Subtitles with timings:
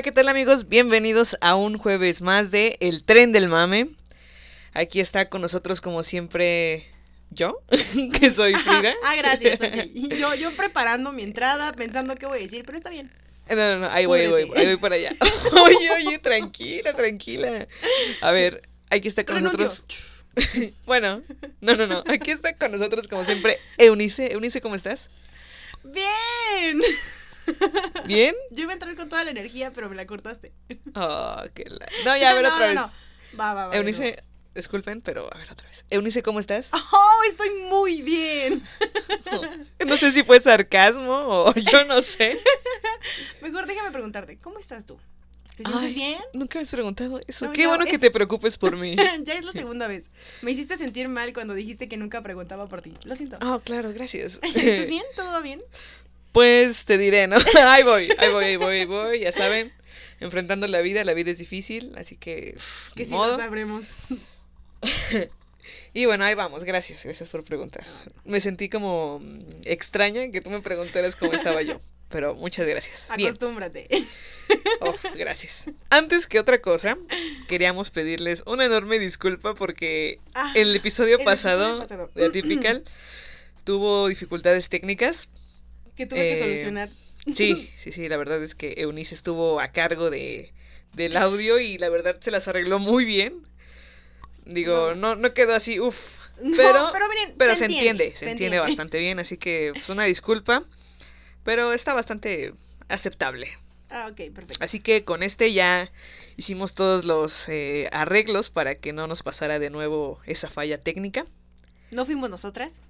[0.00, 0.66] Hola, ¿qué tal amigos?
[0.66, 3.90] Bienvenidos a un jueves más de El Tren del Mame.
[4.72, 6.86] Aquí está con nosotros como siempre
[7.28, 7.60] yo,
[8.18, 8.94] que soy Frida.
[9.04, 9.60] Ah, gracias.
[9.60, 9.74] ok.
[9.94, 13.12] Y Yo, yo preparando mi entrada, pensando qué voy a decir, pero está bien.
[13.50, 15.14] No, no, no, ahí voy, ahí voy, ahí voy para allá.
[15.66, 17.68] Oye, oye, tranquila, tranquila.
[18.22, 19.66] A ver, aquí está con Renuncio.
[19.66, 20.24] nosotros.
[20.86, 21.20] Bueno,
[21.60, 22.04] no, no, no.
[22.06, 24.32] Aquí está con nosotros como siempre Eunice.
[24.32, 25.10] Eunice, ¿cómo estás?
[25.84, 26.80] Bien.
[28.06, 28.34] ¿Bien?
[28.50, 30.52] Yo iba a entrar con toda la energía, pero me la cortaste.
[30.94, 31.86] Oh, qué la...
[32.04, 32.92] No, ya, a ver No, otra no, vez.
[33.32, 33.38] no.
[33.38, 33.76] Va, va, va.
[33.76, 34.22] Eunice,
[34.54, 35.84] disculpen, pero a ver otra vez.
[35.90, 36.70] Eunice, ¿cómo estás?
[36.92, 38.62] Oh, estoy muy bien.
[39.86, 42.38] No sé si fue sarcasmo o yo no sé.
[43.42, 44.98] Mejor déjame preguntarte, ¿cómo estás tú?
[45.56, 46.18] ¿Te sientes Ay, bien?
[46.32, 47.46] Nunca me has preguntado eso.
[47.46, 48.96] No, Qué bueno que te preocupes por mí.
[48.96, 50.10] ya es la segunda vez.
[50.42, 52.94] Me hiciste sentir mal cuando dijiste que nunca preguntaba por ti.
[53.04, 53.36] Lo siento.
[53.42, 54.38] Oh, claro, gracias.
[54.42, 55.02] ¿Estás bien?
[55.16, 55.60] ¿Todo va bien?
[56.32, 57.36] Pues te diré, ¿no?
[57.64, 59.72] Ahí voy, ahí voy, ahí voy, ahí voy, ya saben.
[60.20, 62.56] Enfrentando la vida, la vida es difícil, así que.
[62.94, 63.32] Que si modo.
[63.32, 63.84] lo sabremos.
[65.92, 67.84] Y bueno, ahí vamos, gracias, gracias por preguntar.
[68.24, 73.08] Me sentí como mm, extraña que tú me preguntaras cómo estaba yo, pero muchas gracias.
[73.16, 73.88] Bien, Acostúmbrate.
[74.80, 75.68] oh, gracias.
[75.90, 76.96] Antes que otra cosa,
[77.48, 82.10] queríamos pedirles una enorme disculpa porque Ah, el episodio el pasado, episodio pasado.
[82.14, 82.84] de Atypical
[83.64, 85.28] tuvo dificultades técnicas.
[86.00, 86.88] Que tuve que eh, solucionar.
[87.34, 90.54] Sí, sí, sí, la verdad es que Eunice estuvo a cargo de,
[90.94, 93.42] del audio y la verdad se las arregló muy bien.
[94.46, 95.98] Digo, no, no quedó así, uff.
[96.42, 100.04] No, pero- pero miren, Pero se, entiende, se, entiende, bastante bien, así que pues, una
[100.04, 100.62] disculpa,
[101.44, 102.54] pero está bastante
[102.88, 103.48] aceptable.
[103.90, 104.64] Ah, ok, perfecto.
[104.64, 105.92] Así que con este ya
[106.38, 111.26] hicimos todos los eh, arreglos para que no nos pasara de nuevo esa falla técnica.
[111.90, 112.80] ¿No fuimos nosotras?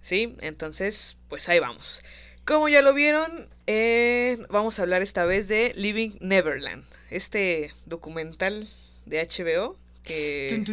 [0.00, 2.02] Sí, entonces, pues ahí vamos.
[2.46, 8.68] Como ya lo vieron, eh, vamos a hablar esta vez de Living Neverland, este documental
[9.04, 10.64] de HBO que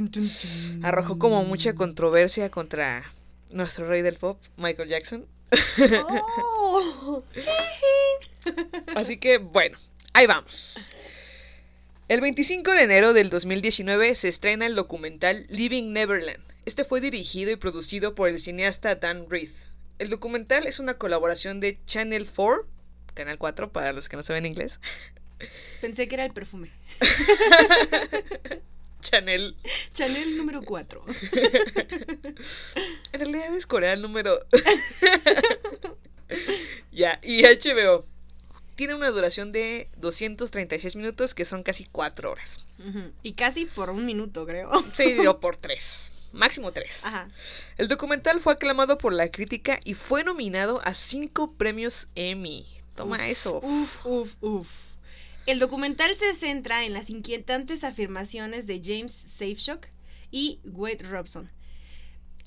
[0.84, 3.04] arrojó como mucha controversia contra
[3.50, 5.26] nuestro rey del pop, Michael Jackson.
[6.06, 7.24] Oh.
[8.96, 9.76] Así que, bueno,
[10.14, 10.92] ahí vamos.
[12.08, 16.40] El 25 de enero del 2019 se estrena el documental Living Neverland.
[16.66, 19.50] Este fue dirigido y producido por el cineasta Dan Reed.
[20.00, 22.68] El documental es una colaboración de Channel 4,
[23.14, 24.80] Canal 4 para los que no saben inglés,
[25.82, 26.72] Pensé que era el perfume.
[29.02, 29.56] Channel,
[29.94, 31.04] Chanel número 4.
[33.12, 34.46] en realidad es Corea el número...
[36.92, 38.06] ya, y HBO.
[38.76, 42.66] Tiene una duración de 236 minutos, que son casi 4 horas.
[43.22, 44.72] Y casi por un minuto, creo.
[44.96, 46.13] Sí, o por 3.
[46.34, 47.02] Máximo 3.
[47.04, 47.30] Ajá.
[47.78, 52.66] El documental fue aclamado por la crítica y fue nominado a cinco premios Emmy.
[52.96, 53.60] Toma Uf, eso.
[53.64, 54.70] Uf, uf, uf.
[55.46, 59.88] El documental se centra en las inquietantes afirmaciones de James Safeshock
[60.32, 61.52] y Wade Robson,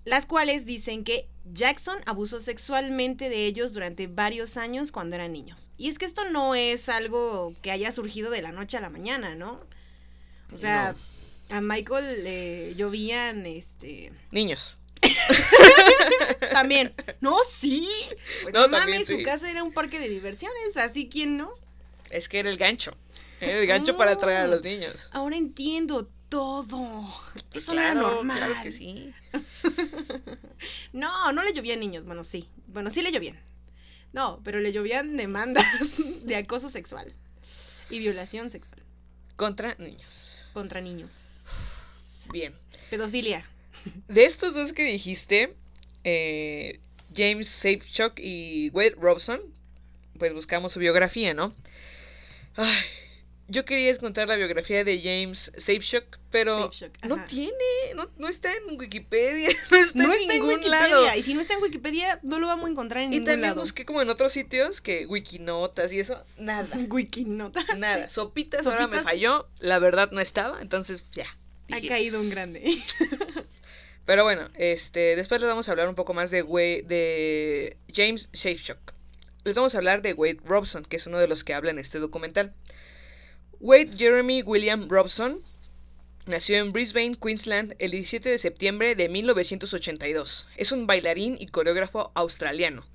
[0.05, 5.71] las cuales dicen que Jackson abusó sexualmente de ellos durante varios años cuando eran niños.
[5.77, 8.91] Y es que esto no es algo que haya surgido de la noche a la
[8.91, 9.61] mañana, ¿no?
[10.53, 10.95] O sea,
[11.51, 14.13] a Michael le llovían, este...
[14.31, 14.79] Niños.
[16.53, 16.95] También.
[17.21, 17.89] No, sí.
[18.43, 19.23] Pues No, también mames, su sí.
[19.23, 21.51] casa era un parque de diversiones, así quién no.
[22.11, 22.97] Es que era el gancho.
[23.41, 25.09] Era el gancho para atraer a los niños.
[25.13, 27.05] Ahora entiendo todo.
[27.53, 28.39] Pues Eso no era claro, normal.
[28.39, 29.13] claro que sí.
[30.93, 32.05] No, no le llovían niños.
[32.05, 32.49] Bueno, sí.
[32.69, 33.39] Bueno, sí le llovían.
[34.13, 35.65] No, pero le llovían demandas
[36.23, 37.13] de acoso sexual
[37.91, 38.83] y violación sexual
[39.37, 40.49] Contra niños.
[40.55, 41.13] contra niños.
[42.33, 42.55] Bien.
[42.91, 43.45] Pedofilia.
[44.09, 45.55] De estos dos que dijiste,
[46.05, 46.81] eh,
[47.15, 49.41] James Safechuck y Wade Robson,
[50.19, 51.55] pues buscamos su biografía, ¿no?
[52.57, 52.75] Ay,
[53.49, 57.53] yo quería contar la biografía de James Safechuck, pero Safeshock, no tiene,
[57.97, 60.71] no, no está en Wikipedia, no está no en está en ningún Wikipedia.
[60.89, 61.17] lado.
[61.17, 63.51] Y si no está en Wikipedia, no lo vamos a encontrar en Y ningún también
[63.51, 63.61] lado.
[63.61, 67.63] busqué como en otros sitios que Wikinotas y eso, nada, Wikinota.
[67.77, 68.09] nada.
[68.09, 69.05] Sopitas, ahora me Sopitas.
[69.05, 71.27] falló, la verdad no estaba, entonces ya.
[71.73, 72.63] Ha caído un grande.
[74.05, 78.29] Pero bueno, este, después les vamos a hablar un poco más de, Wade- de James
[78.33, 78.93] Safechuck.
[79.45, 81.79] Les vamos a hablar de Wade Robson, que es uno de los que habla en
[81.79, 82.53] este documental.
[83.61, 85.41] Wade Jeremy William Robson
[86.27, 90.49] nació en Brisbane, Queensland, el 17 de septiembre de 1982.
[90.57, 92.87] Es un bailarín y coreógrafo australiano.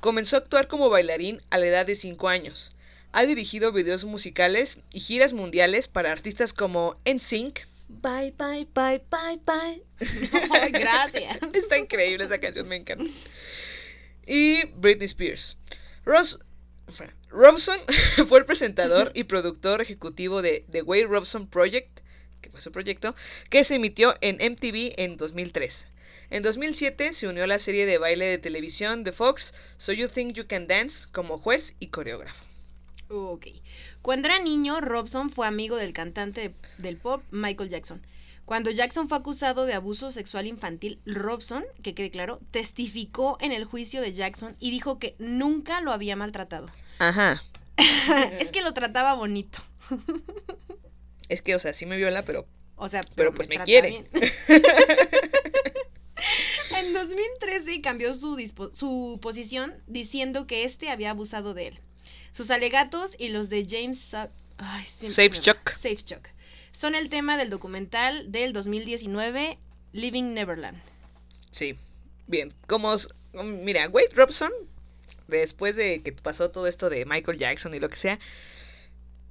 [0.00, 2.74] Comenzó a actuar como bailarín a la edad de 5 años.
[3.12, 7.60] Ha dirigido videos musicales y giras mundiales para artistas como NSYNC,
[8.00, 9.84] Bye Bye Bye Bye Bye,
[10.70, 11.38] Gracias.
[11.54, 13.04] Está increíble esa canción, me encanta.
[14.26, 15.56] Y Britney Spears.
[16.04, 16.38] Ross,
[17.30, 17.78] Robson
[18.28, 22.00] fue el presentador y productor ejecutivo de The Wade Robson Project,
[22.40, 23.14] que fue su proyecto,
[23.50, 25.88] que se emitió en MTV en 2003.
[26.30, 30.08] En 2007 se unió a la serie de baile de televisión de Fox, So You
[30.08, 32.51] Think You Can Dance, como juez y coreógrafo.
[33.14, 33.46] Ok.
[34.00, 38.00] Cuando era niño, Robson fue amigo del cantante de- del pop Michael Jackson.
[38.46, 43.64] Cuando Jackson fue acusado de abuso sexual infantil, Robson, que quede claro, testificó en el
[43.64, 46.68] juicio de Jackson y dijo que nunca lo había maltratado.
[46.98, 47.42] Ajá.
[48.40, 49.58] es que lo trataba bonito.
[51.28, 53.88] Es que, o sea, sí me viola, pero O sea, Pero, pues, me trata quiere.
[53.90, 54.06] bien.
[56.78, 58.36] en 2013 cambió su,
[58.72, 61.80] su posición diciendo que este había abusado de él.
[62.32, 64.84] Sus alegatos y los de James ay.
[64.86, 65.70] Safechuck.
[65.76, 66.28] Safechuck
[66.72, 69.58] son el tema del documental del 2019
[69.92, 70.80] Living Neverland.
[71.50, 71.76] Sí,
[72.26, 72.52] bien.
[72.66, 72.92] Como,
[73.34, 74.50] um, mira, Wade Robson,
[75.28, 78.18] después de que pasó todo esto de Michael Jackson y lo que sea,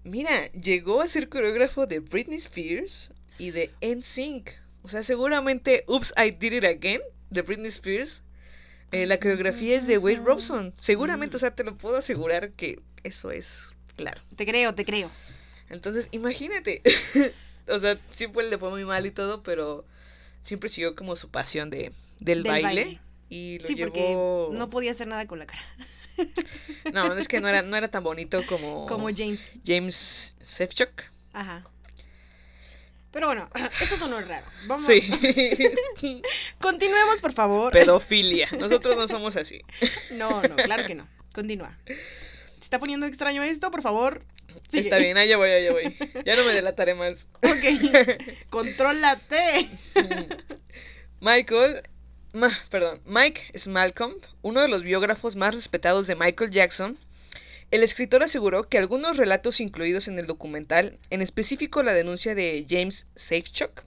[0.03, 4.51] mira, llegó a ser coreógrafo de Britney Spears y de NSYNC.
[4.83, 7.01] O sea, seguramente Oops, I Did It Again
[7.31, 8.23] de Britney Spears.
[8.91, 10.73] eh, la coreografía es de Wade Robson.
[10.77, 14.21] Seguramente, o sea, te lo puedo asegurar que eso es claro.
[14.35, 15.09] Te creo, te creo.
[15.69, 16.81] Entonces, imagínate.
[17.69, 19.85] o sea, siempre le fue muy mal y todo, pero
[20.41, 22.99] siempre siguió como su pasión de, del, Del baile, baile.
[23.29, 24.49] Y lo Sí, porque llevó...
[24.53, 25.61] no podía hacer nada con la cara.
[26.93, 29.49] No, es que no era, no era tan bonito como, Como James.
[29.65, 30.89] James Sefchuk.
[31.31, 31.63] Ajá.
[33.11, 33.49] Pero bueno,
[33.81, 34.45] eso sonó raro.
[34.67, 34.85] Vamos.
[34.85, 35.01] Sí.
[36.59, 37.71] Continuemos, por favor.
[37.71, 38.49] Pedofilia.
[38.59, 39.61] Nosotros no somos así.
[40.11, 41.07] No, no, claro que no.
[41.33, 41.77] Continúa.
[42.71, 43.69] ¿Se está poniendo extraño esto?
[43.69, 44.23] Por favor.
[44.69, 44.83] sigue.
[44.83, 45.93] Está bien, allá voy, allá voy.
[46.25, 47.27] Ya no me delataré más.
[47.43, 47.99] Ok.
[48.49, 49.67] Contrólate.
[51.19, 51.81] Michael,
[52.31, 56.97] ma- perdón, Mike Smalcolm, uno de los biógrafos más respetados de Michael Jackson,
[57.71, 62.65] el escritor aseguró que algunos relatos incluidos en el documental, en específico la denuncia de
[62.69, 63.83] James Safechuck,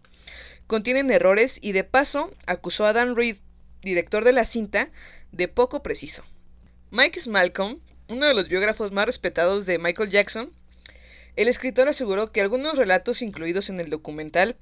[0.67, 3.37] contienen errores y de paso acusó a Dan Reed,
[3.81, 4.91] director de la cinta,
[5.33, 6.23] de poco preciso.
[6.91, 10.53] Mike Smalcolm, uno de los biógrafos más respetados de Michael Jackson,
[11.37, 14.57] el escritor aseguró que algunos relatos incluidos en el documental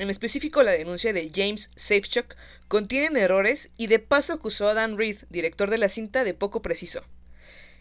[0.00, 2.34] en específico, la denuncia de James Safechuck
[2.68, 6.62] contienen errores y de paso acusó a Dan Reed, director de la cinta, de poco
[6.62, 7.02] preciso.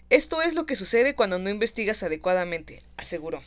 [0.10, 3.42] Esto es lo que sucede cuando no investigas adecuadamente, aseguró.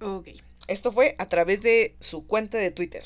[0.00, 0.28] Ok.
[0.66, 3.04] Esto fue a través de su cuenta de Twitter.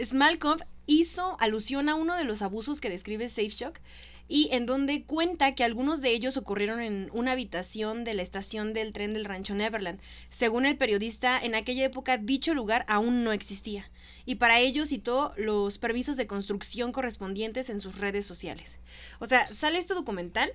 [0.00, 3.80] Smalkov hizo alusión a uno de los abusos que describe Safeshock
[4.28, 8.72] y en donde cuenta que algunos de ellos ocurrieron en una habitación de la estación
[8.72, 10.00] del tren del rancho Neverland.
[10.30, 13.90] Según el periodista, en aquella época dicho lugar aún no existía
[14.26, 18.78] y para ello citó los permisos de construcción correspondientes en sus redes sociales.
[19.18, 20.52] O sea, sale este documental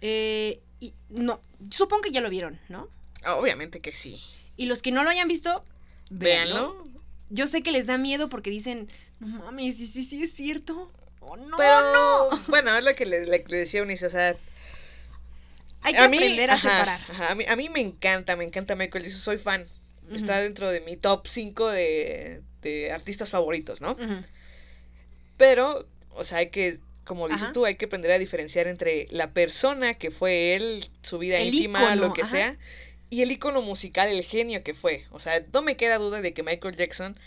[0.00, 1.40] eh, y no,
[1.70, 2.88] supongo que ya lo vieron, ¿no?
[3.26, 4.20] Obviamente que sí.
[4.56, 5.64] Y los que no lo hayan visto,
[6.10, 6.72] véanlo.
[6.72, 6.94] Véanlo.
[7.30, 8.88] Yo sé que les da miedo porque dicen,
[9.18, 10.92] no mames, sí, sí, sí es cierto.
[11.26, 12.38] Oh, no, Pero, no.
[12.48, 14.36] bueno, es lo que le, le- le decía Eunice, o sea,
[15.82, 17.00] Hay que a mí, aprender a ajá, separar.
[17.08, 19.64] ajá, a, mí, a mí me encanta, me encanta Michael Jackson, soy fan.
[20.12, 23.96] Está dentro de mi top 5 de, de artistas favoritos, ¿no?
[25.36, 27.52] Pero, o sea, hay que, como dices Ajá.
[27.52, 31.48] tú, hay que aprender a diferenciar entre la persona que fue él, su vida El
[31.48, 32.56] íntima, ícono, lo que sea,
[33.10, 35.06] y el icono musical, el genio que fue.
[35.10, 37.18] O sea, no me queda duda de que Michael Jackson,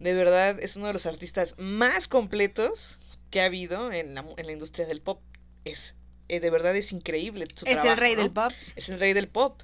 [0.00, 2.98] de verdad, es uno de los artistas más completos
[3.30, 5.20] que ha habido en la, mu- en la industria del pop.
[5.64, 5.96] Es,
[6.28, 7.46] eh, de verdad, es increíble.
[7.54, 8.22] su Es el rey ¿no?
[8.22, 8.52] del pop.
[8.76, 9.62] Es el rey del pop.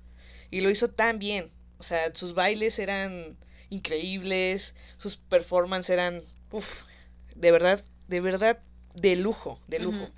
[0.50, 1.50] Y lo hizo tan bien.
[1.78, 3.36] O sea, sus bailes eran
[3.70, 6.82] increíbles, sus performances eran, uff,
[7.34, 8.60] de verdad, de verdad,
[8.94, 10.08] de lujo, de lujo.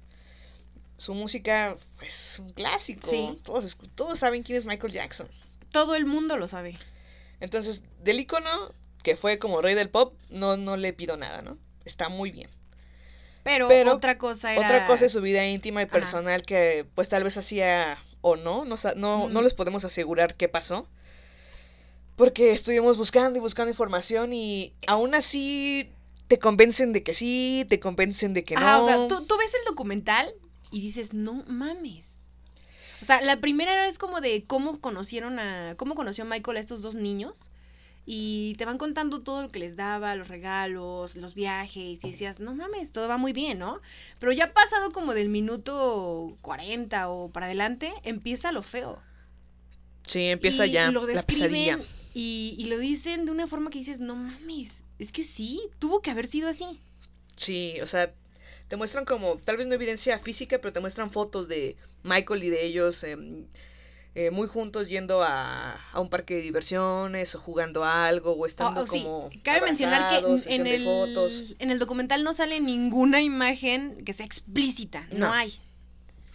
[0.98, 3.06] Su música es un clásico.
[3.06, 3.38] Sí.
[3.42, 5.28] Todos, todos saben quién es Michael Jackson.
[5.72, 6.76] Todo el mundo lo sabe.
[7.40, 8.72] Entonces, del icono
[9.02, 11.58] que fue como rey del pop, no, no le pido nada, ¿no?
[11.84, 12.48] Está muy bien.
[13.46, 14.66] Pero, Pero otra cosa era...
[14.66, 15.92] Otra cosa es su vida íntima y Ajá.
[15.92, 20.48] personal que pues tal vez hacía o no, no, no, no les podemos asegurar qué
[20.48, 20.88] pasó.
[22.16, 25.92] Porque estuvimos buscando y buscando información y aún así
[26.26, 28.62] te convencen de que sí, te convencen de que no.
[28.62, 30.34] Ajá, o sea, tú, tú ves el documental
[30.72, 32.16] y dices, no mames.
[33.00, 35.74] O sea, la primera es como de cómo conocieron a.
[35.76, 37.50] cómo conoció Michael a estos dos niños.
[38.08, 41.98] Y te van contando todo lo que les daba, los regalos, los viajes.
[42.04, 43.80] Y decías, no mames, todo va muy bien, ¿no?
[44.20, 49.02] Pero ya pasado como del minuto 40 o para adelante, empieza lo feo.
[50.06, 51.80] Sí, empieza Y ya Lo la pesadilla.
[52.14, 54.84] y, y lo dicen de una forma que dices, no mames.
[55.00, 56.80] Es que sí, tuvo que haber sido así.
[57.34, 58.14] Sí, o sea,
[58.68, 62.50] te muestran como, tal vez no evidencia física, pero te muestran fotos de Michael y
[62.50, 63.04] de ellos
[64.18, 68.46] eh, muy juntos yendo a, a un parque de diversiones o jugando a algo o
[68.46, 69.02] estando Oh, oh, sí.
[69.02, 71.54] como Cabe mencionar que en, el, fotos.
[71.58, 75.06] en el documental no sale ninguna imagen que sea explícita.
[75.12, 75.32] No, No.
[75.34, 75.60] hay.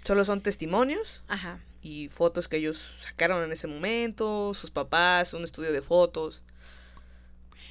[0.06, 1.60] Solo son testimonios Ajá.
[1.82, 6.44] y fotos que ellos sacaron en ese momento, sus papás, un estudio de fotos.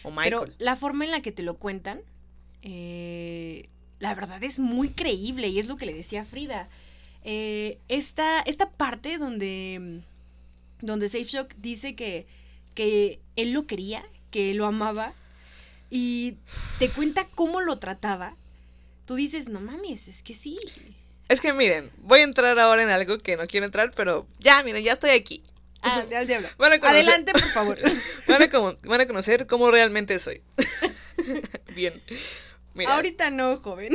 [0.02, 0.25] O Michael.
[0.45, 2.00] Pero la forma en la que te lo cuentan,
[2.62, 3.69] eh,
[4.00, 6.69] la verdad es muy creíble y es lo que le decía Frida.
[7.25, 10.00] Eh, esta, esta parte donde,
[10.81, 12.27] donde Safe Shock dice que,
[12.75, 15.12] que él lo quería, que lo amaba
[15.91, 16.37] y
[16.79, 18.35] te cuenta cómo lo trataba,
[19.07, 20.59] tú dices, no mames, es que sí.
[21.29, 24.62] Es que miren, voy a entrar ahora en algo que no quiero entrar, pero ya,
[24.62, 25.43] miren, ya estoy aquí.
[25.83, 26.49] Ah, al diablo.
[26.59, 27.79] Van a conocer- Adelante, por favor.
[28.29, 28.49] Van a,
[28.89, 30.41] van a conocer cómo realmente soy.
[31.75, 32.00] Bien.
[32.75, 33.93] Mira, Ahorita no, joven.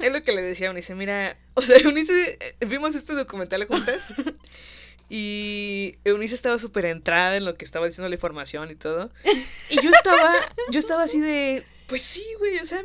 [0.00, 0.94] es lo que le decía a Eunice.
[0.94, 4.12] Mira, o sea, Eunice, eh, vimos este documental juntas.
[5.08, 9.10] Y Eunice estaba súper entrada en lo que estaba diciendo la información y todo.
[9.68, 10.32] Y yo estaba,
[10.70, 12.82] yo estaba así de, pues sí, güey, o sea,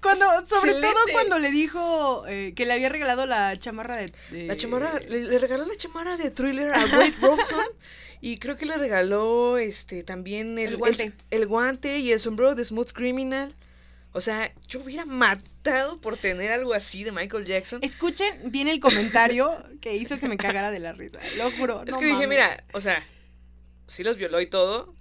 [0.00, 4.12] Cuando, sobre todo cuando le dijo eh, que le había regalado la chamarra de.
[4.30, 7.64] de- la chamarra, le, le regaló la chamarra de Thriller a Wade Robson.
[8.20, 11.02] Y creo que le regaló este también el, El guante.
[11.04, 13.52] el- el guante y el sombrero de Smooth Criminal.
[14.16, 17.80] O sea, yo hubiera matado por tener algo así de Michael Jackson.
[17.82, 21.18] Escuchen bien el comentario que hizo que me cagara de la risa.
[21.36, 21.82] Lo juro.
[21.84, 23.04] Es no que dije, mira, o sea,
[23.88, 24.94] sí los violó y todo,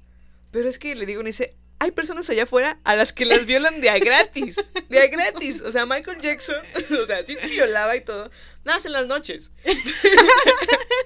[0.52, 3.82] pero es que le digo, dice, hay personas allá afuera a las que las violan
[3.82, 5.60] de a gratis, de a gratis.
[5.62, 6.56] O sea, Michael Jackson,
[7.02, 8.32] o sea, sí te violaba y todo,
[8.64, 9.52] nada en las noches.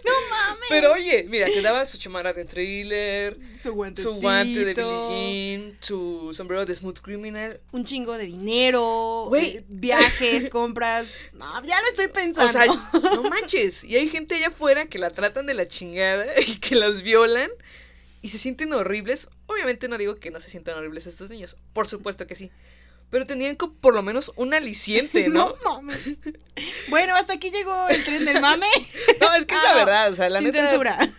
[0.06, 0.66] No mames.
[0.70, 4.14] Pero oye, mira, te daba su chamarra de thriller, Su guantecito.
[4.14, 7.60] su guante de Billie Jean, su sombrero de Smooth Criminal.
[7.72, 9.26] Un chingo de dinero.
[9.28, 9.58] Güey.
[9.58, 11.08] eh, viajes, compras.
[11.34, 12.48] No, ya lo estoy pensando.
[12.48, 13.84] O sea, no manches.
[13.84, 17.50] Y hay gente allá afuera que la tratan de la chingada y que las violan
[18.22, 19.30] y se sienten horribles.
[19.48, 21.58] Obviamente no digo que no se sientan horribles estos niños.
[21.74, 22.52] Por supuesto que sí.
[23.10, 25.56] Pero tenían por lo menos un aliciente, ¿no?
[25.64, 26.20] no mames.
[26.90, 28.68] Bueno, hasta aquí llegó el tren del mame.
[29.22, 29.78] No, es que es Ah, la no.
[29.78, 30.12] verdad.
[30.12, 31.14] O sea, la sin neta, censura.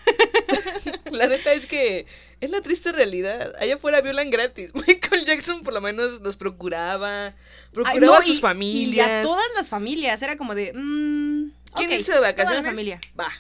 [1.11, 2.07] la neta es que
[2.41, 3.53] es la triste realidad.
[3.59, 4.73] Allá afuera violan gratis.
[4.75, 7.27] Michael Jackson por lo menos los procuraba.
[7.29, 7.35] Ay,
[7.73, 9.07] Procuraba no, a sus y- familias.
[9.07, 10.21] Y a todas las familias.
[10.23, 10.73] Era como de.
[10.75, 12.63] mm, ¿Quién ok, irse de toda vacaciones?
[12.65, 13.01] la familia.
[13.19, 13.33] Va.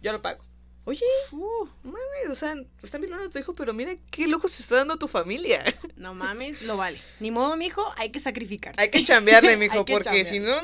[0.00, 0.42] Yo lo pago.
[0.86, 1.00] Oye,
[1.32, 4.76] Uh, mames, o sea, están violando a tu hijo, pero mira qué lujo se está
[4.76, 5.64] dando a tu familia.
[5.96, 7.00] no mames, lo vale.
[7.20, 8.80] Ni modo, mijo, hay que sacrificarse.
[8.80, 10.54] Hay que chambearle, mijo, que porque si no,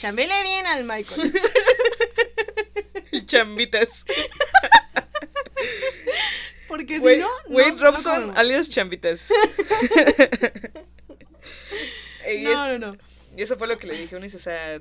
[0.00, 1.32] Chambele bien al Michael.
[3.26, 4.04] chambitas.
[6.66, 7.28] Porque si Wade, no.
[7.48, 9.30] Wade no Robson, alias chambitas.
[12.42, 12.96] No, no, no.
[13.36, 14.80] y eso fue lo que le dije a Unis, o sea,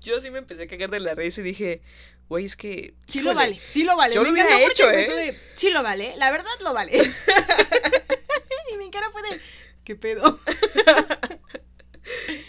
[0.00, 1.82] yo sí me empecé a cagar de la risa y dije,
[2.28, 2.94] güey, es que...
[3.06, 4.14] Sí lo vale, sí lo vale.
[4.14, 5.08] yo me lo hubiera hecho, ¿eh?
[5.08, 6.92] de, sí lo vale, la verdad lo vale.
[8.72, 9.40] y mi cara fue de,
[9.84, 10.38] ¿qué pedo?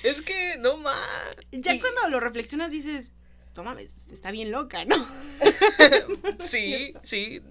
[0.03, 0.95] Es que, no más.
[1.51, 3.09] Ya cuando lo reflexionas dices,
[3.55, 4.95] no mames, está bien loca, ¿no?
[6.39, 7.41] Sí, sí.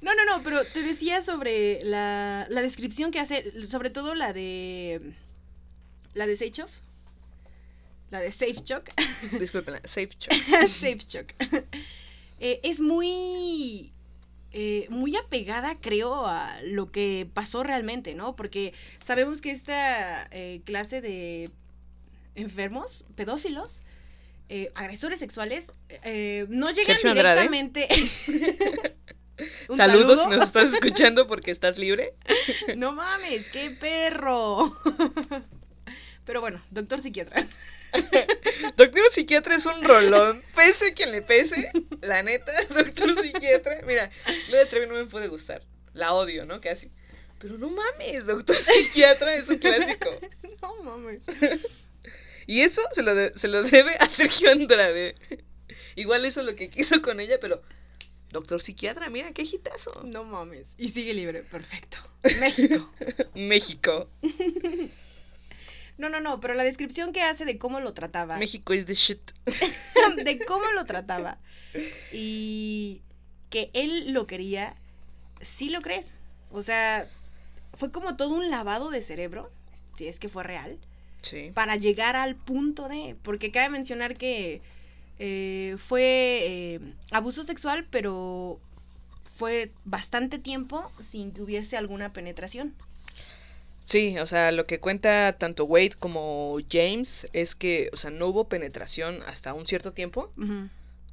[0.00, 4.32] No, no, no, pero te decía sobre la, la descripción que hace, sobre todo la
[4.32, 5.12] de.
[6.14, 6.68] La de Seichov.
[8.12, 8.90] La de Safe Shock.
[9.40, 10.32] Disculpen, safe check.
[10.68, 11.34] Safe Shock.
[12.44, 13.92] Eh, es muy.
[14.52, 18.34] eh, muy apegada, creo, a lo que pasó realmente, ¿no?
[18.34, 21.50] Porque sabemos que esta eh, clase de
[22.34, 23.80] enfermos, pedófilos,
[24.48, 27.86] eh, agresores sexuales, eh, no llegan Sergio directamente.
[29.68, 30.22] Un Saludos saludo.
[30.24, 32.14] si nos estás escuchando porque estás libre.
[32.76, 34.76] No mames, qué perro.
[36.24, 37.46] Pero bueno, doctor psiquiatra.
[38.76, 40.42] Doctor Psiquiatra es un rolón.
[40.56, 43.80] Pese a quien le pese, la neta, Doctor Psiquiatra.
[43.86, 44.10] Mira,
[44.48, 45.62] Gloria Trevi no me puede gustar.
[45.92, 46.60] La odio, ¿no?
[46.62, 46.90] Casi.
[47.38, 50.08] Pero no mames, doctor psiquiatra es un clásico.
[50.62, 51.24] No mames.
[52.46, 55.14] Y eso se lo, de- se lo debe a Sergio Andrade.
[55.96, 57.62] Igual hizo lo que quiso con ella, pero.
[58.30, 60.00] Doctor psiquiatra, mira qué hitazo.
[60.04, 60.72] No mames.
[60.78, 61.42] Y sigue libre.
[61.42, 61.98] Perfecto.
[62.40, 62.90] México.
[63.34, 64.08] México.
[65.98, 68.36] No, no, no, pero la descripción que hace de cómo lo trataba.
[68.38, 69.20] México es the shit.
[70.24, 71.38] de cómo lo trataba.
[72.12, 73.02] Y
[73.50, 74.74] que él lo quería,
[75.40, 76.14] sí lo crees.
[76.50, 77.08] O sea,
[77.74, 79.50] fue como todo un lavado de cerebro,
[79.96, 80.78] si es que fue real,
[81.22, 81.50] Sí.
[81.54, 83.16] para llegar al punto de.
[83.22, 84.60] Porque cabe mencionar que
[85.18, 86.02] eh, fue
[86.42, 86.80] eh,
[87.12, 88.58] abuso sexual, pero
[89.36, 92.74] fue bastante tiempo sin que hubiese alguna penetración.
[93.92, 98.26] Sí, o sea, lo que cuenta tanto Wade como James es que, o sea, no
[98.28, 100.32] hubo penetración hasta un cierto tiempo,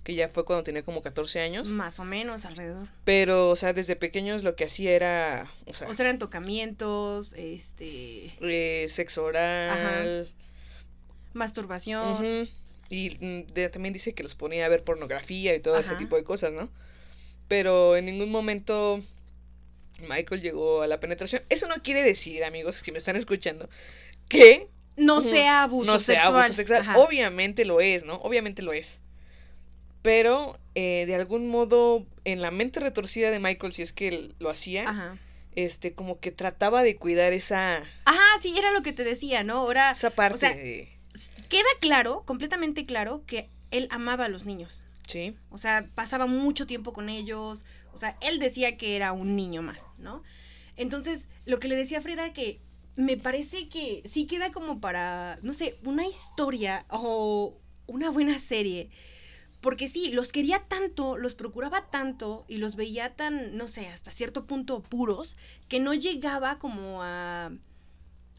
[0.06, 1.68] que ya fue cuando tenía como 14 años.
[1.68, 2.88] Más o menos alrededor.
[3.04, 7.34] Pero, o sea, desde pequeños lo que hacía era, o sea, O sea, eran tocamientos,
[7.34, 10.32] este, eh, sexo oral.
[11.34, 12.16] masturbación.
[12.16, 12.50] ujú,
[12.88, 15.98] Y mm, de- también dice que los ponía a ver pornografía y todo ese Ajá.
[15.98, 16.70] tipo de cosas, ¿no?
[17.50, 19.02] Pero en ningún momento
[20.08, 21.42] Michael llegó a la penetración.
[21.50, 23.70] Eso no quiere decir, amigos, si me están escuchando,
[24.28, 25.30] que No Ujú.
[25.30, 26.44] sea abuso no sea sexual.
[26.44, 26.86] abuso sexual.
[26.98, 28.16] Obviamente lo es, ¿no?
[28.16, 29.00] Obviamente lo es.
[30.02, 34.36] Pero eh, de algún modo, en la mente retorcida de Michael, si es que él
[34.40, 35.18] lo hacía, Ajá.
[35.56, 39.58] este, como que trataba de cuidar esa, Ajá, sí, era lo que te decía, ¿no?
[39.58, 40.90] Ahora esa parte sea, de-
[41.50, 44.86] queda claro, completamente claro, que él amaba a los niños.
[45.10, 47.66] Sí, O sea, pasaba mucho tiempo con ellos.
[47.94, 50.22] O sea, él decía que era un niño más, ¿no?
[50.76, 52.62] Entonces, lo que le decía a Frida que
[52.96, 58.92] me parece que sí queda como para, no sé, una historia o una buena serie.
[59.62, 64.12] Porque sí, los quería tanto, los procuraba tanto y los veía tan, no sé, hasta
[64.12, 65.38] cierto punto puros,
[65.68, 67.52] que no llegaba como a,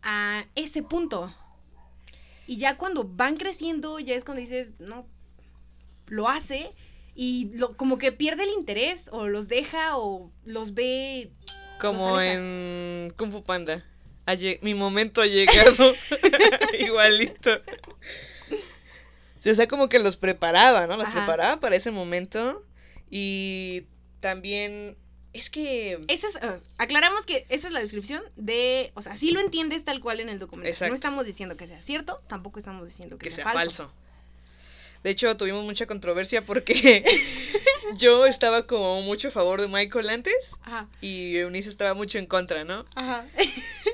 [0.03, 1.35] a ese punto.
[2.47, 5.07] Y ya cuando van creciendo, ya es cuando dices, no,
[6.11, 6.71] lo hace
[7.15, 11.33] y lo, como que pierde el interés o los deja o los ve.
[11.81, 13.85] como en Kung Fu Panda.
[14.63, 15.93] Mi momento ha llegado.
[16.79, 17.61] Igualito.
[19.39, 20.97] Sí, o sea, como que los preparaba, ¿no?
[20.97, 21.19] Los Ajá.
[21.19, 22.65] preparaba para ese momento.
[23.11, 23.87] Y
[24.21, 24.97] también.
[25.33, 26.05] Es que.
[26.09, 29.85] Esa es, eh, aclaramos que esa es la descripción de, o sea, sí lo entiendes
[29.85, 30.71] tal cual en el documental.
[30.71, 30.91] Exacto.
[30.91, 33.93] No estamos diciendo que sea cierto, tampoco estamos diciendo que, que sea, sea falso.
[35.03, 37.03] De hecho, tuvimos mucha controversia porque
[37.97, 42.27] yo estaba como mucho a favor de Michael antes Ajá, y Eunice estaba mucho en
[42.27, 42.85] contra, ¿no?
[42.95, 43.27] ajá.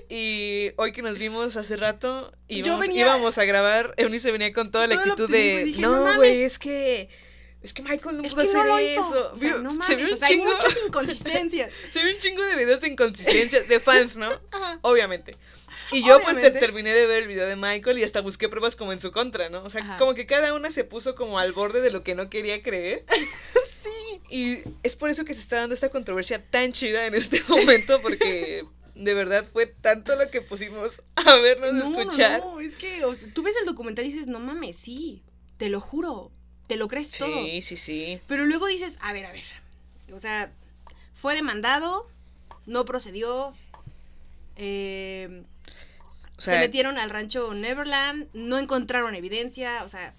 [0.09, 4.71] Y hoy que nos vimos hace rato íbamos, venía- íbamos a grabar, Eunice venía con
[4.71, 6.17] toda la Todo actitud de dije, "No no, mames".
[6.17, 7.09] güey, es que
[7.63, 9.33] es que Michael no Es pudo hacer no eso.
[9.33, 11.73] O sea, Vio- no se mames, o hay muchas inconsistencias.
[11.91, 14.29] se vio un chingo de videos de inconsistencias de fans, ¿no?
[14.53, 14.79] Ajá.
[14.83, 15.35] Obviamente.
[15.93, 16.61] Y yo pues te- Obviamente.
[16.61, 19.49] terminé de ver el video de Michael y hasta busqué pruebas como en su contra,
[19.51, 19.63] ¿no?
[19.65, 19.99] O sea, Ajá.
[19.99, 23.05] como que cada una se puso como al borde de lo que no quería creer.
[23.83, 24.21] sí.
[24.31, 28.01] Y es por eso que se está dando esta controversia tan chida en este momento
[28.03, 32.41] porque de verdad fue tanto lo que pusimos a vernos No, no, escuchar.
[32.41, 35.23] no, es que o sea, tú ves el documental y dices, no mames, sí,
[35.59, 36.33] te lo juro,
[36.67, 37.45] te lo crees todo.
[37.45, 38.21] Sí, sí, sí.
[38.27, 39.45] Pero luego dices, a ver, a ver.
[40.13, 40.53] O sea,
[41.15, 42.09] fue demandado,
[42.67, 43.55] no procedió.
[44.57, 45.45] eh,
[46.39, 49.85] O se metieron al rancho Neverland, no encontraron evidencia.
[49.85, 50.15] O sea,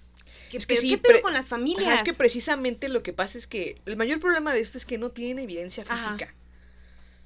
[0.50, 1.86] ¿qué, Es que pedo, sí, ¿qué pedo con las familias?
[1.86, 4.86] Ajá, es que precisamente lo que pasa es que el mayor problema de esto es
[4.86, 6.34] que no tiene evidencia física.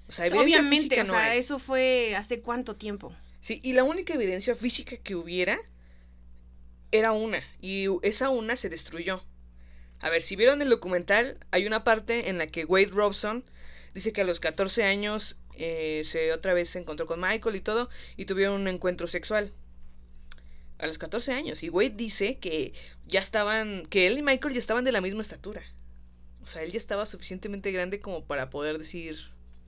[0.08, 1.38] O sea, O sea, evidencia obviamente, física o no sea, hay.
[1.38, 3.14] eso fue hace cuánto tiempo.
[3.40, 5.58] Sí, y la única evidencia física que hubiera
[6.90, 9.24] era una, y esa una se destruyó.
[10.00, 13.44] A ver, si vieron el documental, hay una parte en la que Wade Robson
[13.94, 17.60] dice que a los 14 años eh, se otra vez se encontró con Michael y
[17.60, 19.52] todo, y tuvieron un encuentro sexual.
[20.78, 21.62] A los 14 años.
[21.62, 22.72] Y Wade dice que
[23.06, 25.62] ya estaban, que él y Michael ya estaban de la misma estatura.
[26.42, 29.16] O sea, él ya estaba suficientemente grande como para poder decir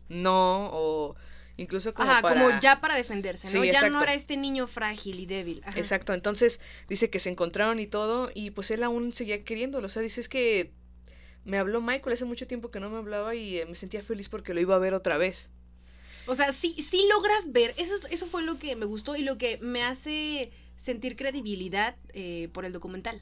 [0.09, 1.16] no, o
[1.57, 2.42] incluso como Ajá, para...
[2.42, 3.62] como ya para defenderse, ¿no?
[3.62, 5.62] Sí, ya no era este niño frágil y débil.
[5.64, 5.79] Ajá.
[5.79, 9.87] Exacto, entonces dice que se encontraron y todo, y pues él aún seguía queriéndolo.
[9.87, 10.73] O sea, dice es que
[11.44, 14.29] me habló Michael hace mucho tiempo que no me hablaba y eh, me sentía feliz
[14.29, 15.53] porque lo iba a ver otra vez.
[16.26, 19.22] O sea, sí, sí logras ver, eso, es- eso fue lo que me gustó y
[19.22, 23.20] lo que me hace sentir credibilidad eh, por el documental.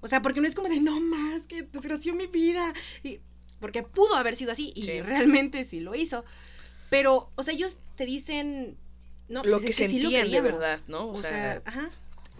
[0.00, 2.72] O sea, porque no es como de, no más, que desgració mi vida.
[3.02, 3.18] Y,
[3.60, 5.00] porque pudo haber sido así y Sí.
[5.00, 6.24] realmente sí lo hizo.
[6.90, 8.76] Pero, o sea, ellos te dicen...
[9.28, 11.08] No, lo que es sí sentían de verdad, ¿no?
[11.08, 11.90] O, sea, ajá.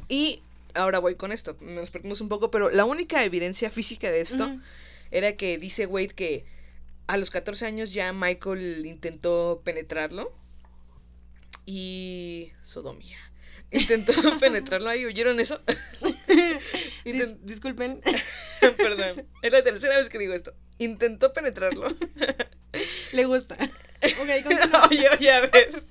[0.08, 0.40] y
[0.74, 4.58] ahora voy con esto, nos perdimos un poco, pero la única evidencia física de esto
[5.10, 6.44] era que dice Wade que
[7.08, 10.32] a los 14 años ya Michael intentó penetrarlo
[11.66, 13.18] y sodomía.
[13.70, 15.60] Intentó penetrarlo ahí, ¿oyeron eso?
[17.04, 18.00] Dis- disculpen.
[18.76, 20.54] Perdón, es la tercera vez que digo esto.
[20.78, 21.94] Intentó penetrarlo.
[23.12, 23.56] Le gusta.
[24.88, 25.82] Oye, oye, a ver.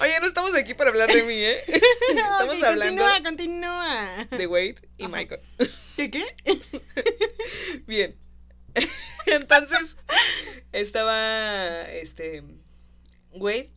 [0.00, 1.58] Oye, no estamos aquí para hablar de mí, ¿eh?
[2.08, 4.24] Estamos Ok, hablando Continúa, continúa.
[4.36, 5.16] de Wade y Ajá.
[5.16, 5.40] Michael.
[5.96, 6.24] ¿Qué qué?
[7.86, 8.16] Bien.
[9.26, 9.96] Entonces,
[10.72, 12.42] estaba este
[13.32, 13.70] Wade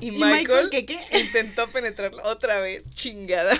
[0.00, 0.98] y ¿Y Michael, Michael qué qué?
[1.18, 3.56] intentó penetrarlo otra vez, chingada.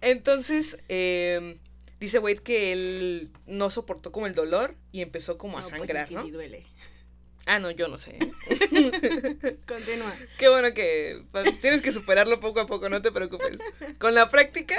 [0.00, 1.56] Entonces, eh,
[2.00, 5.78] dice Wade que él no soportó como el dolor y empezó como a No, pues
[5.78, 6.22] sangrar, es que ¿no?
[6.22, 6.64] sí duele.
[7.50, 8.18] Ah, no, yo no sé.
[9.66, 10.14] Continúa.
[10.36, 13.58] Qué bueno que pues, tienes que superarlo poco a poco, no te preocupes.
[13.98, 14.74] Con la práctica,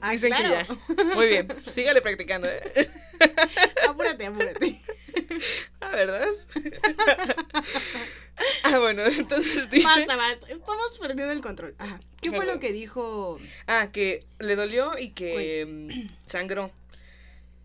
[0.00, 0.66] Ah, dicen que ya.
[1.14, 2.62] Muy bien, sígale practicando, ¿eh?
[3.86, 4.80] Apúrate, apúrate.
[5.82, 6.26] Ah, ¿verdad?
[8.62, 9.86] ah, bueno, entonces dice...
[9.86, 10.46] Basta, basta.
[10.48, 11.74] Estamos perdiendo el control.
[11.76, 12.00] Ajá.
[12.22, 13.38] ¿Qué fue lo que dijo?
[13.66, 16.72] Ah, que le dolió y que mm, sangró.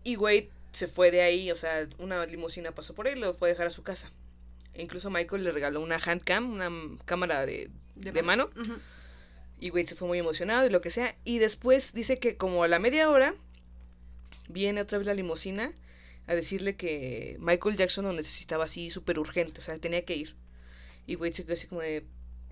[0.04, 3.32] Y Wade se fue de ahí, o sea, una limusina pasó por él y lo
[3.32, 4.12] fue a dejar a su casa.
[4.74, 6.70] Incluso Michael le regaló una handcam, una
[7.04, 8.50] cámara de, de mano.
[9.60, 11.14] Y Wade se fue muy emocionado y lo que sea.
[11.24, 13.34] Y después dice que como a la media hora
[14.48, 15.72] viene otra vez la limusina
[16.26, 20.36] a decirle que Michael Jackson lo necesitaba así súper urgente, o sea, tenía que ir.
[21.06, 22.04] Y Wade se quedó así como de,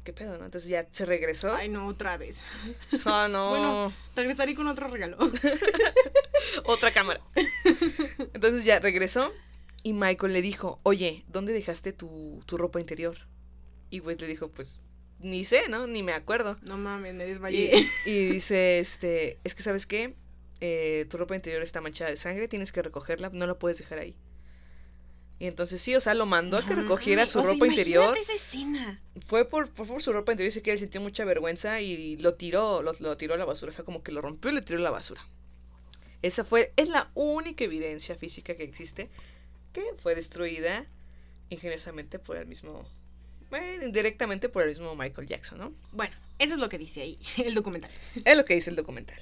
[0.04, 0.44] ¿qué pedo, no?
[0.44, 1.52] Entonces ya se regresó.
[1.54, 2.40] Ay, no, otra vez.
[3.04, 3.50] Ah, no.
[3.50, 3.92] Bueno.
[4.16, 5.16] Regresaré con otro regalo.
[6.64, 7.20] Otra cámara.
[8.34, 9.32] Entonces ya regresó
[9.82, 13.16] y Michael le dijo, oye, ¿dónde dejaste tu, tu ropa interior?
[13.90, 14.80] Y Wade le dijo, pues,
[15.18, 15.86] ni sé, ¿no?
[15.86, 16.58] Ni me acuerdo.
[16.62, 17.72] No mames, me desmayé.
[18.06, 20.14] y dice, este, es que sabes qué,
[20.62, 23.98] Eh, tu ropa interior está manchada de sangre, tienes que recogerla, no la puedes dejar
[23.98, 24.14] ahí.
[25.38, 28.14] Y entonces sí, o sea, lo mandó a que recogiera su o sea, ropa interior.
[28.16, 29.02] esa escena.
[29.26, 32.34] Fue por, fue por su ropa interior, dice que él sintió mucha vergüenza y lo
[32.34, 34.62] tiró, lo, lo tiró a la basura, o sea, como que lo rompió y lo
[34.62, 35.22] tiró a la basura.
[36.22, 39.10] Esa fue, es la única evidencia física que existe
[39.72, 40.86] que fue destruida
[41.50, 42.88] ingeniosamente por el mismo,
[43.50, 45.74] bueno, indirectamente por el mismo Michael Jackson, ¿no?
[45.92, 47.90] Bueno, eso es lo que dice ahí el documental.
[48.24, 49.20] Es lo que dice el documental.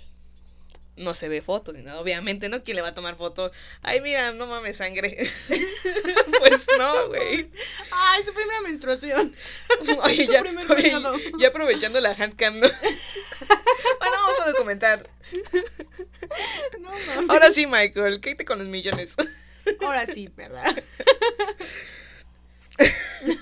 [0.97, 2.65] No se ve foto ni nada, obviamente, ¿no?
[2.65, 3.53] ¿Quién le va a tomar foto?
[3.83, 5.17] Ay, mira, no mames sangre.
[6.41, 7.49] pues no, güey.
[7.93, 9.33] Ay, su primera menstruación.
[10.03, 10.93] Oye, ya, primer oye,
[11.39, 12.67] ya aprovechando la handcam, ¿no?
[12.67, 15.09] bueno, vamos a documentar.
[16.81, 17.31] No mames.
[17.31, 19.15] Ahora sí, Michael, ¿qué te con los millones?
[19.81, 20.63] Ahora sí, perra.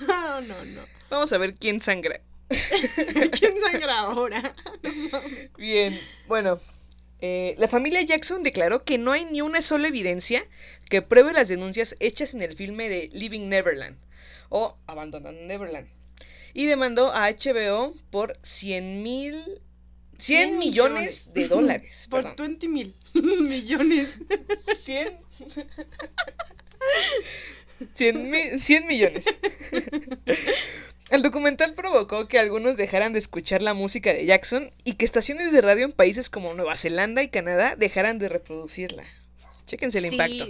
[0.07, 0.81] No, no, no.
[1.09, 2.19] vamos a ver quién sangra.
[2.49, 4.55] ¿Quién sangra ahora?
[5.57, 6.59] Bien, bueno.
[7.21, 10.45] eh, la familia Jackson declaró que no hay ni una sola evidencia
[10.89, 13.97] que pruebe las denuncias hechas en el filme de Living Neverland
[14.49, 15.87] o Abandonando Neverland
[16.53, 19.61] y demandó a HBO por 100 mil
[20.17, 22.07] 100 100 millones de dólares.
[22.09, 22.35] Por perdón.
[22.37, 22.95] 20 mil
[23.43, 24.19] millones.
[24.75, 25.17] 100
[27.93, 29.39] 100, mi- 100 millones.
[31.09, 35.51] El documental provocó que algunos dejaran de escuchar la música de Jackson y que estaciones
[35.51, 39.03] de radio en países como Nueva Zelanda y Canadá dejaran de reproducirla.
[39.65, 40.11] Chéquense el Sí.
[40.11, 40.45] impacto.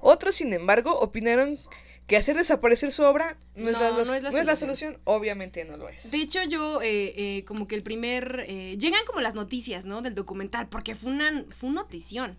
[0.00, 1.58] Otros, sin embargo, opinaron
[2.10, 4.98] que hacer desaparecer su obra no, es, la, no es la no es la solución.
[5.04, 6.10] Obviamente no lo es.
[6.10, 8.46] De hecho, yo, eh, eh, como que el primer.
[8.48, 10.02] eh, llegan como las noticias, ¿no?
[10.02, 12.36] Del documental, porque fue una, fue una notición.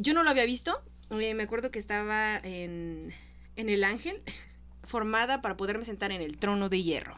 [0.00, 0.82] Yo no lo había visto.
[1.08, 3.14] me acuerdo que estaba en,
[3.54, 4.20] en El Ángel,
[4.82, 7.14] formada para poderme sentar en el trono de hierro.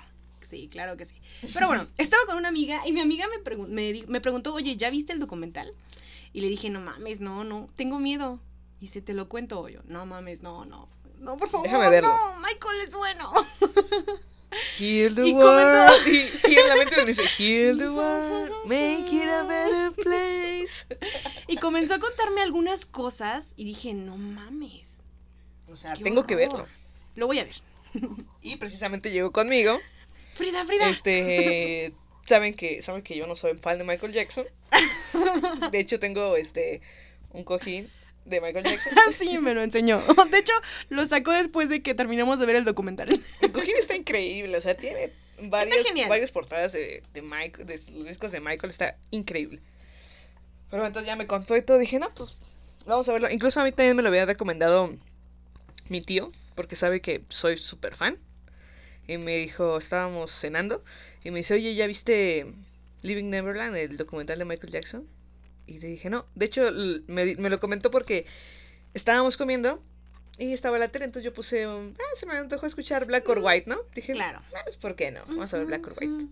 [0.47, 1.15] Sí, claro que sí.
[1.55, 4.91] Pero bueno, estaba con una amiga y mi amiga me, me, me preguntó, oye, ¿ya
[4.91, 5.73] viste el documental?
[6.35, 8.41] Y le dije, no mames, no, no, tengo miedo.
[8.79, 11.00] Y se te lo cuento yo, no mames, no, no.
[11.21, 12.09] No, por favor, Déjame verlo.
[12.09, 13.33] no, Michael es bueno.
[14.79, 15.91] Heal the Y world.
[15.91, 16.09] comenzó-
[16.49, 20.87] Y, y en la mente me dice, Heal the world, make it a better place.
[21.47, 24.89] Y comenzó a contarme algunas cosas y dije, no mames.
[25.71, 26.49] O sea, tengo que horror".
[26.51, 26.67] verlo.
[27.15, 27.55] Lo voy a ver.
[28.43, 29.79] Y precisamente llegó conmigo.
[30.35, 30.89] Frida, Frida.
[30.89, 31.93] Este,
[32.27, 34.47] saben que saben que yo no soy fan de Michael Jackson.
[35.71, 36.81] De hecho tengo este
[37.31, 37.91] un cojín
[38.31, 38.93] de Michael Jackson.
[39.19, 40.01] sí, me lo enseñó.
[40.31, 40.53] De hecho,
[40.89, 43.09] lo sacó después de que terminamos de ver el documental.
[43.41, 45.13] El cojín está increíble, o sea, tiene
[45.49, 49.61] varias, varias portadas de, de Michael, de los discos de Michael, está increíble.
[50.71, 52.37] Pero entonces ya me contó y todo, dije, no, pues
[52.87, 53.31] vamos a verlo.
[53.31, 54.95] Incluso a mí también me lo había recomendado
[55.89, 58.19] mi tío, porque sabe que soy súper fan.
[59.09, 60.85] Y me dijo, estábamos cenando,
[61.25, 62.47] y me dice, oye, ¿ya viste
[63.03, 65.09] Living Neverland, el documental de Michael Jackson?
[65.71, 66.27] Y le dije, no.
[66.35, 66.69] De hecho,
[67.07, 68.27] me, me lo comentó porque
[68.93, 69.81] estábamos comiendo
[70.37, 73.71] y estaba la tele, entonces yo puse, ah, se me antojó escuchar Black or White,
[73.71, 73.79] ¿no?
[73.95, 74.41] Dije, Claro.
[74.57, 75.21] ah, pues ¿por qué no?
[75.29, 76.27] Vamos a ver Black or White.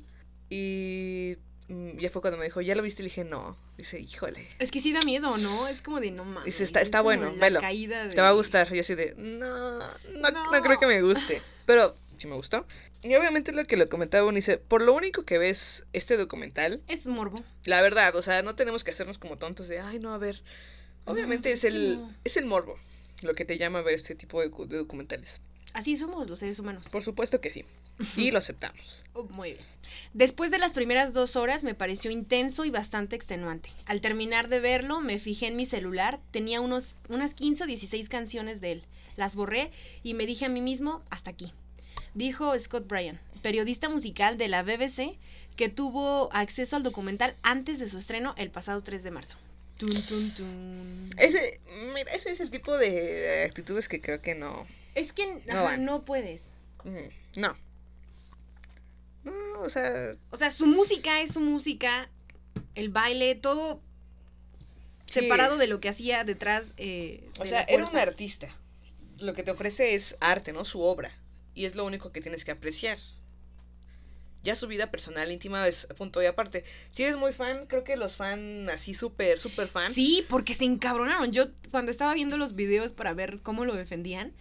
[0.51, 1.37] Y
[1.68, 3.03] mm, ya fue cuando me dijo, ¿ya lo viste?
[3.03, 3.57] Y le dije, no.
[3.77, 5.68] Dice, híjole, Es que sí da miedo, ¿no?
[5.68, 6.46] Es como de no mames.
[6.46, 8.72] Dice, está- es está bueno, velo, de- te va a gustar.
[8.74, 10.62] Yo así de, no, no, no, No.
[10.62, 11.40] creo que me guste.
[11.64, 12.66] Pero sí me gustó.
[13.02, 17.06] Y obviamente lo que lo comentaba Unice, por lo único que ves este documental, Es
[17.06, 17.44] morbo.
[17.64, 20.42] la verdad, o sea, no tenemos que hacernos como tontos de, ay, no, a ver.
[21.04, 22.14] Obviamente No, es el, no.
[22.24, 22.76] es el morbo
[23.22, 25.40] lo que te llama a ver este tipo de, de documentales.
[25.74, 26.88] Así somos los seres humanos.
[26.88, 27.64] Por supuesto que sí.
[28.16, 29.04] Y lo aceptamos.
[29.12, 29.64] Oh, muy bien.
[30.14, 33.70] Después de las primeras dos horas me pareció intenso y bastante extenuante.
[33.87, 36.20] Al terminar de verlo, me fijé en mi celular.
[36.30, 38.82] Tenía unos, unas 15 o 16 canciones de él.
[39.16, 39.70] Las borré
[40.02, 41.52] y me dije a mí mismo, hasta aquí.
[42.18, 45.16] Dijo Scott Bryan, periodista musical de la BBC,
[45.54, 49.38] que tuvo acceso al documental antes de su estreno el pasado 3 de marzo.
[49.76, 51.11] Tun, tun, tun.
[51.16, 51.61] Ese,
[51.94, 54.66] mira, ese es el tipo de actitudes que creo que no.
[54.96, 56.46] Es que No ajá, no puedes.
[57.37, 57.57] No.
[59.22, 62.11] No, o sea, O sea, su música es su música,
[62.74, 63.81] el baile, todo
[65.07, 65.20] Sí.
[65.20, 66.72] separado de lo que hacía detrás.
[66.78, 68.52] eh, O de sea, era un artista.
[69.20, 70.64] Lo que te ofrece es arte, ¿no?
[70.64, 71.16] Su obra.
[71.58, 72.98] Y es lo único que tienes que apreciar.
[74.44, 76.62] Ya su vida personal, íntima, es punto y aparte.
[76.88, 79.92] Si eres muy fan, creo que los fan así súper, súper fan.
[79.92, 81.32] Sí, porque se encabronaron.
[81.32, 84.32] Yo cuando estaba viendo los videos para ver cómo lo defendían,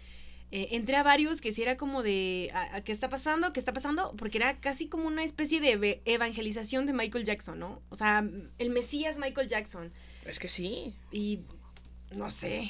[0.51, 3.51] eh, entré a varios que sí era como de, ¿a- a ¿qué está pasando?
[3.51, 4.13] ¿Qué está pasando?
[4.15, 7.81] Porque era casi como una especie de evangelización de Michael Jackson, ¿no?
[7.89, 8.23] O sea,
[8.59, 9.91] el Mesías Michael Jackson.
[10.23, 10.93] Es que sí.
[11.11, 11.39] Y
[12.15, 12.69] no sé.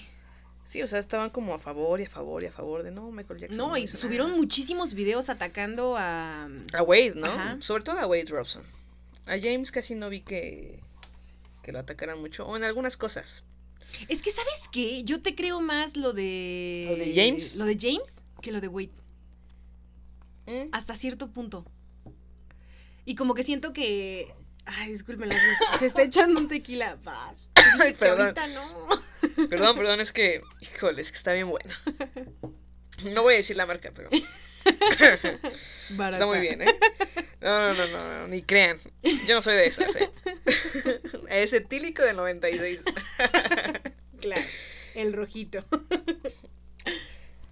[0.68, 3.10] Sí, o sea, estaban como a favor y a favor y a favor de no,
[3.10, 3.58] Michael Jackson.
[3.58, 4.38] No, y subieron nada".
[4.38, 6.50] muchísimos videos atacando a...
[6.74, 7.26] A Wade, ¿no?
[7.26, 7.56] Ajá.
[7.62, 8.64] Sobre todo a Wade Robson.
[9.28, 10.82] A James casi no vi que,
[11.64, 12.46] que lo atacaran mucho.
[12.46, 13.46] O en algunas cosas.
[14.10, 15.06] Es que, ¿sabes qué?
[15.06, 16.88] Yo te creo más lo de...
[16.90, 17.56] ¿Lo de James?
[17.56, 18.92] Lo de James que lo de Wade.
[20.48, 20.68] Mm.
[20.74, 21.66] Hasta cierto punto.
[23.06, 24.34] Y como que siento que...
[24.66, 26.96] Ay, discúlpenla, se, se está echando un tequila.
[27.06, 27.52] Babs.
[27.98, 28.20] Perdón.
[28.20, 29.17] ahorita no.
[29.50, 31.74] Perdón, perdón, es que, híjole, es que está bien bueno.
[33.14, 34.10] No voy a decir la marca, pero
[34.66, 36.76] está muy bien, ¿eh?
[37.42, 38.78] No, no, no, no, no, ni crean.
[39.28, 40.10] Yo no soy de esas, ¿eh?
[41.30, 42.84] Es etílico del 96.
[44.20, 44.46] Claro,
[44.96, 45.64] el rojito.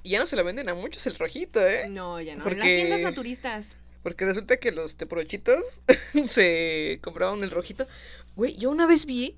[0.02, 1.88] Y ya no se lo venden a muchos el rojito, ¿eh?
[1.90, 2.40] No, ya no.
[2.40, 3.78] En Porque- las tiendas naturistas.
[4.02, 5.82] Porque resulta que los teporochitos
[6.28, 7.88] se compraban el rojito.
[8.36, 9.36] Güey, yo una vez vi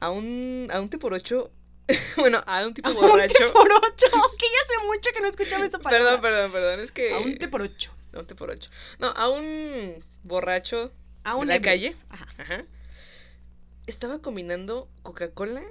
[0.00, 1.50] a un, a un teporocho,
[2.16, 3.44] bueno, a un tipo A un borracho.
[3.52, 4.06] por ocho.
[4.38, 6.20] Que ya hace mucho que no escuchaba esa palabra.
[6.20, 7.12] Perdón, perdón, perdón, es que...
[7.12, 7.92] A un té por ocho.
[8.14, 8.70] A un teporocho.
[9.00, 10.92] No, a un borracho
[11.24, 11.96] A un de la calle.
[12.10, 12.26] Ajá.
[12.38, 12.64] Ajá.
[13.86, 15.62] Estaba combinando Coca-Cola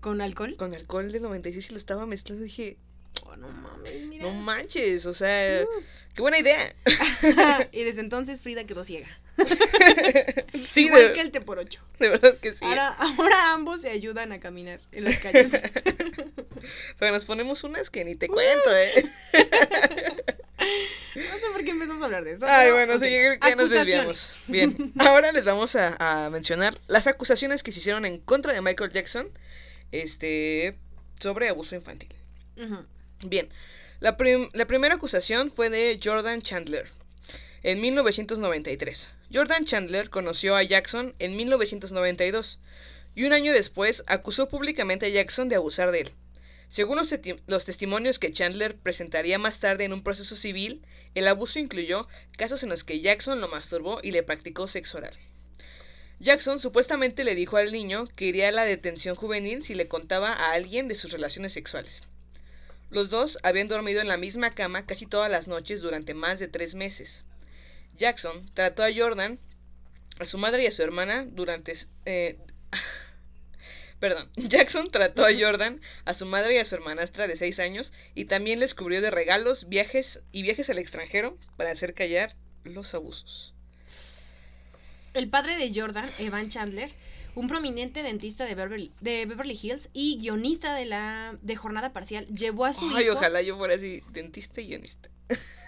[0.00, 0.54] ¿Con alcohol?
[0.56, 2.44] con alcohol del 96 y lo estaba mezclando.
[2.44, 2.76] Dije,
[3.24, 4.24] Oh, no mames, mira.
[4.24, 5.82] no manches, o sea, Uh.
[6.14, 6.74] qué buena idea.
[7.72, 9.08] y desde entonces Frida quedó ciega.
[10.64, 11.80] sí, Igual de, que el té por ocho.
[11.98, 12.64] de verdad que sí.
[12.64, 15.52] Ahora, ahora ambos se ayudan a caminar en las calles.
[16.98, 19.04] Pero nos ponemos unas que ni te cuento, ¿eh?
[21.14, 22.44] No sé por qué empezamos a hablar de eso.
[22.46, 24.32] Ay, bueno, sí, yo creo que ya nos desviamos.
[24.46, 25.96] Bien, ahora les vamos a,
[26.26, 29.28] a mencionar las acusaciones que se hicieron en contra de Michael Jackson
[29.92, 30.76] este,
[31.20, 32.08] sobre abuso infantil.
[33.24, 33.48] Bien,
[34.00, 36.88] la, prim- la primera acusación fue de Jordan Chandler
[37.62, 39.10] en 1993.
[39.32, 42.60] Jordan Chandler conoció a Jackson en 1992
[43.14, 46.10] y un año después acusó públicamente a Jackson de abusar de él.
[46.68, 50.82] Según los, testi- los testimonios que Chandler presentaría más tarde en un proceso civil,
[51.14, 55.14] el abuso incluyó casos en los que Jackson lo masturbó y le practicó sexo oral.
[56.20, 60.32] Jackson supuestamente le dijo al niño que iría a la detención juvenil si le contaba
[60.32, 62.08] a alguien de sus relaciones sexuales.
[62.90, 66.48] Los dos habían dormido en la misma cama casi todas las noches durante más de
[66.48, 67.24] tres meses.
[67.98, 69.38] Jackson trató a Jordan,
[70.18, 71.74] a su madre y a su hermana durante...
[72.06, 72.38] eh,
[74.00, 77.92] Perdón, Jackson trató a Jordan, a su madre y a su hermanastra de seis años
[78.14, 82.94] y también les cubrió de regalos, viajes y viajes al extranjero para hacer callar los
[82.94, 83.54] abusos.
[85.14, 86.90] El padre de Jordan, Evan Chandler,
[87.34, 92.26] un prominente dentista de Beverly, de Beverly Hills y guionista de la de jornada parcial,
[92.28, 93.14] llevó a su Ay, hijo.
[93.14, 95.08] ojalá yo fuera así, dentista y guionista.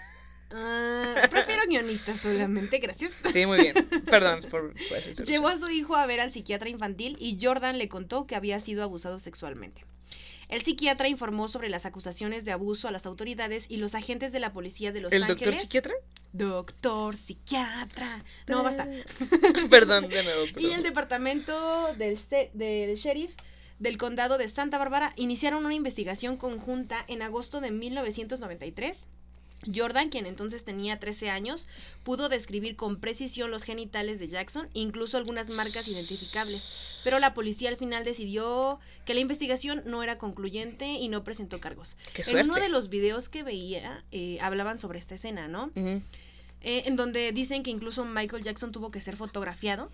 [0.53, 3.11] Ah, prefiero guionista solamente, gracias.
[3.31, 3.73] Sí, muy bien.
[4.05, 4.73] Perdón por.
[5.25, 8.59] Llevó a su hijo a ver al psiquiatra infantil y Jordan le contó que había
[8.59, 9.85] sido abusado sexualmente.
[10.49, 14.41] El psiquiatra informó sobre las acusaciones de abuso a las autoridades y los agentes de
[14.41, 15.39] la policía de Los ¿El Ángeles.
[15.39, 15.93] doctor psiquiatra?
[16.33, 18.25] Doctor psiquiatra.
[18.47, 18.85] No, basta.
[19.69, 20.45] Perdón, de nuevo.
[20.59, 22.17] Y el departamento del,
[22.53, 23.33] del sheriff
[23.79, 29.07] del condado de Santa Bárbara iniciaron una investigación conjunta en agosto de 1993.
[29.73, 31.67] Jordan, quien entonces tenía 13 años,
[32.03, 37.01] pudo describir con precisión los genitales de Jackson, incluso algunas marcas identificables.
[37.03, 41.59] Pero la policía al final decidió que la investigación no era concluyente y no presentó
[41.59, 41.97] cargos.
[42.13, 45.71] Qué En uno de los videos que veía, eh, hablaban sobre esta escena, ¿no?
[45.75, 49.89] Eh, en donde dicen que incluso Michael Jackson tuvo que ser fotografiado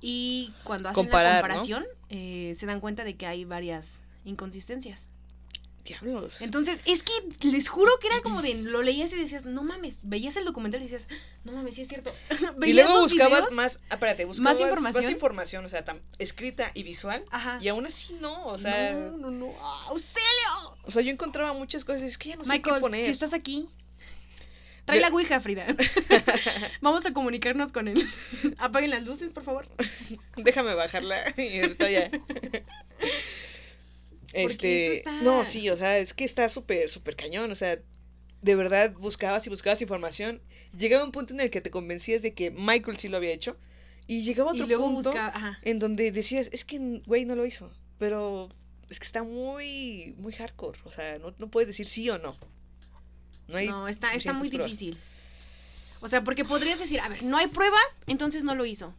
[0.00, 1.42] y cuando hacen Comparar, la ¿no?
[1.42, 5.08] comparación eh, se dan cuenta de que hay varias inconsistencias.
[5.84, 6.40] Diablos.
[6.40, 7.12] Entonces, es que
[7.46, 10.80] les juro que era como de, lo leías y decías, no mames, veías el documental
[10.80, 11.08] y decías,
[11.44, 12.10] no mames, sí es cierto.
[12.64, 15.04] y luego buscabas videos, más, ah, espérate, buscabas información?
[15.04, 17.22] Más información, o sea, tam- escrita y visual.
[17.30, 17.58] Ajá.
[17.60, 20.78] Y aún así no, o sea, no, no, no, ¡Ah, ¡Auxilio!
[20.84, 23.04] o sea, yo encontraba muchas cosas, es que ya no sé qué poner.
[23.04, 23.68] si estás aquí,
[24.86, 25.66] trae la ouija, Frida.
[26.80, 28.02] Vamos a comunicarnos con él.
[28.56, 29.66] Apaguen las luces, por favor.
[30.36, 32.10] Déjame bajarla y ahorita ya.
[34.34, 37.78] Este, está- no, sí, o sea, es que está súper, súper cañón, o sea,
[38.42, 40.42] de verdad buscabas y buscabas información.
[40.76, 43.56] Llegaba un punto en el que te convencías de que Michael sí lo había hecho
[44.06, 45.12] y llegaba Y otro luego punto
[45.62, 48.50] en donde decías, es que güey no lo hizo, pero
[48.90, 52.36] es que está muy, muy hardcore, o sea, no, no puedes decir sí o no.
[53.48, 54.70] No, hay No, está, está muy pruebas.
[54.70, 54.98] difícil.
[56.00, 58.94] O sea, porque podrías decir, a ver, no hay pruebas, entonces no lo hizo.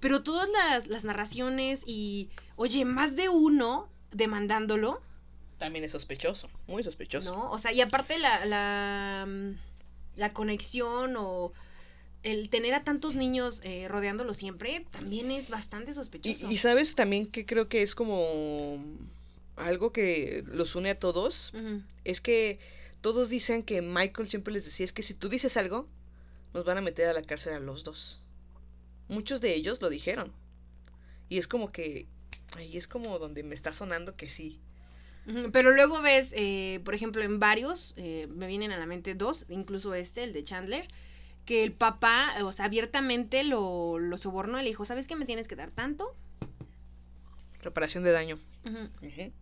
[0.00, 5.00] Pero todas las, las narraciones y, oye, más de uno demandándolo,
[5.58, 7.34] También es sospechoso, muy sospechoso.
[7.34, 7.50] ¿no?
[7.50, 9.52] O sea, y aparte la, la, mm,
[10.16, 11.52] la conexión o
[12.22, 16.50] el tener a tantos niños eh, rodeándolo siempre también es bastante sospechoso.
[16.50, 18.78] y sabes también que creo que es como
[19.56, 21.52] algo que los une a todos,
[22.04, 22.58] es que
[23.00, 25.88] todos dicen que Michael siempre les decía, es que si tú dices algo,
[26.54, 28.20] nos van a meter a la cárcel a los dos.
[29.08, 30.32] Muchos de ellos lo dijeron.
[31.28, 32.06] Y es como que,
[32.56, 34.60] ahí es como donde me está sonando que sí.
[35.52, 39.44] Pero luego ves, eh, por ejemplo, en varios, eh, me vienen a la mente dos,
[39.50, 40.88] incluso este, el de Chandler,
[41.44, 45.26] que el papá, o sea, abiertamente lo, lo sobornó y le dijo, ¿sabes qué me
[45.26, 46.14] tienes que dar tanto?
[47.60, 48.38] Reparación de daño.
[48.64, 48.88] Ujú.
[49.06, 49.32] Ujú.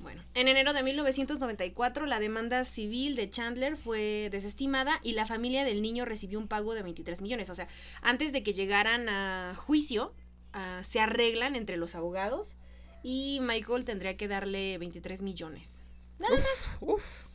[0.00, 5.64] Bueno, en enero de 1994 la demanda civil de Chandler fue desestimada y la familia
[5.64, 7.50] del niño recibió un pago de 23 millones.
[7.50, 7.68] O sea,
[8.00, 10.14] antes de que llegaran a juicio,
[10.52, 12.56] ah, se arreglan entre los abogados
[13.02, 15.82] y Michael tendría que darle 23 millones.
[16.18, 16.76] Nada más.
[16.80, 17.28] Uf.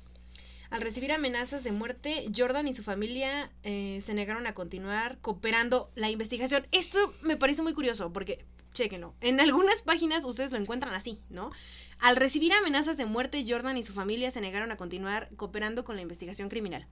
[0.69, 5.91] Al recibir amenazas de muerte, Jordan y su familia eh, se negaron a continuar cooperando
[5.93, 6.65] la investigación.
[6.71, 11.51] Esto me parece muy curioso porque, chéquenlo, en algunas páginas ustedes lo encuentran así, ¿no?
[11.99, 15.95] Al recibir amenazas de muerte, Jordan y su familia se negaron a continuar cooperando con
[15.95, 16.87] la investigación criminal.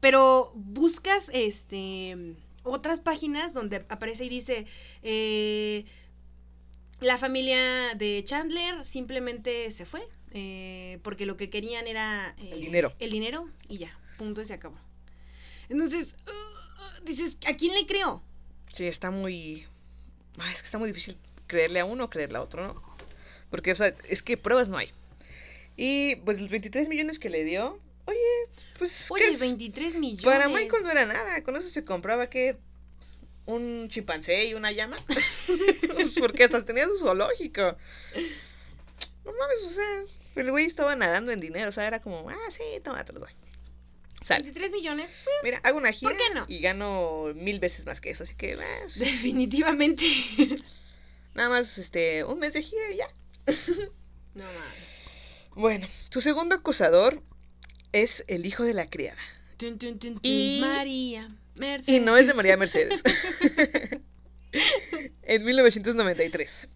[0.00, 2.36] Pero buscas este
[2.68, 4.66] otras páginas donde aparece y dice
[5.02, 5.84] eh,
[7.00, 10.02] la familia de Chandler simplemente se fue
[10.32, 12.92] eh, porque lo que querían era eh, El dinero.
[12.98, 14.78] el dinero y ya punto y se acabó
[15.68, 18.22] entonces uh, uh, dices a quién le creo
[18.74, 19.66] Sí, está muy...
[20.52, 22.82] es que está muy difícil creerle a uno o creerle a otro, ¿no?
[23.50, 24.90] Porque, o sea, es que pruebas no hay.
[25.76, 29.06] Y pues los 23 millones que le dio, oye, pues...
[29.08, 29.40] ¿qué oye es?
[29.40, 32.58] 23 millones Para Michael no era nada, con eso se compraba que
[33.46, 34.96] un chimpancé y una llama.
[36.18, 37.76] Porque hasta tenía su zoológico.
[39.24, 40.02] No mames, o sea,
[40.36, 43.20] el güey estaba nadando en dinero, o sea, era como, ah, sí, toma, te lo
[43.20, 43.32] doy.
[44.20, 44.42] Sale.
[44.42, 45.08] 23 millones
[45.44, 46.44] Mira, hago una gira ¿Por qué no?
[46.48, 50.04] y gano mil veces más que eso, así que, ah, definitivamente
[51.34, 53.08] nada más, este, un mes de gira y ya.
[54.34, 57.22] no mames Bueno, su segundo acusador
[57.92, 59.18] es el hijo de la criada.
[59.56, 63.02] Tun, tun, tun, tun, Y- María Mercedes Y no es de María Mercedes.
[65.22, 66.68] en 1993.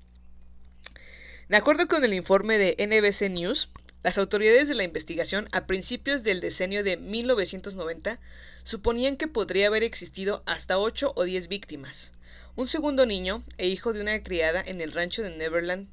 [1.48, 3.70] De acuerdo con el informe de NBC News,
[4.02, 8.18] las autoridades de la investigación a principios del decenio de 1990
[8.64, 12.12] suponían que podría haber existido hasta 8 o 10 víctimas.
[12.56, 15.88] Un segundo niño e hijo de una criada en el rancho de Neverland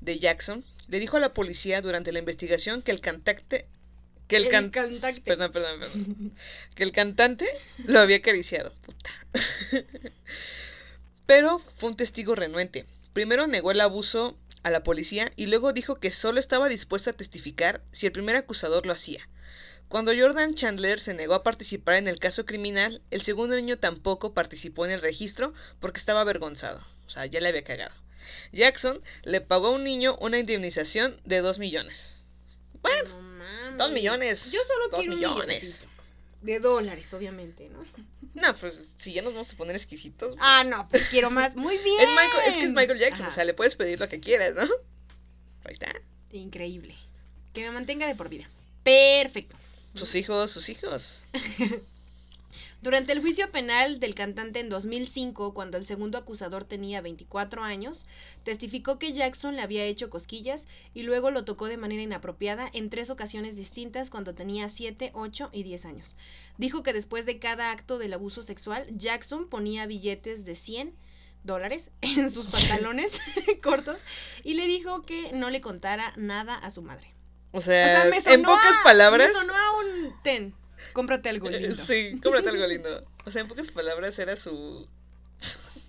[0.00, 3.66] de Jackson le dijo a la policía durante la investigación que el cantante
[4.32, 6.34] que el, el can- cantante Perdón, perdón, perdón.
[6.74, 7.46] Que el cantante
[7.86, 8.72] lo había acariciado.
[8.82, 9.10] Puta.
[11.26, 12.86] Pero fue un testigo renuente.
[13.12, 17.14] Primero negó el abuso a la policía y luego dijo que solo estaba dispuesto a
[17.14, 19.28] testificar si el primer acusador lo hacía.
[19.88, 24.32] Cuando Jordan Chandler se negó a participar en el caso criminal, el segundo niño tampoco
[24.32, 26.82] participó en el registro porque estaba avergonzado.
[27.06, 27.94] O sea, ya le había cagado.
[28.52, 32.22] Jackson le pagó a un niño una indemnización de 2 millones.
[32.80, 33.78] Bueno, No mames.
[33.78, 34.50] dos millones.
[34.52, 35.82] Yo solo Dos quiero millones.
[35.82, 35.92] un.
[36.46, 37.84] De dólares, obviamente, ¿no?
[38.34, 40.30] No, pues si ya nos vamos a poner exquisitos.
[40.30, 41.54] pues, Ah, no, pues quiero más.
[41.54, 42.00] Muy bien.
[42.00, 43.30] es, Michael, es que es Michael Jackson, Ajá.
[43.30, 44.66] o sea, le puedes pedir lo que quieras, ¿no?
[46.32, 46.96] Increíble.
[47.52, 48.48] Que me mantenga de por vida.
[48.82, 49.56] Perfecto.
[49.94, 51.22] Sus hijos, sus hijos.
[52.82, 58.06] Durante el juicio penal del cantante en 2005, cuando el segundo acusador tenía 24 años,
[58.42, 62.90] testificó que Jackson le había hecho cosquillas y luego lo tocó de manera inapropiada en
[62.90, 66.16] tres ocasiones distintas cuando tenía 7, 8 y 10 años.
[66.58, 70.92] Dijo que después de cada acto del abuso sexual, Jackson ponía billetes de 100
[71.44, 73.20] dólares en sus pantalones
[73.62, 74.00] cortos
[74.42, 77.14] y le dijo que no le contara nada a su madre.
[77.52, 79.28] O O sea, en pocas a- palabras.
[79.28, 80.54] Me sonó a un ten.
[80.92, 81.74] Cómprate algo eh, lindo.
[81.74, 83.04] Sí, cómprate algo lindo.
[83.24, 84.88] O sea, en pocas palabras era su.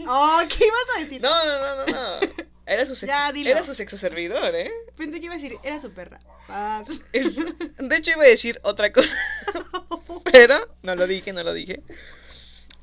[0.08, 1.20] Oh, ¿qué ibas a decir?
[1.22, 1.86] No, no, no, no,
[2.20, 2.20] no.
[2.66, 3.50] Era su sexo, Ya, dilo.
[3.50, 4.72] era su sexo servidor, ¿eh?
[4.96, 6.20] Pensé que iba a decir, era su perra.
[6.48, 7.02] Ah, Paps.
[7.12, 7.38] Es-
[7.78, 9.16] de hecho, iba a decir otra cosa.
[10.32, 11.82] Pero no lo dije, no lo dije.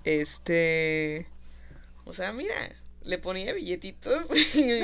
[0.05, 1.27] Este.
[2.05, 2.55] O sea, mira,
[3.03, 4.27] le ponía billetitos.
[4.55, 4.81] y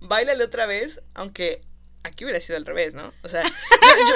[0.00, 1.60] Báilale otra vez, aunque
[2.06, 3.12] aquí hubiera sido al revés, ¿no?
[3.22, 3.48] O sea, yo,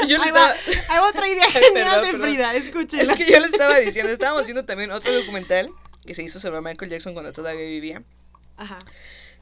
[0.03, 0.53] yo- yo le estaba.
[0.89, 2.19] hay otra idea genial de.
[2.19, 3.03] Frida, escúchela.
[3.03, 5.71] Es que yo le estaba diciendo, estábamos viendo también otro documental
[6.07, 8.03] que se hizo sobre Michael Jackson cuando todavía vivía.
[8.57, 8.79] Ajá.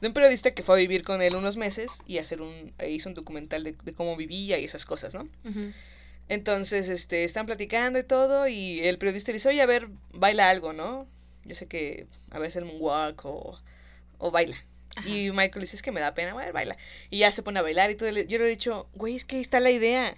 [0.01, 2.89] De un periodista que fue a vivir con él unos meses y hacer un, e
[2.89, 5.27] hizo un documental de, de cómo vivía y esas cosas, ¿no?
[6.29, 10.49] Entonces, este, están platicando y todo, y el periodista le dice, oye, a ver, baila
[10.49, 11.07] algo, ¿no?
[11.43, 13.59] Yo sé que a veces el moonwalk o,
[14.19, 14.55] o baila.
[14.99, 15.09] Ajá.
[15.09, 16.77] Y Michael dice, es que me da pena, bueno, baila.
[17.09, 18.09] Y ya se pone a bailar y todo.
[18.09, 20.15] Yo le he dicho, güey, es que ahí está la idea.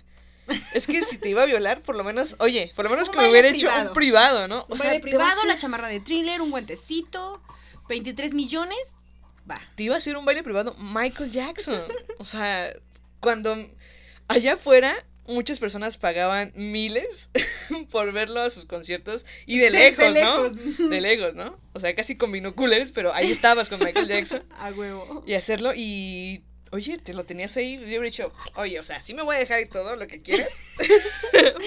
[0.73, 3.15] Es que si te iba a violar, por lo menos, oye, por lo menos Un
[3.15, 4.65] que me hubiera hecho un privado, ¿no?
[4.69, 7.41] Un sea, a privado, la chamarra de thriller, un guantecito,
[7.87, 8.95] 23 millones,
[9.49, 9.61] va.
[9.75, 11.83] te iba a hacer un baile privado Michael Jackson.
[12.17, 12.73] O sea,
[13.19, 13.55] cuando
[14.27, 14.93] allá afuera
[15.27, 17.29] muchas personas pagaban miles
[17.91, 20.43] por verlo a sus conciertos y de lejos, Desde ¿no?
[20.43, 20.89] lejos.
[20.89, 21.59] De lejos, ¿no?
[21.73, 25.23] O sea, casi con binoculars, pero ahí estabas con Michael Jackson A huevo.
[25.25, 26.43] y hacerlo y
[26.73, 29.39] oye, te lo tenías ahí, yo hubiera dicho, oye, o sea, sí me voy a
[29.39, 30.47] dejar y todo lo que quieras,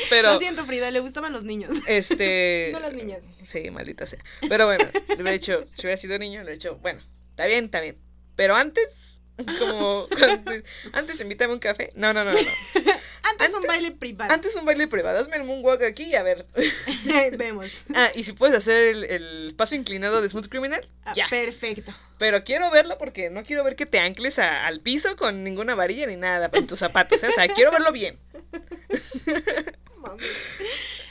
[0.09, 1.76] pero Lo siento, Frida, le gustaban los niños.
[1.86, 3.20] este No las niñas.
[3.44, 4.18] Sí, maldita sea.
[4.48, 7.66] Pero bueno, le hubiera dicho, si hubiera sido niño, le hubiera dicho, bueno, está bien,
[7.66, 7.98] está bien.
[8.34, 9.13] Pero antes,
[9.59, 11.91] como, antes, antes invítame un café.
[11.95, 12.39] No, no, no, no.
[13.26, 14.32] Antes un baile privado.
[14.32, 16.47] Antes un baile privado, hazme el moonwalk aquí y a ver.
[17.39, 17.70] Vemos.
[17.95, 21.26] Ah, y si puedes hacer el, el paso inclinado de Smooth Criminal, Ah, ya.
[21.30, 21.93] Perfecto.
[22.18, 25.74] Pero quiero verlo porque no quiero ver que te ancles a- al piso con ninguna
[25.74, 27.22] varilla ni nada en tus zapatos.
[27.22, 27.28] ¿eh?
[27.28, 28.18] O sea, quiero verlo bien.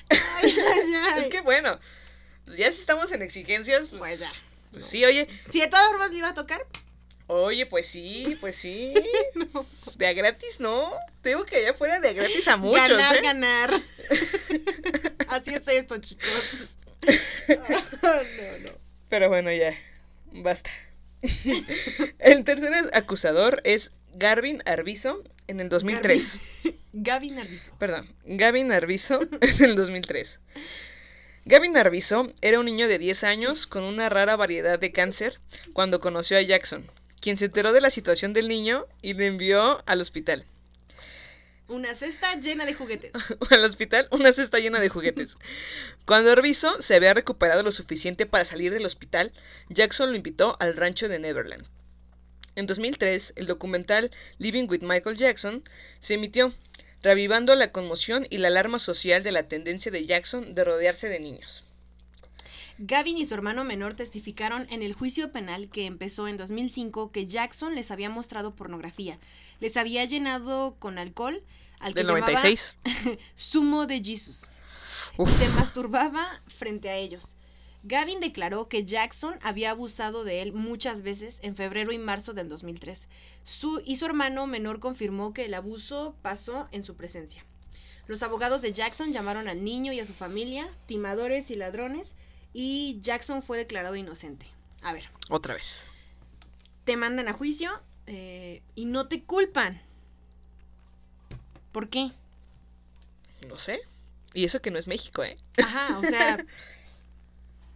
[0.09, 1.21] Ay, ay, ay.
[1.23, 1.79] Es que bueno,
[2.47, 4.31] ya si estamos en exigencias, pues, Pues ya.
[4.71, 6.65] pues sí, oye, Si de todas formas le iba a tocar,
[7.35, 8.93] Oye, pues sí, pues sí.
[9.95, 10.91] De a gratis, ¿no?
[11.23, 13.21] Te digo que allá fuera de a gratis a muchos, ganar, ¿eh?
[13.21, 13.81] ganar.
[15.29, 16.69] Así es esto, chicos.
[17.49, 18.13] no,
[18.59, 18.71] no.
[19.09, 19.75] Pero bueno, ya.
[20.31, 20.69] Basta.
[22.19, 26.39] El tercer acusador es Garvin Arvizo en el 2003.
[26.93, 27.71] Gaby Narviso.
[27.79, 30.39] Perdón, Gavin Arvizo en el 2003.
[31.45, 35.39] Gavin Arvizo era un niño de 10 años con una rara variedad de cáncer
[35.73, 36.85] cuando conoció a Jackson,
[37.23, 40.43] quien se enteró de la situación del niño y le envió al hospital.
[41.69, 43.13] Una cesta llena de juguetes.
[43.49, 45.37] al hospital, una cesta llena de juguetes.
[46.05, 49.31] Cuando Arvizo se había recuperado lo suficiente para salir del hospital,
[49.69, 51.65] Jackson lo invitó al rancho de Neverland.
[52.57, 55.63] En 2003, el documental Living with Michael Jackson
[55.99, 56.53] se emitió,
[57.01, 61.21] reavivando la conmoción y la alarma social de la tendencia de Jackson de rodearse de
[61.21, 61.65] niños.
[62.79, 67.27] Gavin y su hermano menor testificaron en el juicio penal que empezó en 2005 que
[67.27, 69.19] Jackson les había mostrado pornografía.
[69.59, 71.43] Les había llenado con alcohol
[71.79, 72.77] al que Del llamaba 96.
[73.37, 74.51] zumo de Jesus.
[75.17, 75.29] Uf.
[75.29, 77.35] y se masturbaba frente a ellos.
[77.85, 82.47] Gavin declaró que Jackson había abusado de él muchas veces en febrero y marzo del
[82.47, 83.09] 2003.
[83.43, 87.45] Su, y su hermano menor confirmó que el abuso pasó en su presencia.
[88.07, 92.15] Los abogados de Jackson llamaron al niño y a su familia timadores y ladrones
[92.53, 94.45] y Jackson fue declarado inocente.
[94.83, 95.89] A ver, Otra vez.
[96.83, 97.71] te mandan a juicio
[98.07, 99.81] eh, y no te culpan.
[101.71, 102.11] ¿Por qué?
[103.47, 103.81] No sé.
[104.33, 105.37] Y eso que no es México, ¿eh?
[105.63, 106.45] Ajá, o sea.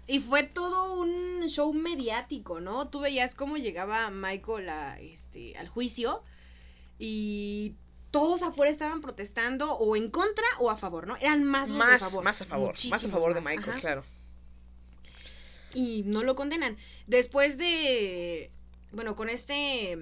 [0.10, 2.88] Y fue todo un show mediático, ¿no?
[2.88, 6.24] Tú veías cómo llegaba Michael a, este, al juicio
[6.98, 7.76] y
[8.10, 11.18] todos afuera estaban protestando o en contra o a favor, ¿no?
[11.18, 12.24] Eran más los Más, favor.
[12.24, 12.74] más a favor.
[12.90, 14.06] Más a favor de Michael, claro.
[15.74, 16.78] Y no lo condenan.
[17.08, 18.50] Después de.
[18.92, 19.98] Bueno, con este.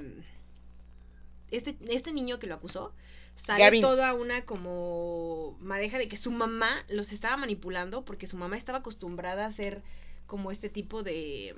[1.51, 2.93] Este, este niño que lo acusó.
[3.35, 3.81] Sale Gavin.
[3.81, 8.77] toda una como madeja de que su mamá los estaba manipulando porque su mamá estaba
[8.79, 9.81] acostumbrada a hacer
[10.25, 11.53] como este tipo de.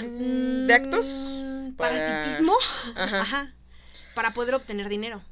[0.00, 1.06] Mm, ¿De actos?
[1.44, 2.54] mm, Para- Parasitismo.
[2.96, 3.20] Ajá.
[3.20, 3.54] Ajá.
[4.14, 5.22] para poder obtener dinero.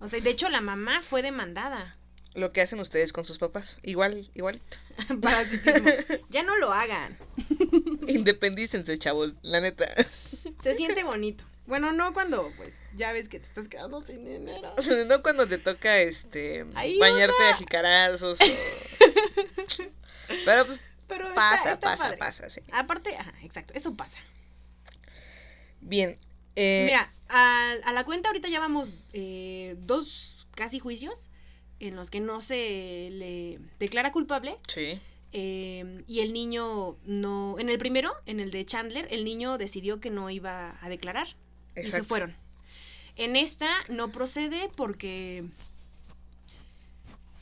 [0.00, 1.96] O sea, de hecho la mamá fue demandada.
[2.34, 3.78] Lo que hacen ustedes con sus papás.
[3.82, 4.76] Igual, igualito.
[5.22, 5.88] Parasitismo.
[6.30, 7.16] Ya no lo hagan.
[8.08, 9.86] Independícense, chavos, la neta.
[10.62, 11.44] Se siente bonito.
[11.66, 14.74] Bueno, no cuando, pues, ya ves que te estás quedando sin dinero.
[15.06, 17.08] no cuando te toca este Ayuda.
[17.08, 18.38] bañarte a jicarazos.
[18.40, 18.44] o-
[20.44, 22.16] Pero pues Pero está- pasa, está pasa, padre.
[22.18, 22.60] pasa, sí.
[22.72, 24.18] Aparte, ajá, exacto, eso pasa.
[25.80, 26.18] Bien.
[26.56, 31.30] eh, Mira, a, a la cuenta ahorita ya vamos eh, dos casi juicios
[31.88, 35.00] en los que no se le declara culpable Sí.
[35.32, 37.56] eh, y el niño no...
[37.58, 41.26] En el primero, en el de Chandler, el niño decidió que no iba a declarar
[41.76, 42.06] y se Exacto.
[42.06, 42.36] fueron.
[43.16, 45.44] En esta no procede porque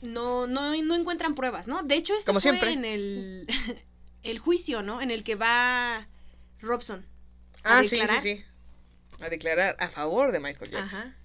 [0.01, 1.81] no, no, no encuentran pruebas, ¿no?
[1.83, 2.71] De hecho, esto Como fue siempre.
[2.73, 3.47] en el,
[4.23, 5.01] el juicio, ¿no?
[5.01, 6.07] En el que va
[6.59, 7.05] Robson.
[7.63, 8.21] Ah, a sí, sí, declarar.
[8.21, 8.43] sí.
[9.21, 10.99] A declarar a favor de Michael Jackson.
[10.99, 11.15] Ajá.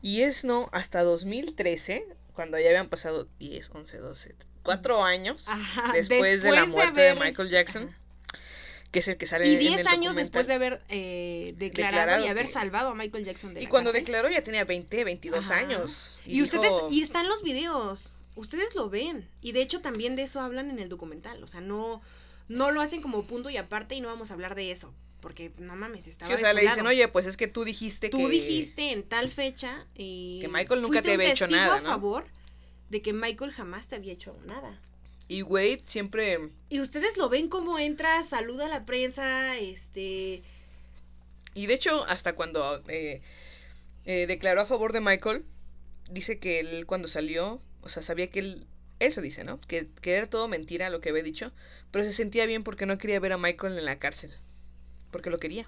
[0.00, 5.92] Y es no hasta 2013, cuando ya habían pasado 10, 11, 12, 4 años Ajá,
[5.92, 8.38] después, de la de muerte de, Michael Jackson, Ajá.
[8.90, 11.96] que es el que sale Y en 10 el años después de haber eh, declarado,
[11.98, 14.04] Declarado y haber que- salvado a Michael Jackson de Y la cuando cárcel.
[14.04, 15.60] declaró ya tenía 20, 22 Ajá.
[15.60, 16.14] años.
[16.26, 19.28] Y, ustedes, dijo- y están los videos, ustedes lo ven.
[19.40, 21.42] Y de hecho también de eso hablan en el documental.
[21.42, 22.00] O sea, no,
[22.48, 24.94] no lo hacen como punto y aparte y no vamos a hablar de eso.
[25.22, 26.90] Porque no mames, estaba Sí, o sea, de le dicen, lado.
[26.90, 28.28] oye, pues es que tú dijiste Tú que...
[28.28, 31.88] dijiste en tal fecha y Que Michael nunca te había hecho nada, a ¿no?
[31.88, 32.26] favor
[32.90, 34.78] de que Michael jamás te había hecho nada.
[35.28, 36.50] Y Wade siempre...
[36.68, 40.42] Y ustedes lo ven como entra, saluda a la prensa, este,
[41.54, 43.22] Y de hecho, hasta cuando eh,
[44.04, 45.44] eh, declaró a favor de Michael,
[46.10, 48.66] dice que él cuando salió, o sea, sabía que él...
[48.98, 49.58] Eso dice, ¿no?
[49.68, 51.52] Que, que era todo mentira lo que había dicho,
[51.92, 54.32] pero se sentía bien porque no quería ver a Michael en la cárcel.
[55.12, 55.64] Porque lo quería.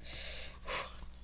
[0.00, 0.50] Uf,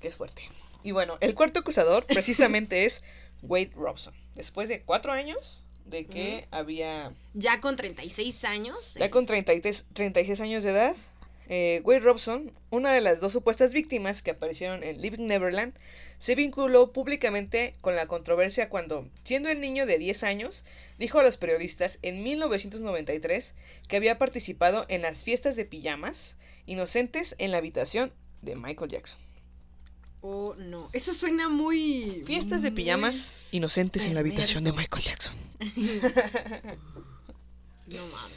[0.00, 0.42] que es fuerte.
[0.82, 3.02] Y bueno, el cuarto acusador precisamente es
[3.42, 4.14] Wade Robson.
[4.34, 8.94] Después de cuatro años de que había ya con 36 años.
[8.98, 10.96] ya eh, con 33 36 años de edad,
[11.48, 15.74] eh, Wade Robson, una de las dos supuestas víctimas que aparecieron en Living Neverland,
[16.18, 20.64] se vinculó públicamente con la controversia cuando, siendo el niño de 10 años,
[20.98, 23.54] dijo a los periodistas en 1993
[23.86, 26.36] que había participado en las fiestas de pijamas
[26.66, 28.12] inocentes en la habitación
[28.42, 29.18] de Michael Jackson.
[30.22, 30.88] Oh, no.
[30.92, 32.22] Eso suena muy.
[32.26, 34.72] Fiestas de muy- pijamas inocentes en la habitación de.
[34.72, 35.34] Michael Jackson.
[37.86, 38.36] No mames.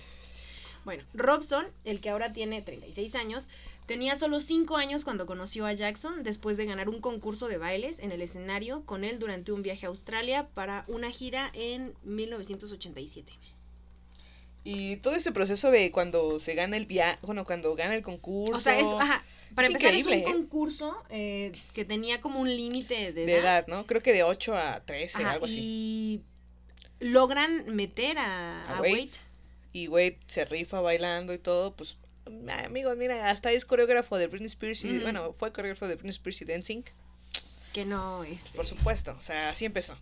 [0.85, 3.47] Bueno, Robson, el que ahora tiene 36 años,
[3.85, 7.99] tenía solo 5 años cuando conoció a Jackson después de ganar un concurso de bailes
[7.99, 13.33] en el escenario con él durante un viaje a Australia para una gira en 1987.
[14.63, 18.55] Y todo ese proceso de cuando se gana el viaje, bueno, cuando gana el concurso.
[18.55, 19.23] O sea, es, ajá,
[19.55, 20.33] para Es empezar increíble, es un ¿eh?
[20.35, 23.85] concurso eh, que tenía como un límite de, de edad, ¿no?
[23.87, 25.59] Creo que de 8 a 13, Ajá, algo así.
[25.59, 26.21] y
[26.99, 28.91] logran meter a, A a Wade.
[28.93, 29.09] Wade.
[29.71, 31.97] Y Wade se rifa bailando y todo, pues,
[32.49, 36.09] ah, amigo, mira, hasta es coreógrafo de Britney Spears y, bueno, fue coreógrafo de Britney
[36.11, 36.83] Spears y Dancing,
[37.73, 38.49] Que no, este.
[38.55, 39.95] por supuesto, o sea, así empezó.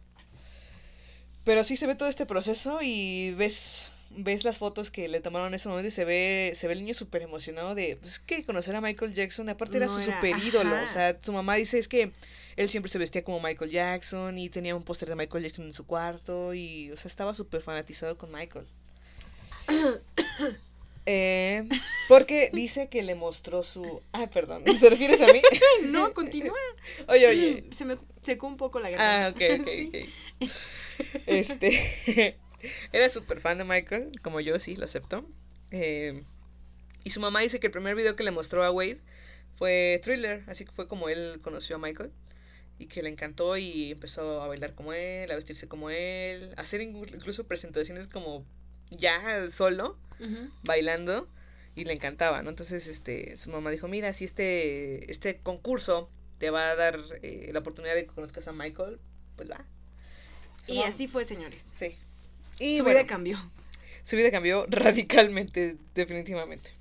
[1.44, 5.50] Pero sí se ve todo este proceso y ves ves las fotos que le tomaron
[5.50, 8.44] en ese momento y se ve se ve el niño súper emocionado de pues que
[8.44, 11.78] conocer a Michael Jackson aparte era No su super ídolo o sea su mamá dice
[11.80, 12.12] es que
[12.56, 15.74] él siempre se vestía como Michael Jackson y tenía un póster de Michael Jackson en
[15.74, 18.66] su cuarto y o sea estaba súper fanatizado con Michael
[21.10, 21.64] Eh,
[22.10, 25.40] porque dice que le mostró su ah perdón ¿te refieres a mí?
[25.86, 26.58] No, continúa.
[27.08, 29.56] oye oye Se me secó un poco la Ah, garganta.
[29.56, 29.92] ok, ok, Sí.
[30.42, 30.50] ok.
[31.28, 32.38] Este.
[32.92, 35.26] era súper fan de Michael, como yo, sí, lo acepto.
[35.72, 36.24] Eh,
[37.04, 39.00] y su mamá dice que el primer video que le mostró a Wade
[39.58, 42.12] fue Thriller, así que fue como él conoció a Michael.
[42.80, 46.62] Y que le encantó y empezó a bailar como él, a vestirse como él, a
[46.62, 48.46] hacer inclu- incluso presentaciones como
[48.92, 49.98] ya solo,
[50.64, 51.28] bailando.
[51.76, 52.50] Y le encantaba, ¿no?
[52.50, 57.50] Entonces, este, su mamá dijo, mira, si este, este concurso te va a dar eh,
[57.54, 59.00] la oportunidad de que conozcas a Michael,
[59.36, 59.66] pues va.
[60.64, 61.68] Su Y así fue, señores.
[61.74, 61.98] Sí.
[62.60, 63.52] Y Su bueno, vida cambió.
[64.04, 66.72] su vida cambió radicalmente, definitivamente.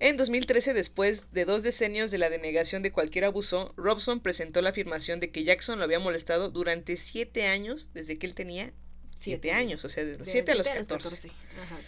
[0.00, 4.70] En 2013, después de dos decenios de la denegación de cualquier abuso, Robson presentó la
[4.70, 8.72] afirmación de que Jackson lo había molestado durante siete años, desde que él tenía
[9.14, 11.28] siete años, o sea, desde los siete a los siete 14.
[11.62, 11.78] Ajá.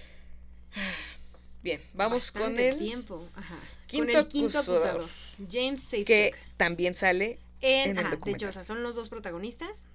[1.63, 3.29] Bien, vamos con el tiempo.
[3.35, 3.59] Ajá.
[3.87, 4.89] quinto con el quinto acusador.
[4.89, 5.11] acusador.
[5.51, 6.07] James Safechuck.
[6.07, 8.49] que también sale En, en el ajá, de documental.
[8.49, 9.89] hecho, o sea, son los dos protagonistas.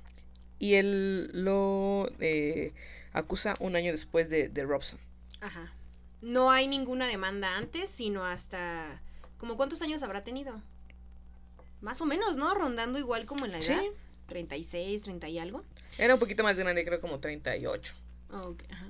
[0.60, 2.74] Y él lo eh,
[3.14, 4.99] acusa un año después de, de Robson.
[5.41, 5.74] Ajá.
[6.22, 9.01] No hay ninguna demanda antes, sino hasta...
[9.38, 10.62] ¿Como cuántos años habrá tenido?
[11.82, 12.53] Más o menos, ¿no?
[12.53, 13.80] Rondando igual como en la edad.
[13.80, 13.89] Sí.
[14.28, 15.64] 36, 30 y algo.
[15.97, 17.95] Era un poquito más grande, creo como 38.
[18.32, 18.86] Ok, ajá.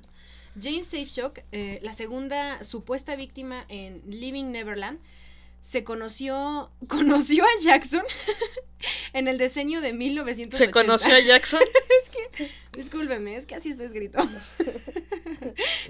[0.60, 4.98] James Safeshock, eh, la segunda supuesta víctima en Living Neverland,
[5.60, 8.02] se conoció, conoció a Jackson
[9.12, 10.56] en el diseño de 1980.
[10.56, 11.60] ¿Se conoció a Jackson?
[12.72, 14.18] Discúlpeme, es que así está escrito.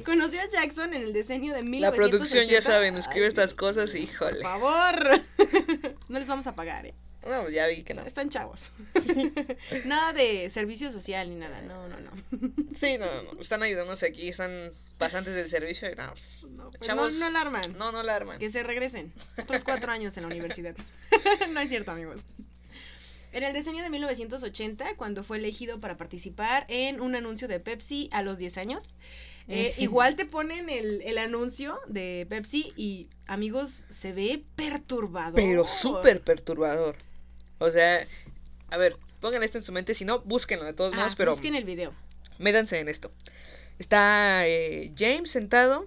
[0.04, 1.90] conoció a Jackson en el diseño de 1980.
[1.90, 4.40] La producción, ya saben, escribe Ay, estas cosas, Por híjole.
[4.40, 5.20] favor.
[6.08, 6.94] no les vamos a pagar, ¿eh?
[7.26, 8.02] No, ya vi que no.
[8.02, 8.72] Están chavos.
[9.84, 11.60] nada de servicio social ni nada.
[11.62, 12.10] No, no, no.
[12.74, 13.40] Sí, no, no, no.
[13.40, 16.14] Están ayudándonos aquí, están pasantes del servicio y no,
[16.50, 17.76] No, pues Chavos, no, no alarman.
[17.76, 18.38] no, no la arman.
[18.38, 19.12] Que se regresen.
[19.38, 20.74] Otros cuatro años en la universidad.
[21.50, 22.24] no es cierto, amigos.
[23.32, 28.08] En el diseño de 1980, cuando fue elegido para participar en un anuncio de Pepsi
[28.12, 28.96] a los 10 años,
[29.46, 35.36] eh, igual te ponen el, el anuncio de Pepsi y, amigos, se ve perturbador.
[35.36, 36.96] Pero súper perturbador.
[37.60, 38.04] O sea,
[38.70, 41.30] a ver, pongan esto en su mente, si no, búsquenlo de todos Ah, modos, pero
[41.32, 41.94] Busquen el video.
[42.38, 43.12] métanse en esto.
[43.78, 45.86] Está eh, James sentado.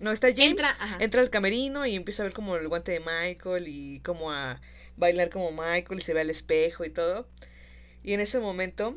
[0.00, 0.50] No, está James.
[0.52, 0.96] Entra, ajá.
[1.00, 4.60] Entra al camerino y empieza a ver como el guante de Michael y como a
[4.96, 7.28] bailar como Michael y se ve al espejo y todo.
[8.02, 8.96] Y en ese momento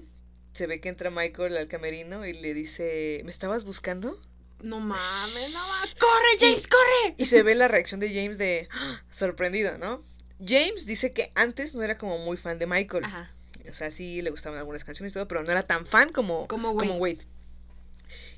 [0.53, 4.17] se ve que entra Michael al camerino y le dice, ¿me estabas buscando?
[4.61, 5.95] No mames, no mames.
[5.99, 7.15] ¡Corre, James, corre!
[7.17, 9.01] Y se ve la reacción de James de ¡ah!
[9.11, 10.01] sorprendido, ¿no?
[10.45, 13.05] James dice que antes no era como muy fan de Michael.
[13.05, 13.31] Ajá.
[13.69, 16.47] O sea, sí le gustaban algunas canciones y todo, pero no era tan fan como,
[16.47, 16.87] Como Wade.
[16.89, 17.25] como Wade.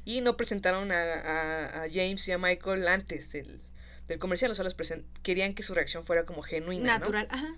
[0.06, 3.60] Y no presentaron a, a- a James y a Michael antes del,
[4.08, 4.76] del comercial, o sea, los
[5.24, 6.94] querían que su reacción fuera como genuina.
[6.94, 7.00] ¿no?
[7.00, 7.56] Natural, ajá.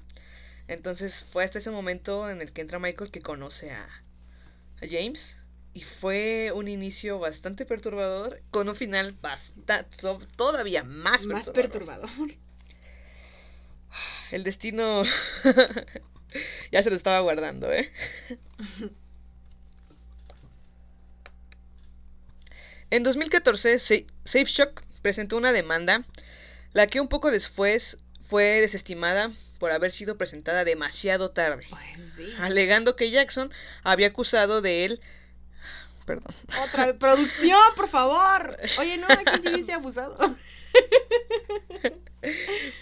[0.69, 5.41] Entonces fue hasta ese momento en el que entra Michael que conoce a, a James.
[5.73, 9.85] Y fue un inicio bastante perturbador, con un final bastante,
[10.35, 11.33] todavía más perturbador.
[11.33, 12.09] Más perturbador.
[14.31, 15.03] El destino
[16.71, 17.91] ya se lo estaba guardando, ¿eh?
[22.89, 26.05] En 2014, Sa- SafeShock presentó una demanda,
[26.73, 31.83] la que un poco después fue desestimada por haber sido presentada demasiado tarde, Pues
[32.15, 32.33] sí.
[32.39, 33.51] alegando que Jackson
[33.83, 35.01] había acusado de él...
[36.05, 36.33] Perdón.
[36.63, 38.55] Otra producción, por favor.
[38.79, 40.17] Oye, no, aquí sí dice abusado.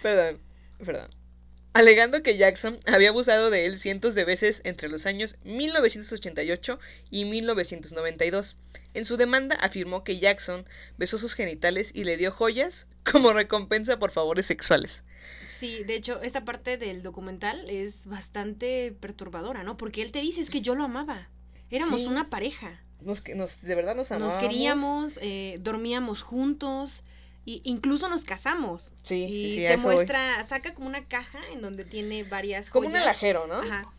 [0.04, 0.40] Perdón,
[1.74, 6.80] Alegando que Jackson había abusado de él cientos de veces entre los años 1988
[7.12, 8.58] y 1992.
[8.94, 10.66] En su demanda afirmó que Jackson
[10.98, 15.04] besó sus genitales y le dio joyas como recompensa por favores sexuales.
[15.50, 19.76] Sí, de hecho, esta parte del documental es bastante perturbadora, ¿no?
[19.76, 21.30] Porque él te dice, es que yo lo amaba.
[21.70, 22.08] Éramos Sí.
[22.08, 22.82] una pareja.
[23.02, 24.42] Nos, de verdad nos amábamos.
[24.42, 27.04] Nos queríamos, eh, dormíamos juntos,
[27.46, 28.94] e incluso nos casamos.
[29.04, 29.96] Sí, y sí, sí, te voy.
[29.96, 33.08] muestra, saca como una caja en donde tiene varias Como un joyas.
[33.08, 33.56] alajero, ¿no?
[33.56, 33.92] Ajá.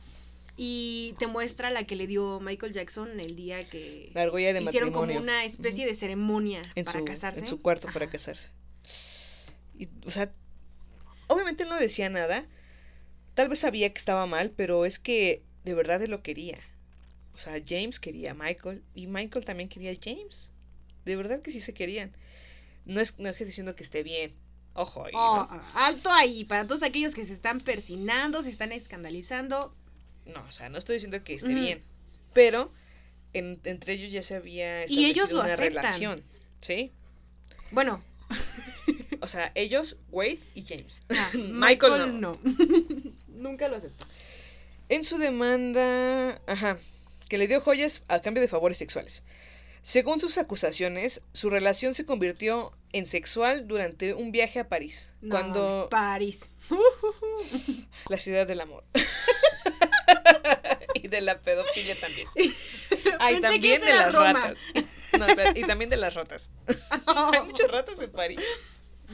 [0.57, 4.62] Y te muestra la que le dio Michael Jackson el día que La argolla de
[4.62, 5.16] hicieron matrimonio.
[5.16, 7.40] como una especie de ceremonia en para su, casarse.
[7.40, 8.49] En su cuarto para casarse.
[9.78, 10.32] Y, o sea,
[11.26, 12.47] obviamente él no decía nada.
[13.34, 16.59] Tal vez sabía que estaba mal, pero es que de verdad él lo quería.
[17.34, 20.53] O sea, James quería a Michael y Michael también quería a James.
[21.05, 22.16] De verdad que sí se querían.
[22.87, 24.32] No es, no es que diciendo que esté bien.
[24.74, 25.62] Ojo ahí, Oh, ¿no?
[25.74, 29.74] alto ahí, para todos aquellos que se están persinando, se están escandalizando.
[30.26, 31.82] No, o sea, no estoy diciendo que esté bien.
[32.34, 32.70] Pero
[33.32, 35.68] en- entre ellos ya se había Y ellos establecido lo una aceptan.
[35.84, 36.22] relación.
[36.61, 36.93] ¿Sí?
[37.70, 38.03] Bueno,
[39.20, 41.01] O sea, ellos, Wade y James.
[41.09, 42.39] ah, Michael no.
[43.28, 44.07] Nunca lo aceptó.
[44.89, 46.78] En su demanda, ajá,
[47.28, 49.24] que le dio joyas a cambio de favores sexuales.
[49.87, 55.30] Según sus acusaciones, su relación se convirtió en sexual durante un viaje a París, No,
[55.30, 56.41] cuando mames, París.
[58.09, 58.82] la ciudad del amor.
[60.95, 62.26] y de la pedofilia también.
[63.20, 64.32] Ah, y también de las Roma.
[64.32, 64.59] ratas.
[65.18, 66.51] No, y también de las ratas.
[67.07, 68.41] Hay muchas ratas en París.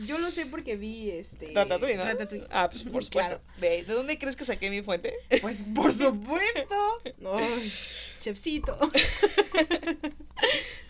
[0.07, 1.53] Yo lo sé porque vi este.
[1.55, 2.05] Ratatouille, ¿no?
[2.05, 2.47] Ratatouille.
[2.51, 3.11] Ah, pues por supuesto.
[3.11, 3.41] Claro.
[3.61, 5.15] ¿De, ¿De dónde crees que saqué mi fuente?
[5.41, 7.01] Pues por supuesto.
[7.27, 7.73] Ay,
[8.21, 8.79] chefcito.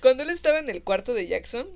[0.01, 1.69] Cuando él estaba en el cuarto de Jackson,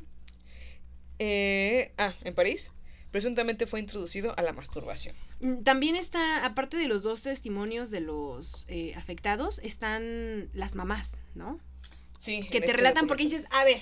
[1.19, 2.73] eh, ah, en París,
[3.11, 5.15] presuntamente fue introducido a la masturbación.
[5.41, 11.19] Mm, También está, aparte de los dos testimonios de los eh, afectados, están las mamás,
[11.35, 11.61] ¿no?
[12.19, 12.43] Sí.
[12.51, 13.81] Que te este relatan porque dices, a ver,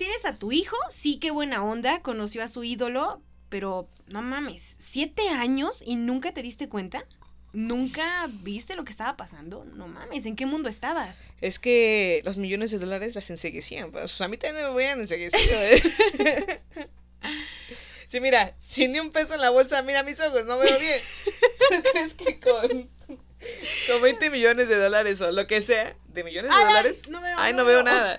[0.00, 3.20] tienes a tu hijo, sí, qué buena onda, conoció a su ídolo,
[3.50, 7.04] pero no mames, siete años y nunca te diste cuenta.
[7.52, 9.66] ¿Nunca viste lo que estaba pasando?
[9.66, 11.24] No mames, ¿en qué mundo estabas?
[11.42, 13.90] Es que los millones de dólares las enseguecían.
[13.90, 15.60] Pues a mí también me hubieran enseguecido.
[15.60, 16.60] ¿eh?
[18.06, 21.00] Sí, mira, sin ni un peso en la bolsa, mira mis ojos, no veo bien.
[21.70, 22.90] ¿Tú crees que con,
[23.86, 27.08] con 20 millones de dólares o lo que sea, de millones de Ay, ay, dólares?
[27.08, 27.84] no veo, Ay, no no veo veo.
[27.84, 28.18] nada.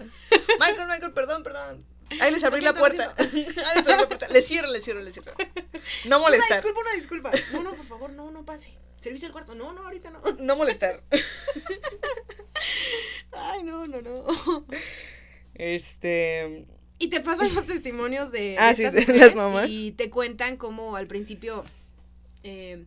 [0.61, 1.85] Michael, Michael, perdón, perdón.
[2.19, 3.15] Ahí les abrí la siento, puerta.
[3.19, 3.45] Ahí
[3.75, 4.27] les abrí la puerta.
[4.29, 5.33] Le cierro, le cierro, le cierro.
[6.05, 6.61] No Una molestar.
[6.61, 7.31] disculpa, una disculpa.
[7.53, 8.77] No, no, por favor, no, no pase.
[8.97, 9.55] Servicio al cuarto.
[9.55, 10.21] No, no, ahorita no.
[10.39, 11.01] No molestar.
[13.31, 14.65] Ay, no, no, no.
[15.55, 16.67] Este.
[16.99, 19.67] Y te pasan los testimonios de, Ah, sí, las mamás.
[19.69, 21.65] Y te cuentan cómo al principio,
[22.43, 22.85] eh,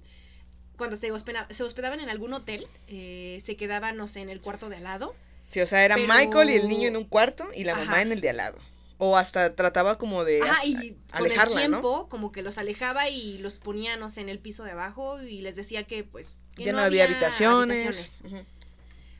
[0.76, 4.76] cuando se hospedaban en algún hotel, eh, se quedaban, no sé, en el cuarto de
[4.76, 5.14] al lado.
[5.48, 8.02] Sí, o sea, era Pero- Michael y el niño en un cuarto y la mamá
[8.02, 8.58] en el de al lado.
[8.98, 11.80] O hasta trataba como de Ajá, y con alejarla, ¿no?
[11.80, 15.20] tiempo, como que los alejaba y los ponía, no sé, en el piso de abajo
[15.20, 18.20] y les decía que, pues, que Ya no, había habitaciones.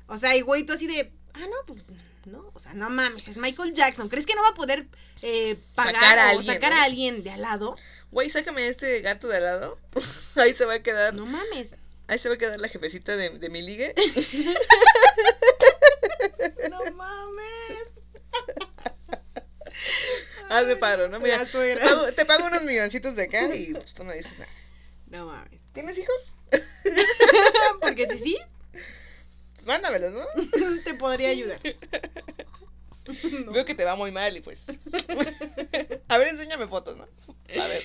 [0.06, 1.80] O sea, y güey, tú así de, ah, no, pues,
[2.26, 4.08] no, o sea, no mames, es Michael Jackson.
[4.08, 4.86] ¿Crees que no va a poder
[5.22, 6.78] eh, pagar Sacar a o sacar ¿no?
[6.78, 7.76] a alguien de al lado?
[8.12, 9.78] Güey, sácame este gato de al lado.
[10.36, 11.14] Ahí se va a quedar.
[11.14, 11.74] No mames.
[12.06, 13.94] Ahí se va a quedar la jefecita de, de mi ligue.
[16.84, 17.92] No mames.
[20.50, 21.20] Hazme paro, ¿no?
[21.20, 24.50] Mira, te pago, te pago unos milloncitos de acá y pues, tú no dices nada.
[25.08, 25.60] No mames.
[25.72, 26.34] ¿Tienes hijos?
[27.80, 28.38] Porque si sí,
[29.64, 30.24] Mándamelos, ¿no?
[30.84, 31.58] te podría ayudar.
[33.46, 34.66] No, Veo que te va muy mal y pues.
[36.08, 37.08] a ver, enséñame fotos, ¿no?
[37.60, 37.82] A ver.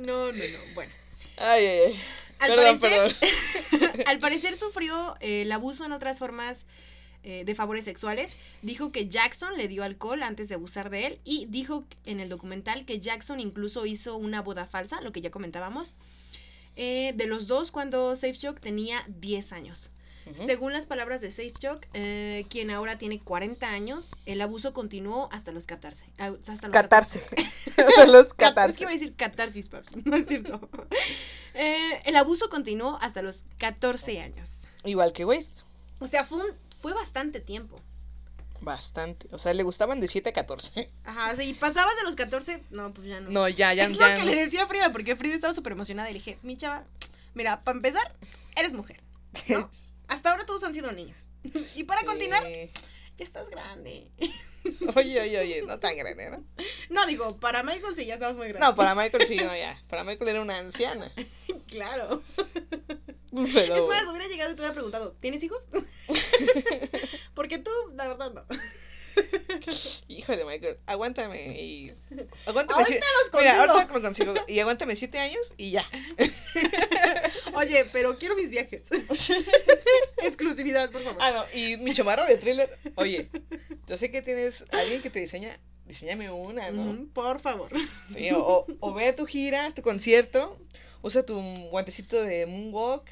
[0.00, 0.58] no, no, no.
[0.74, 0.92] Bueno.
[1.38, 2.02] Ay, ay, ay.
[2.38, 3.16] Al perdón, parecer-
[3.70, 4.02] perdón.
[4.06, 6.66] Al parecer sufrió eh, el abuso en otras formas
[7.24, 8.34] eh, de favores sexuales.
[8.62, 12.28] Dijo que Jackson le dio alcohol antes de abusar de él y dijo en el
[12.28, 15.96] documental que Jackson incluso hizo una boda falsa, lo que ya comentábamos,
[16.76, 19.90] eh, de los dos cuando Safe Shock tenía 10 años.
[20.24, 20.46] Ujú.
[20.46, 25.28] Según las palabras de Safe Shock, eh, quien ahora tiene 40 años, el abuso continuó
[25.32, 26.06] hasta los 14.
[26.18, 27.20] ah, Hasta los Catarse.
[27.20, 28.06] 14.
[28.06, 28.76] Los Cat- Es catarse.
[28.78, 29.96] que iba a decir catarsis, paps.
[30.04, 30.60] No es cierto.
[31.54, 34.62] Eh, el abuso continuó hasta los 14 años.
[34.84, 35.46] Igual que Wade.
[35.98, 37.80] O sea, fue, un- fue bastante tiempo.
[38.60, 39.28] Bastante.
[39.32, 40.90] O sea, le gustaban de 7 a 14.
[41.04, 43.30] Ajá, si pasabas de los 14, no, pues ya no.
[43.30, 44.16] No, ya, ya, es ya.
[44.16, 46.56] lo que le decía a Frida, porque Frida estaba súper emocionada y le dije, mi
[46.56, 46.84] chava,
[47.34, 48.14] mira, para empezar,
[48.56, 49.00] eres mujer.
[49.48, 49.70] ¿no?
[50.08, 51.30] Hasta ahora todos han sido niños.
[51.74, 52.70] Y para continuar, Sí.
[53.16, 54.10] ya estás grande.
[54.94, 56.44] Oye, oye, oye, no tan grande, ¿no?
[56.88, 58.64] No, digo, para Michael sí ya estabas muy grande.
[58.64, 59.80] No, para Michael sí, no, ya.
[59.88, 61.10] Para Michael era una anciana.
[61.68, 62.22] Claro.
[63.54, 63.76] Pero.
[63.76, 65.60] Es más, hubiera llegado y te hubiera preguntado, ¿tienes hijos?
[67.34, 68.44] Porque tú, la verdad, no.
[70.08, 71.92] Híjole, Michael, aguántame y.
[72.46, 72.84] Aguántame.
[72.86, 74.34] Siete- los Mira, ahorita me consigo.
[74.48, 75.86] Y aguántame 7 años y ya.
[77.54, 78.88] Oye, pero quiero mis viajes.
[80.22, 81.18] Exclusividad, por favor.
[81.22, 82.78] Ah, no, y mi chamarra de thriller.
[82.94, 83.28] Oye,
[83.86, 85.58] yo sé que tienes alguien que te diseña.
[85.86, 87.06] Diseñame una, ¿no?
[87.12, 87.70] Por favor.
[88.12, 90.58] Sí, o, o, o ve a tu gira, tu concierto,
[91.02, 93.10] usa tu guantecito de Moonwalk,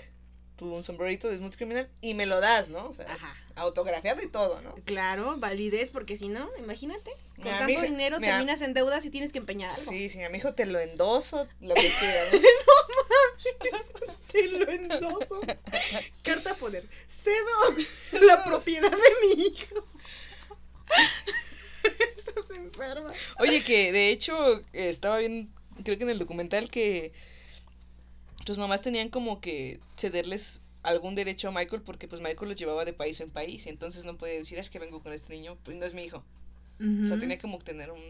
[0.60, 2.86] tu sombrerito de Smooth Criminal y me lo das, ¿no?
[2.86, 3.34] O sea, Ajá.
[3.56, 4.74] autografiado y todo, ¿no?
[4.84, 8.32] Claro, validez, porque si no, imagínate, con Mira, tanto dinero mira.
[8.36, 9.90] terminas en deudas y tienes que empeñar algo.
[9.90, 12.32] Sí, sí, a mi hijo te lo endoso, lo que quieras,
[14.06, 14.14] ¿no?
[14.30, 15.40] Te lo endoso.
[16.22, 16.86] Carta poder.
[17.08, 19.86] Cedo la propiedad de mi hijo.
[22.16, 23.10] Estás enferma.
[23.38, 25.50] Oye, que de hecho estaba bien,
[25.84, 27.12] creo que en el documental que
[28.44, 32.84] tus mamás tenían como que cederles algún derecho a Michael porque pues Michael los llevaba
[32.84, 35.58] de país en país y entonces no puede decir es que vengo con este niño,
[35.62, 36.24] pues no es mi hijo.
[36.80, 38.00] O sea, tenía como que tener un,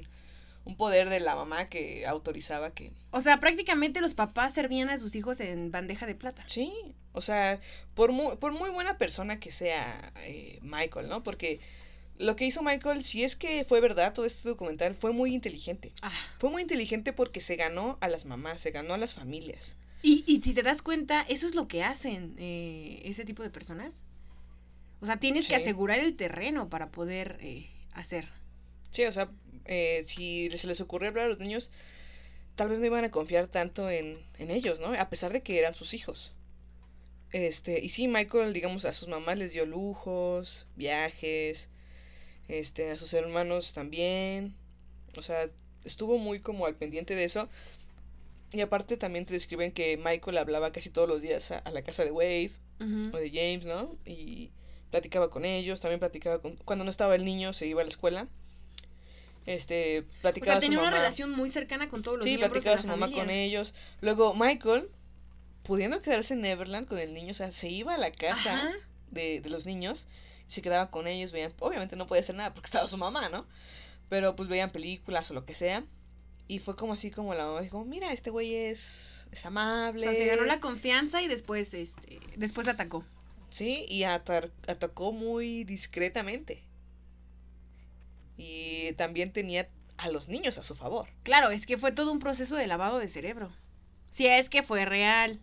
[0.64, 2.92] un poder de la mamá que autorizaba que...
[3.10, 6.44] O sea, prácticamente los papás servían a sus hijos en bandeja de plata.
[6.46, 6.72] Sí,
[7.12, 7.60] o sea,
[7.94, 11.24] por muy, por muy buena persona que sea eh, Michael, ¿no?
[11.24, 11.58] Porque
[12.18, 15.92] lo que hizo Michael, si es que fue verdad todo este documental, fue muy inteligente.
[16.02, 19.76] Ah, Fue muy inteligente porque se ganó a las mamás, se ganó a las familias.
[20.02, 23.50] Y, y si te das cuenta, eso es lo que hacen eh, ese tipo de
[23.50, 24.02] personas.
[25.00, 28.28] O sea, tienes que asegurar el terreno para poder eh, hacer.
[28.90, 29.30] Sí, o sea,
[29.66, 31.70] eh, si se les ocurrió hablar a los niños,
[32.54, 34.92] tal vez no iban a confiar tanto en, en ellos, ¿no?
[34.92, 36.34] A pesar de que eran sus hijos.
[37.32, 41.70] Este, y sí, Michael, digamos, a sus mamás les dio lujos, viajes,
[42.48, 44.54] este, a sus hermanos también.
[45.16, 45.48] O sea,
[45.84, 47.48] estuvo muy como al pendiente de eso.
[48.52, 51.82] Y aparte también te describen que Michael hablaba casi todos los días a, a la
[51.82, 52.50] casa de Wade
[53.12, 53.96] o de James, ¿no?
[54.04, 54.50] Y
[54.90, 56.56] platicaba con ellos, también platicaba con...
[56.56, 58.26] Cuando no estaba el niño, se iba a la escuela.
[59.46, 62.48] Este, O platicaba sea, su tenía una relación muy cercana con todos los Sí, miembros
[62.48, 63.22] de platicaba la su mamá familia.
[63.24, 63.74] con ellos.
[64.00, 64.88] Luego Michael,
[65.62, 68.72] pudiendo quedarse en Neverland con el niño, o sea, se iba a la casa
[69.10, 70.06] de, de los niños,
[70.46, 73.46] se quedaba con ellos, veían, obviamente no podía hacer nada porque estaba su mamá, ¿no?
[74.08, 75.84] Pero pues veían películas o lo que sea.
[76.50, 80.00] Y fue como así como la mamá dijo, mira, este güey es, es amable.
[80.00, 83.04] O sea, se ganó la confianza y después, este, después atacó.
[83.50, 86.64] Sí, y atar- atacó muy discretamente.
[88.36, 91.08] Y también tenía a los niños a su favor.
[91.22, 93.52] Claro, es que fue todo un proceso de lavado de cerebro.
[94.10, 95.38] Si es que fue real.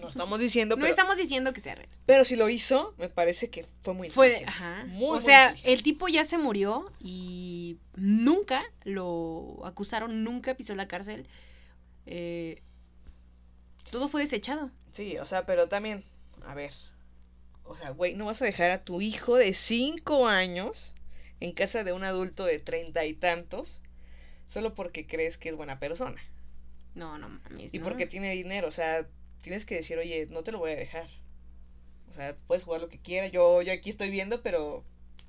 [0.00, 1.88] No estamos diciendo, No pero, estamos diciendo que sea real.
[2.06, 4.84] pero si lo hizo, me parece que fue muy Fue, ajá.
[4.86, 10.86] Muy, o sea, el tipo ya se murió y nunca lo acusaron, nunca pisó la
[10.88, 11.26] cárcel.
[12.06, 12.62] Eh,
[13.90, 14.70] todo fue desechado.
[14.90, 16.04] Sí, o sea, pero también,
[16.44, 16.72] a ver.
[17.64, 20.94] O sea, güey, no vas a dejar a tu hijo de cinco años
[21.40, 23.82] en casa de un adulto de treinta y tantos
[24.46, 26.20] solo porque crees que es buena persona.
[26.94, 27.74] No, no mames.
[27.74, 27.84] Y ¿no?
[27.84, 29.06] porque tiene dinero, o sea,
[29.42, 31.08] tienes que decir, oye, no te lo voy a dejar.
[32.10, 34.84] O sea, puedes jugar lo que quieras, yo, yo aquí estoy viendo, pero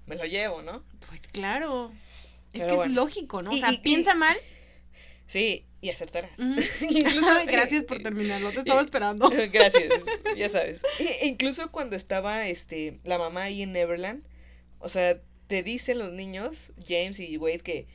[0.05, 0.83] me lo llevo, ¿no?
[1.07, 1.91] Pues claro.
[2.53, 2.83] Es que bueno.
[2.83, 3.51] es lógico, ¿no?
[3.51, 4.37] O sea, y- y- piensa mal.
[5.27, 6.31] Sí, y acertarás.
[6.89, 8.51] Incluso, Gracias por eh, terminarlo.
[8.51, 9.29] Te estaba eh, esperando.
[9.51, 9.83] Gracias,
[10.37, 10.83] ya sabes.
[10.99, 14.23] E- incluso cuando estaba este la mamá ahí en Neverland,
[14.79, 17.87] o sea, te dicen los niños, James y Wade, que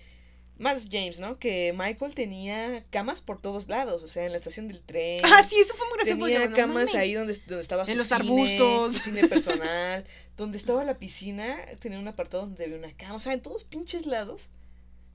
[0.62, 1.38] más James, ¿no?
[1.38, 5.20] Que Michael tenía camas por todos lados, o sea, en la estación del tren.
[5.24, 6.24] Ah, sí, eso fue muy gracioso.
[6.24, 6.94] Tenía no camas mames.
[6.94, 8.92] ahí donde, donde estaba su En los cine, arbustos.
[8.94, 10.06] su cine personal,
[10.36, 13.64] donde estaba la piscina, tenía un apartado donde había una cama, o sea, en todos
[13.64, 14.48] pinches lados.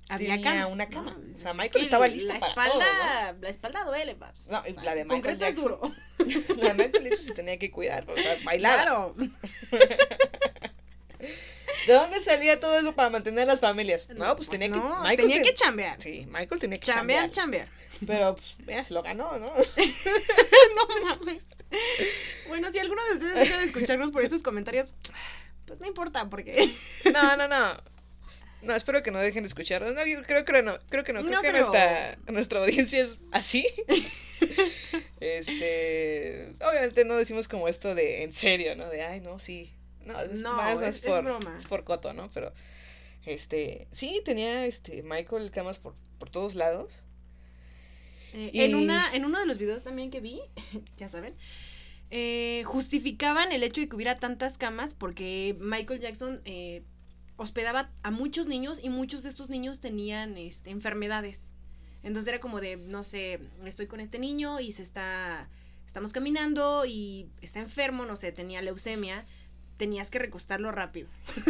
[0.09, 0.91] Había tenía camas, una ¿no?
[0.91, 1.17] cama.
[1.37, 2.85] O sea, Michael estaba listo la para espalda,
[3.33, 4.47] todo, La espalda duele, paps.
[4.49, 5.79] No, O sea, la de el Michael concreto es Jackson.
[5.81, 5.95] duro.
[6.63, 8.83] La de Michael Jackson se tenía que cuidar, o sea, bailaba.
[8.83, 9.15] Claro.
[11.88, 14.09] ¿De dónde salía todo eso para mantener las familias?
[14.09, 14.75] No, pues, tenía que.
[14.75, 16.01] no, Michael tenía te- que chambear.
[16.01, 17.67] Sí, Michael tenía que Chambear, chambear.
[17.67, 17.77] chambear.
[18.05, 19.51] Pero, pues, mira, se lo ganó, ¿no?
[20.75, 21.43] no mames.
[22.47, 24.93] Bueno, si alguno de ustedes deja de escucharnos por estos comentarios,
[25.65, 26.69] pues no importa, porque.
[27.11, 27.73] No, no, no.
[28.63, 29.93] No, espero que no dejen de escucharnos.
[29.93, 30.77] No, yo creo, creo no.
[30.89, 31.21] Creo que no.
[31.21, 31.61] Creo No que creo.
[31.61, 33.65] nuestra, nuestra audiencia es así.
[35.19, 36.53] este.
[36.67, 38.89] Obviamente no decimos como esto de en serio, ¿no?
[38.89, 39.73] De ay, no, sí.
[40.07, 41.55] No, es No, más, es- por, broma.
[41.57, 42.29] es por coto, ¿no?
[42.33, 42.53] Pero.
[43.25, 43.87] Este.
[43.91, 47.03] Sí, tenía este Michael camas por, por todos lados.
[48.33, 50.39] Eh, Y- en, una, en uno de los videos también que vi,
[50.97, 51.33] ya saben,
[52.11, 56.83] eh, justificaban el hecho de que hubiera tantas camas porque Michael Jackson eh,
[57.35, 61.51] hospedaba a muchos niños y muchos de estos niños tenían este, enfermedades.
[62.03, 65.49] Entonces era como de, no sé, estoy con este niño y se está,
[65.85, 69.25] estamos caminando y está enfermo, no sé, tenía leucemia,
[69.78, 71.07] tenías que recostarlo rápido.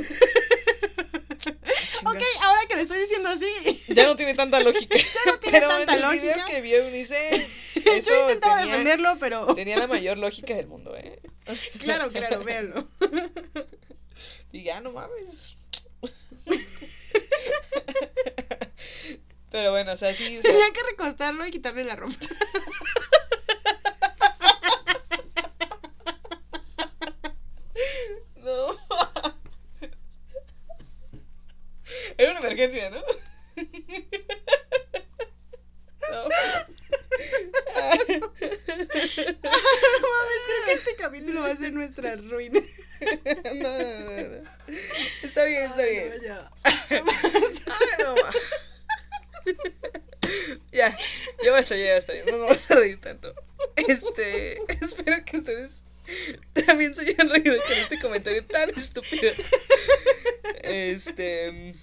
[2.05, 4.97] Ok, ahora que le estoy diciendo así, Ya no tiene tanta lógica.
[5.25, 6.45] ya no tiene Pero tanta en el video lógica.
[6.45, 7.47] que vi a Eunice,
[7.85, 9.53] Yo eso intentaba tenía, defenderlo, pero...
[9.55, 11.19] tenía la mayor lógica del mundo, ¿eh?
[11.79, 12.87] Claro, claro, véanlo.
[14.51, 15.55] Y ya, no mames.
[19.49, 20.37] Pero bueno, o sea, sí.
[20.37, 22.15] o sea, Tenía que recostarlo y quitarle la ropa.
[28.47, 28.69] No.
[32.17, 32.97] Era una emergencia, ¿no?
[32.97, 33.03] No.
[36.07, 36.23] No
[40.09, 42.59] mames, creo que este capítulo va a ser nuestra ruina.
[42.99, 43.13] No,
[43.53, 44.49] no, no, no.
[45.21, 46.09] Está bien, está bien.
[46.09, 46.49] No, ya.
[46.89, 47.03] Ay.
[50.71, 50.97] Ya,
[51.43, 52.13] ya basta, ya basta.
[52.25, 53.35] No nos vamos a reír tanto.
[53.75, 55.83] Este, espero que ustedes
[56.65, 59.31] también se hayan reído con este comentario tan estúpido.
[60.63, 61.73] Este,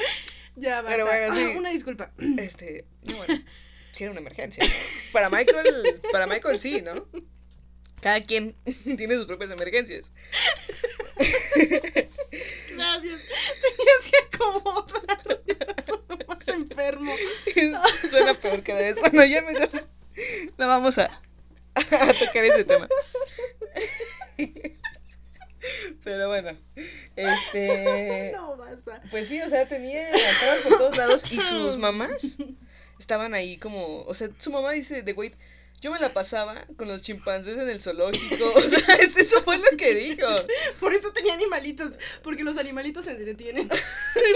[0.56, 0.90] Ya, basta.
[0.96, 1.44] Pero bueno, sí.
[1.54, 2.12] Ah, Una disculpa.
[2.38, 3.42] este, no, bueno,
[3.92, 4.64] sí era una emergencia.
[5.12, 7.08] Para Michael, para Michael sí, ¿no?
[8.00, 8.56] Cada quien
[8.96, 10.12] tiene sus propias emergencias.
[12.70, 13.20] Gracias.
[13.62, 15.42] Tenías que acomodar.
[15.78, 17.14] Eso más enfermo.
[18.10, 18.98] Suena peor cada vez.
[19.00, 19.88] Bueno, ya mejor
[20.58, 21.22] no vamos a,
[21.90, 22.88] a tocar ese tema.
[26.02, 26.58] Pero bueno,
[27.16, 28.32] este.
[28.36, 29.02] No, basta.
[29.10, 32.36] Pues sí, o sea, tenía camas por todos lados y sus mamás
[32.98, 34.02] estaban ahí como.
[34.02, 35.36] O sea, su mamá dice de Wade.
[35.80, 38.52] Yo me la pasaba con los chimpancés en el zoológico.
[38.54, 40.26] O sea, es- eso fue lo que dijo.
[40.80, 41.98] Por eso tenía animalitos.
[42.22, 43.68] Porque los animalitos se entretienen.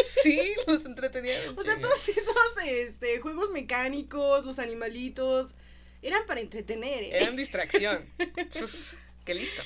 [0.04, 1.40] Sí, los entretenían.
[1.42, 2.34] en O sea, todos esos
[2.66, 5.54] este, juegos mecánicos, los animalitos,
[6.02, 7.02] eran para entretener.
[7.04, 7.10] ¿eh?
[7.20, 8.04] Eran distracción.
[8.62, 8.94] Uf,
[9.24, 9.62] qué listo.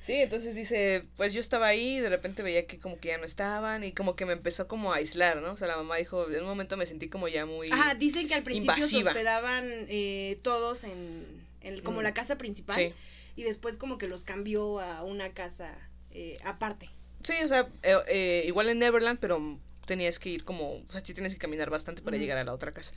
[0.00, 3.18] Sí, entonces dice, pues yo estaba ahí y de repente veía que como que ya
[3.18, 5.52] no estaban y como que me empezó como a aislar, ¿no?
[5.52, 7.68] O sea, la mamá dijo, en un momento me sentí como ya muy...
[7.70, 12.04] Ajá, dicen que al principio se hospedaban eh, todos en, en como Mm.
[12.04, 12.92] la casa principal Sí.
[13.36, 15.76] y después como que los cambió a una casa
[16.10, 16.90] eh, aparte.
[17.22, 21.00] Sí, o sea, eh, eh, igual en Neverland, pero tenías que ir como, o sea,
[21.04, 22.92] sí tienes que caminar bastante para llegar a la otra casa.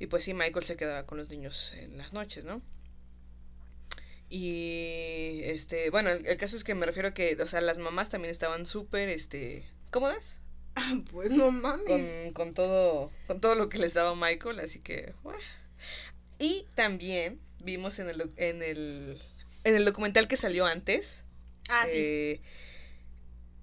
[0.00, 2.60] Y pues sí, Michael se quedaba con los niños en las noches, ¿no?
[4.28, 7.78] Y este, bueno, el, el caso es que me refiero a que, o sea, las
[7.78, 10.42] mamás también estaban súper, este, cómodas
[11.10, 11.86] Pues no mames.
[11.86, 15.38] con, con todo, con todo lo que les daba Michael, así que, bueno.
[16.38, 19.20] Y también vimos en el, en el,
[19.64, 21.24] en el documental que salió antes,
[21.68, 21.96] Ah, sí.
[21.98, 22.40] eh,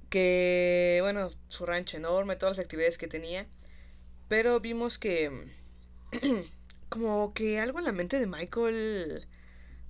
[0.10, 3.48] que, bueno, su rancho enorme, todas las actividades que tenía.
[4.28, 5.32] Pero vimos que,
[6.90, 9.28] como que algo en la mente de Michael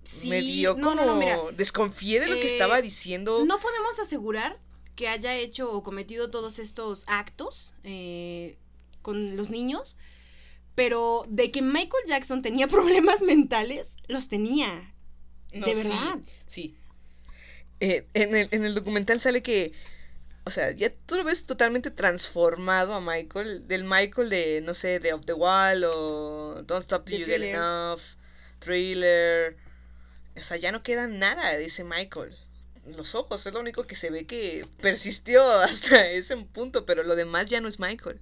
[0.04, 1.38] Sí, me dio como, no, no, mira.
[1.56, 3.44] desconfié de lo que Eh, estaba diciendo.
[3.46, 4.58] No podemos asegurar
[4.96, 8.58] que haya hecho o cometido todos estos actos eh,
[9.02, 9.98] con los niños,
[10.76, 14.94] pero de que Michael Jackson tenía problemas mentales, los tenía.
[15.52, 16.20] De sí, verdad.
[16.46, 16.76] Sí.
[17.80, 19.72] Eh, en, el, en el documental sale que,
[20.48, 25.00] o sea, ya tú lo ves totalmente transformado a Michael, del Michael de, no sé,
[25.00, 27.42] de Off the Wall o Don't Stop Till You Get.
[27.42, 28.00] Enough,
[28.60, 29.58] Thriller.
[30.38, 32.34] O sea, ya no queda nada ese Michael.
[32.96, 37.18] Los ojos es lo único que se ve que persistió hasta ese punto, pero lo
[37.18, 38.22] demás ya no es Michael.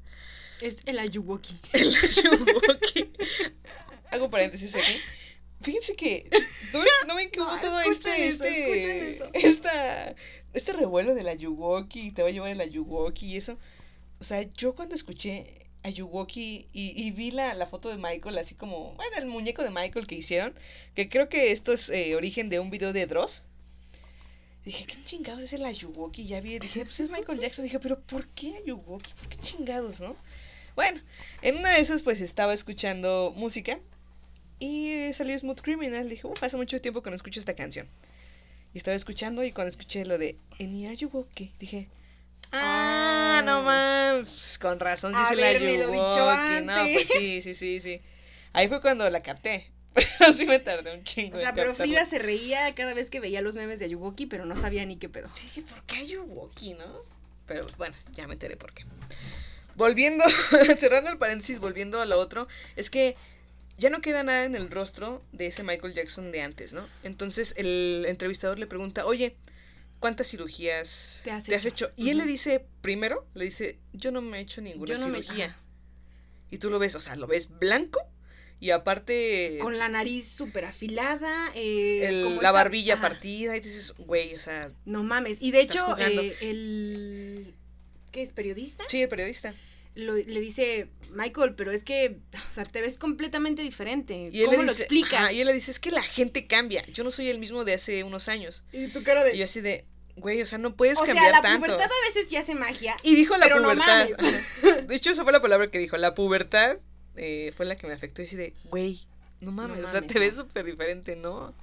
[0.62, 1.60] Es el Ayuwoki.
[1.74, 3.14] El Ayuwoki.
[4.12, 5.00] Hago paréntesis aquí.
[5.66, 6.30] Fíjense que.
[6.74, 8.28] ¿No ven, no No, hubo todo escuchen este.
[8.28, 9.30] eso, este eso.
[9.34, 10.16] Esta,
[10.54, 13.58] este revuelo del Ayuwoki, te va a llevar el Ayuwoki y eso.
[14.20, 18.54] O sea, yo cuando escuché Ayuwoki y, y vi la, la foto de Michael, así
[18.54, 18.94] como.
[18.94, 20.54] Bueno, el muñeco de Michael que hicieron,
[20.94, 23.46] que creo que esto es eh, origen de un video de Dross.
[24.64, 26.28] Dije, ¿qué chingados es el Ayuwoki?
[26.28, 27.66] Ya vi, dije, pues es Michael Jackson.
[27.66, 29.12] Dije, pero ¿por qué Ayuwoki?
[29.14, 30.16] ¿Por qué chingados, no?
[30.76, 31.02] Bueno,
[31.42, 33.80] en una de esas pues estaba escuchando música
[34.60, 36.10] y salió Smooth Criminal.
[36.10, 37.88] Dije, uff, hace mucho tiempo que no escucho esta canción.
[38.74, 41.28] Y estaba escuchando y cuando escuché lo de Any Are You
[41.60, 41.88] dije,
[42.52, 47.08] ah, no mames, con razón sí se la Habérmelo dicho No, pues antes.
[47.08, 48.02] sí, sí, sí, sí.
[48.54, 49.72] Ahí fue cuando la capté.
[49.94, 51.38] Pero sí me tardé un chingo.
[51.38, 51.74] O sea, pero.
[51.74, 54.98] Frida se reía cada vez que veía los memes de Ayuwoki, pero no sabía ni
[54.98, 55.30] qué pedo.
[55.36, 57.04] Sí, ¿por qué Ayuwoki, no?
[57.48, 58.84] Pero bueno, ya me enteré por qué.
[59.76, 60.26] Volviendo,
[60.78, 63.16] cerrando el paréntesis, volviendo a lo otro, es que
[63.78, 66.88] ya no queda nada en el rostro de ese Michael Jackson de antes, ¿no?
[67.04, 69.36] Entonces el entrevistador le pregunta, oye,
[70.00, 71.68] ¿cuántas cirugías Te has hecho?
[71.68, 71.92] hecho.
[71.96, 75.08] Y él le dice, primero, le dice, yo no me he hecho ninguna Yo no
[75.10, 75.46] me- cirugía.
[75.48, 75.60] ajá.
[76.52, 78.00] Y tú lo ves, o sea, lo ves blanco
[78.62, 81.52] y aparte Con la nariz súper afilada.
[81.56, 85.42] eh, el- como la esta- barbilla partida y dices, güey, o sea, No mames.
[85.42, 87.54] Y de hecho, eh, el.
[88.12, 88.32] ¿Qué es?
[88.32, 88.86] ¿Periodista?
[88.88, 89.54] sí, el periodista.
[89.96, 92.18] Lo- le dice, Michael, pero es que,
[92.50, 94.30] o sea, te ves completamente diferente.
[94.32, 95.14] Y él ¿Cómo le lo explicas?
[95.14, 96.86] ajá, y él le dice, es que la gente cambia.
[96.88, 98.64] Yo no soy el mismo de hace unos años.
[98.74, 99.36] Y tu cara de.
[99.36, 99.86] Y yo así de,
[100.18, 101.66] güey, o sea, no puedes o sea, cambiar la tanto.
[101.66, 102.98] pubertad a veces ya hace magia.
[103.04, 104.10] Y dijo la pero no pubertad.
[104.20, 104.88] mames.
[104.88, 105.96] de hecho, esa fue la palabra que dijo.
[105.98, 106.78] La pubertad
[107.16, 108.22] eh, fue la que me afectó.
[108.22, 109.00] Y así de, güey,
[109.40, 110.44] no mames, o sea, mames, te ves no.
[110.44, 111.54] súper diferente, ¿no?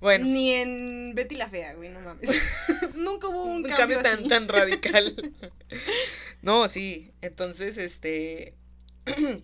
[0.00, 2.28] Bueno, Ni en Betty la Fea, güey, no mames.
[2.96, 4.28] Nunca hubo un, un cambio, cambio tan, así.
[4.28, 5.32] tan radical.
[6.42, 8.54] no, sí, entonces, este...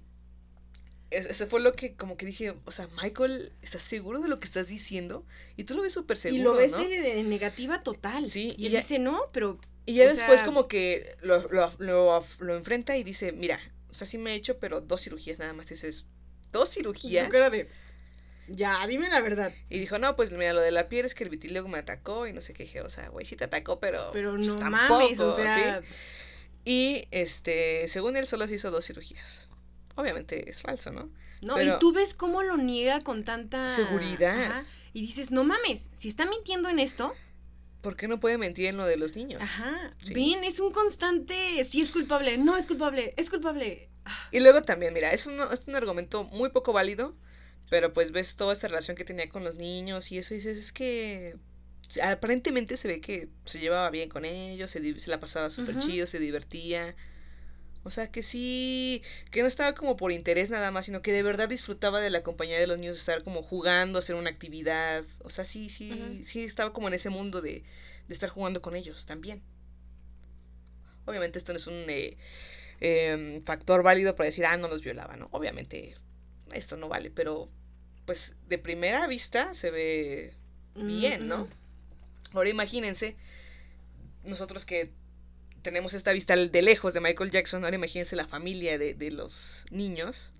[1.10, 4.38] es- Eso fue lo que como que dije, o sea, Michael, ¿estás seguro de lo
[4.38, 5.24] que estás diciendo?
[5.56, 6.78] Y tú lo ves súper seguro, y lo ves ¿no?
[6.78, 8.26] de negativa total.
[8.26, 11.46] Sí, Y y él ya- dice, no, pero Y ya después sea- como que lo,
[11.48, 13.58] lo, lo, lo enfrenta y dice, mira,
[13.90, 15.66] o sea, sí me he hecho, pero dos cirugías nada más.
[15.66, 16.06] Dices,
[16.50, 17.28] ¿dos cirugías?
[17.28, 17.68] cara de.
[18.48, 19.52] Ya, dime la verdad.
[19.70, 22.26] Y dijo, no, pues mira, lo de la piel es que el vitiligo me atacó
[22.26, 24.10] y no sé qué dije, o sea, güey, sí te atacó, pero...
[24.12, 25.80] Pero pues, no tampoco, mames, o sea.
[25.80, 25.86] ¿sí?
[26.64, 29.48] Y, este, según él, solo se hizo dos cirugías.
[29.96, 31.10] Obviamente es falso, ¿no?
[31.40, 34.40] No, Pero- y tú ves cómo lo niega con tanta Seguridad.
[34.40, 37.14] Ajá, y dices, no mames, si está mintiendo en esto,
[37.80, 39.42] ¿Por qué no puede mentir en lo de los niños?
[39.42, 40.14] ajá, Sí.
[40.14, 43.88] ven, es un constante, sí es culpable, no es culpable, es culpable.
[44.04, 47.16] Ah, Y luego también, mira, es un, es un argumento muy poco válido,
[47.72, 50.58] pero pues ves toda esta relación que tenía con los niños y eso y dices,
[50.58, 51.38] es que
[52.02, 56.18] aparentemente se ve que se llevaba bien con ellos, se, la pasaba súper chido, se
[56.18, 56.94] divertía.
[57.82, 61.22] O sea, que sí, que no estaba como por interés nada más, sino que de
[61.22, 65.02] verdad disfrutaba de la compañía de los niños, estar como jugando, hacer una actividad.
[65.20, 67.64] O sea, sí, sí, sí estaba como en ese mundo de,
[68.06, 69.42] de estar jugando con ellos también.
[71.06, 72.18] Obviamente esto no es un eh,
[72.80, 75.28] em, factor válido para decir, ah, no los violaba, ¿no?
[75.30, 75.94] Obviamente
[76.52, 77.48] esto no vale, pero
[78.06, 80.34] pues de primera vista se ve
[80.74, 81.48] bien, ¿no?
[82.32, 83.16] Ahora imagínense,
[84.24, 84.90] nosotros que
[85.62, 89.64] tenemos esta vista de lejos de Michael Jackson, ahora imagínense la familia de, de los
[89.70, 90.32] niños,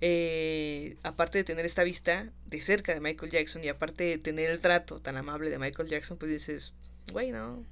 [0.00, 4.50] eh, aparte de tener esta vista de cerca de Michael Jackson y aparte de tener
[4.50, 6.72] el trato tan amable de Michael Jackson, pues dices,
[7.12, 7.64] güey, no.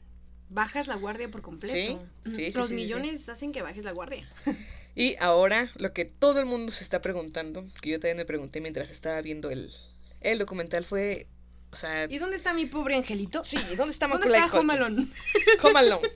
[0.48, 1.74] Bajas la guardia por completo.
[1.74, 2.74] Sí, sí, sí, Los sí.
[2.74, 4.28] millones hacen que bajes la guardia.
[4.94, 8.60] Y ahora lo que todo el mundo se está preguntando, que yo también me pregunté
[8.60, 9.72] mientras estaba viendo el,
[10.20, 11.26] el documental, fue,
[11.70, 13.42] o sea, ¿Y dónde está mi pobre angelito?
[13.44, 14.84] sí, ¿dónde está ¿Dónde Macaulay está Home Culkin?
[14.84, 15.08] Alone?
[15.62, 16.08] Home Alone.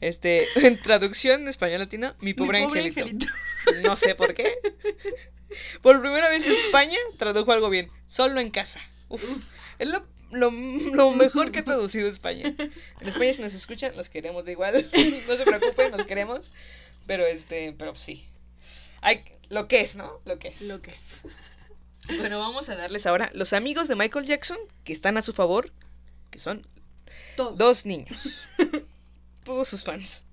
[0.00, 3.00] Este, en traducción en español latino, mi Mi pobre, angelito.
[3.00, 3.26] angelito.
[3.84, 4.58] No sé por qué.
[5.82, 7.90] Por primera vez España tradujo algo bien.
[8.06, 8.80] Solo en casa.
[9.10, 9.22] Uf,
[9.78, 12.54] es lo, lo- lo mejor que ha traducido España.
[13.00, 14.72] En España si nos escuchan, los queremos de igual.
[15.28, 16.52] No se preocupen, los queremos.
[17.08, 18.28] Pero este, pero sí.
[19.00, 20.20] Hay, lo que es, ¿no?
[20.26, 20.60] Lo que es.
[20.62, 21.22] Lo que es.
[22.16, 25.70] Bueno, vamos a darles ahora los amigos de Michael Jackson que están a su favor,
[26.30, 26.66] que son
[27.36, 28.46] dos niños.
[29.44, 30.24] Todos sus fans.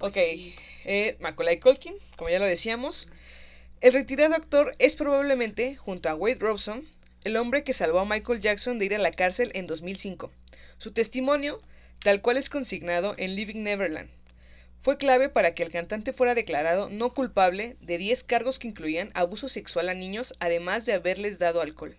[0.00, 3.08] Ok, eh, Macaulay Culkin, como ya lo decíamos.
[3.80, 6.86] El retirado actor es probablemente, junto a Wade Robson,
[7.24, 10.30] el hombre que salvó a Michael Jackson de ir a la cárcel en 2005.
[10.76, 11.62] Su testimonio,
[12.02, 14.10] tal cual es consignado en Living Neverland,
[14.78, 19.10] fue clave para que el cantante fuera declarado no culpable de 10 cargos que incluían
[19.14, 21.96] abuso sexual a niños, además de haberles dado alcohol.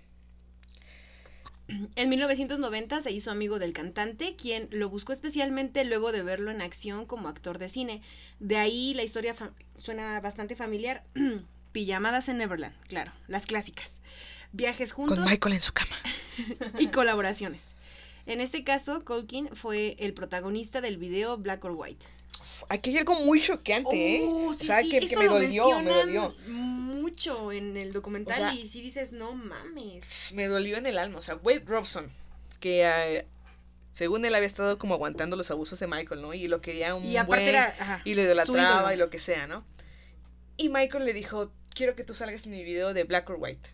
[1.95, 6.61] En 1990 se hizo amigo del cantante, quien lo buscó especialmente luego de verlo en
[6.61, 8.01] acción como actor de cine.
[8.39, 9.36] De ahí la historia
[9.75, 11.03] suena bastante familiar.
[11.73, 13.91] Pijamadas en Neverland, claro, las clásicas.
[14.53, 15.97] Viajes juntos Con Michael en su cama.
[16.80, 17.63] y colaboraciones.
[18.25, 22.05] En este caso, Colkin fue el protagonista del video Black or White.
[22.69, 24.21] Aquí hay algo muy choqueante, ¿eh?
[24.23, 26.35] Oh, o sí, sea, sí, que, que me dolió, me dolió.
[26.47, 30.31] Mucho en el documental O sea- y si dices, no mames.
[30.33, 31.19] Me dolió en el alma.
[31.19, 32.09] O sea, Wade Robson,
[32.59, 33.25] que eh,
[33.91, 36.33] según él había estado como aguantando los abusos de Michael, ¿no?
[36.33, 37.75] Y lo quería un Y aparte buen- era.
[37.79, 39.65] ajá, Y lo idolatraba y lo que sea, ¿no?
[40.57, 43.69] Y Michael le dijo, quiero que tú salgas en mi video de Black or White.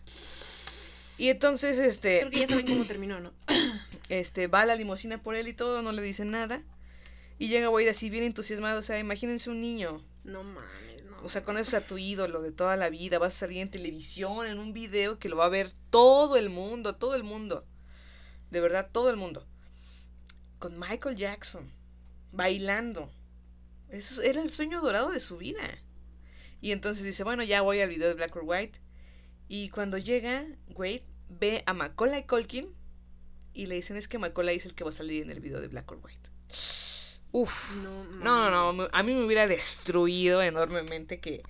[1.16, 3.32] Y entonces, este, Creo que ya saben cómo terminó, ¿no?
[4.08, 6.62] este, va a la limusina por él y todo, no le dicen nada.
[7.38, 11.20] Y llega Wade así bien entusiasmado, o sea, imagínense un niño, No mames, no.
[11.22, 14.46] o sea, conoces a tu ídolo de toda la vida, vas a salir en televisión,
[14.46, 17.66] en un video que lo va a ver todo el mundo, todo el mundo.
[18.50, 19.46] De verdad, todo el mundo.
[20.60, 21.68] Con Michael Jackson,
[22.30, 23.10] bailando.
[23.88, 25.62] Eso era el sueño dorado de su vida.
[26.60, 28.80] Y entonces dice, bueno, ya voy al video de Black or White.
[29.48, 32.74] Y cuando llega, Wade ve a Macaulay Culkin
[33.52, 35.60] y le dicen, es que Macaulay es el que va a salir en el video
[35.60, 36.30] de Black or White.
[37.34, 37.74] Uf.
[38.22, 41.42] No, No, no, a mí me hubiera destruido enormemente que,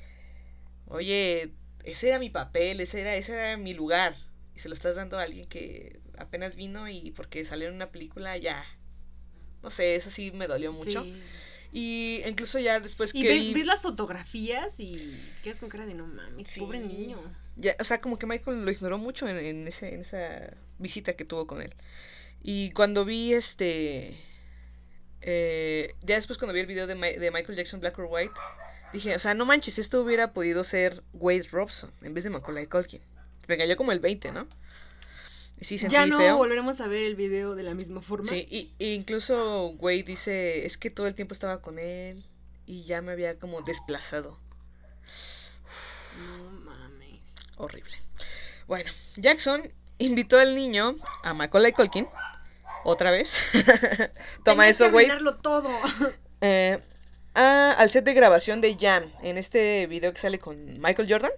[0.87, 1.53] oye,
[1.85, 4.17] ese era mi papel, ese era, ese era mi lugar,
[4.57, 7.91] y se lo estás dando a alguien que apenas vino y porque salió en una
[7.91, 8.65] película ya,
[9.63, 11.05] no sé, eso sí me dolió mucho.
[11.05, 11.23] Sí.
[11.77, 14.95] Y incluso ya después Y que ves, vi- ves las fotografías y
[15.37, 16.61] te quedas con cara de no mames, Sí.
[16.61, 17.19] pobre niño.
[17.57, 21.15] ya, o sea, como que Michael lo ignoró mucho en, en ese, en esa visita
[21.15, 21.75] que tuvo con él.
[22.43, 24.17] Y cuando vi este,
[25.27, 28.35] eh, ya después cuando vi el video de, Mi- de Michael Jackson Black or White,
[28.93, 32.67] dije, o sea, no manches, esto hubiera podido ser Wade Robson en vez de Macaulay
[32.67, 33.01] Culkin.
[33.49, 34.47] Me cayó como el 20, ¿no?
[35.61, 36.37] Sí, sentí Ya no feo.
[36.37, 38.27] volveremos a ver el video de la misma forma.
[38.29, 42.23] Sí, y, y incluso Wade dice, es que todo el tiempo estaba con él
[42.67, 44.39] y ya me había como desplazado.
[46.27, 47.21] No mames.
[47.57, 47.97] Horrible.
[48.67, 52.07] Bueno, Jackson invitó al niño, a Macaulay Culkin,
[52.85, 53.39] otra vez.
[54.45, 55.09] Toma eso, güey.
[55.43, 55.71] todo.
[56.41, 56.79] eh,
[57.35, 61.33] a- al set de grabación de Jam, en este video que sale con Michael Jordan.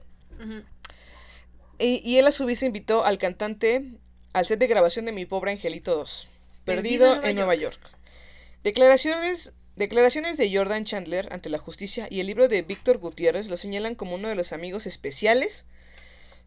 [1.79, 3.85] Y él a su vez invitó al cantante
[4.33, 6.31] al set de grabación de Mi Pobre Angelito 2,
[6.65, 7.79] Perdido, en Nueva York.
[8.63, 13.57] Declaraciones, declaraciones de Jordan Chandler ante la justicia y el libro de Víctor Gutiérrez lo
[13.57, 15.67] señalan como uno de los amigos especiales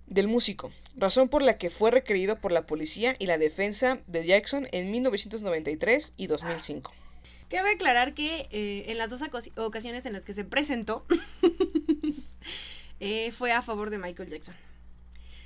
[0.10, 4.26] del músico, razón por la que fue requerido por la policía y la defensa de
[4.26, 6.92] Jackson en 1993 y 2005.
[7.50, 11.06] Cabe aclarar que eh, en las dos ocasi- ocasiones en las que se presentó
[13.00, 14.56] eh, fue a favor de Michael Jackson.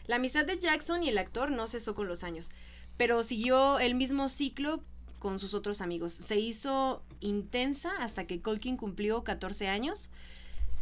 [0.08, 2.52] La amistad de Jackson y el actor no cesó con los años,
[2.98, 4.84] pero siguió el mismo ciclo
[5.20, 6.14] con sus otros amigos.
[6.14, 10.10] Se hizo intensa hasta que Colkin cumplió 14 años.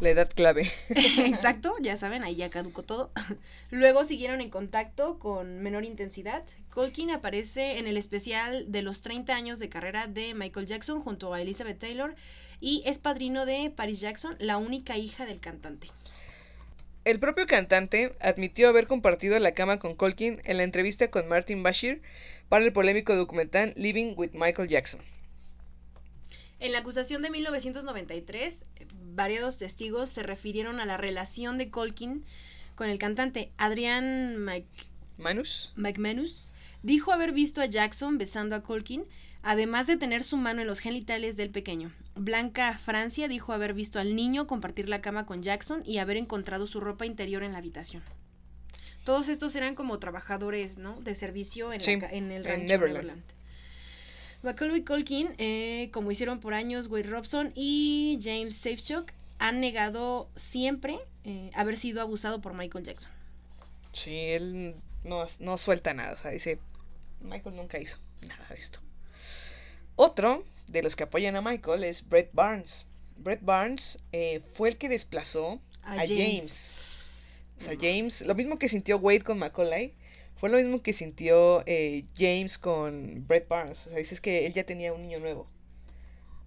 [0.02, 0.64] La edad clave.
[0.90, 3.12] Exacto, ya saben, ahí ya caducó todo.
[3.70, 6.44] Luego siguieron en contacto con menor intensidad.
[6.72, 11.34] Colkin aparece en el especial de los 30 años de carrera de Michael Jackson junto
[11.36, 12.16] a Elizabeth Taylor
[12.60, 15.88] y es padrino de Paris Jackson, la única hija del cantante.
[17.06, 21.62] El propio cantante admitió haber compartido la cama con Colkin en la entrevista con Martin
[21.62, 22.02] Bashir
[22.50, 25.00] para el polémico documental Living with Michael Jackson.
[26.60, 28.66] En la acusación de 1993,
[29.16, 32.24] varios testigos se refirieron a la relación de Colkin
[32.76, 34.66] con el cantante Adrian Mc-
[35.18, 36.52] Manus, McManus
[36.84, 39.06] dijo haber visto a Jackson besando a Colkin,
[39.44, 41.94] además de tener su mano en los genitales del pequeño.
[42.16, 46.66] Blanca Francia dijo haber visto al niño compartir la cama con Jackson y haber encontrado
[46.66, 48.02] su ropa interior en la habitación.
[49.04, 51.00] Todos estos eran como trabajadores, ¿no?
[51.02, 52.94] De servicio en, la Sí, ca- en el en rancho Neverland.
[53.08, 53.24] Neverland.
[54.44, 61.00] Macaulay Culkin, eh, como hicieron por años Wade Robson y James Safechuck, han negado siempre
[61.24, 63.12] eh, haber sido abusado por Michael Jackson.
[63.94, 66.14] Sí, él no, no suelta nada.
[66.14, 66.60] O sea, dice,
[67.22, 68.80] Michael nunca hizo nada de esto.
[69.96, 72.88] Otro de los que apoyan a Michael es Brett Barnes.
[73.18, 76.10] Brett Barnes eh, fue el que desplazó A a, James.
[76.10, 76.78] James.
[77.58, 79.94] O sea, James, lo mismo que sintió Wade con Macaulay,
[80.42, 83.86] fue lo mismo que sintió eh, James con Brett Barnes.
[83.86, 85.48] O sea, dices que él ya tenía un niño nuevo.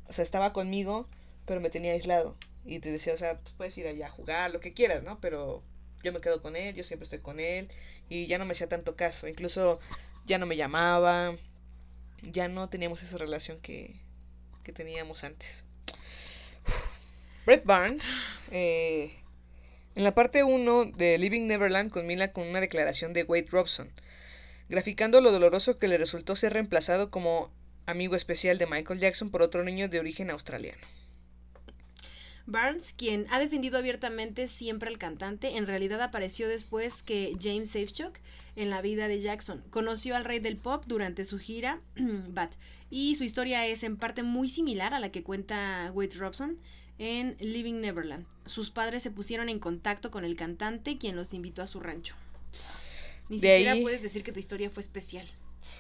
[0.09, 1.09] O sea, estaba conmigo,
[1.47, 2.37] pero me tenía aislado.
[2.65, 5.21] Y te decía, o sea, pues puedes ir allá a jugar, lo que quieras, ¿no?
[5.21, 5.63] Pero
[6.03, 7.69] yo me quedo con él, yo siempre estoy con él.
[8.09, 9.29] Y ya no me hacía tanto caso.
[9.29, 9.79] Incluso
[10.27, 11.37] ya no me llamaba.
[12.21, 13.95] Ya no teníamos esa relación que,
[14.65, 15.63] que teníamos antes.
[17.47, 18.17] Brett Barnes,
[18.51, 19.15] eh,
[19.95, 23.91] en la parte 1 de Living Neverland culmina con una declaración de Wade Robson,
[24.69, 27.51] graficando lo doloroso que le resultó ser reemplazado como
[27.87, 30.83] amigo especial de Michael Jackson por otro niño de origen australiano.
[32.47, 38.19] Barnes, quien ha defendido abiertamente siempre al cantante, en realidad apareció después que James Safechuck
[38.55, 39.65] en la vida de Jackson.
[39.71, 42.53] Conoció al rey del pop durante su gira Bat
[42.91, 46.59] y su historia es en parte muy similar a la que cuenta Wade Robson
[46.99, 48.27] en Living Neverland.
[48.45, 52.15] Sus padres se pusieron en contacto con el cantante, quien los invitó a su rancho.
[53.29, 55.27] Ni De siquiera ahí- puedes decir que tu historia fue especial.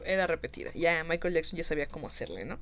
[0.04, 0.70] Era repetida.
[0.74, 2.58] Ya Michael Jackson ya sabía cómo hacerle, ¿no?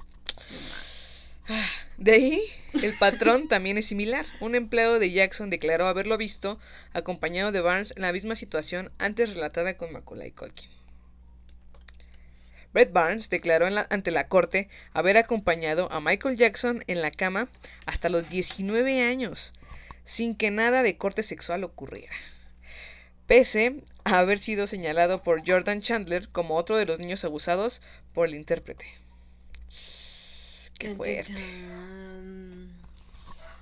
[1.97, 2.43] De ahí,
[2.83, 4.27] el patrón también es similar.
[4.41, 6.59] Un empleado de Jackson declaró haberlo visto
[6.93, 10.71] acompañado de Barnes en la misma situación antes relatada con Macaulay Culkin.
[12.73, 17.49] Brett Barnes declaró la- ante la corte haber acompañado a Michael Jackson en la cama
[17.87, 19.53] hasta los 19 años,
[20.05, 22.15] sin que nada de corte sexual ocurriera.
[23.27, 27.83] Pese a haber sido señalado por Jordan Chandler como otro de los niños abusados
[28.13, 28.87] por el intérprete.
[30.79, 31.33] Qué fuerte.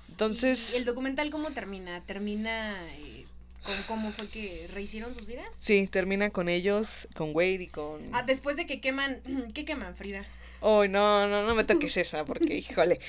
[0.09, 2.03] Entonces, ¿Y ¿El documental cómo termina?
[2.05, 3.20] ¿Termina eh,
[3.65, 5.45] con cómo fue que rehicieron sus vidas?
[5.57, 8.09] sí, termina con ellos, con Wade y con...
[8.13, 9.21] Ah, después de que queman,
[9.53, 10.25] ¿qué queman, Frida?
[10.61, 12.99] Ay, no, no, no me toques esa, porque, híjole.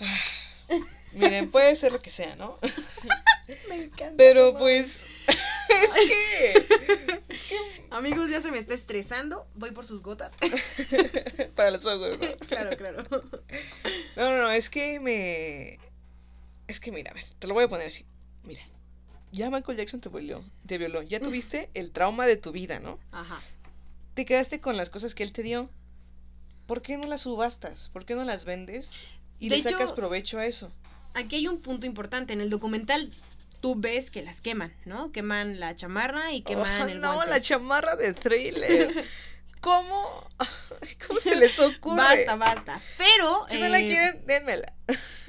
[0.00, 0.18] Ah,
[1.12, 2.58] Miren, puede ser lo que sea, ¿no?
[3.68, 4.14] Me encanta.
[4.16, 5.06] Pero pues...
[5.28, 7.20] es que...
[7.90, 9.46] Amigos, ya se me está estresando.
[9.54, 10.32] Voy por sus gotas.
[11.54, 12.36] Para los ojos, ¿no?
[12.48, 13.04] claro, claro.
[14.16, 15.78] No, no, no, es que me...
[16.66, 18.04] Es que mira, a ver, te lo voy a poner así.
[18.42, 18.62] Mira,
[19.34, 21.02] ya Michael Jackson te violó, te violó.
[21.02, 22.98] Ya tuviste el trauma de tu vida, ¿no?
[23.12, 23.42] Ajá.
[24.14, 25.68] Te quedaste con las cosas que él te dio.
[26.66, 27.90] ¿Por qué no las subastas?
[27.92, 28.90] ¿Por qué no las vendes?
[29.40, 30.72] Y De le hecho- sacas provecho a eso.
[31.14, 32.32] Aquí hay un punto importante.
[32.32, 33.10] En el documental
[33.60, 35.10] tú ves que las queman, ¿no?
[35.12, 37.30] Queman la chamarra y queman Oh, el no, guante.
[37.30, 39.04] la chamarra de thriller.
[39.60, 40.26] ¿Cómo?
[41.08, 41.96] ¿Cómo se les ocurre?
[41.96, 42.82] Basta, basta.
[42.98, 44.72] Pero, Si no la eh, quieren, dénmela.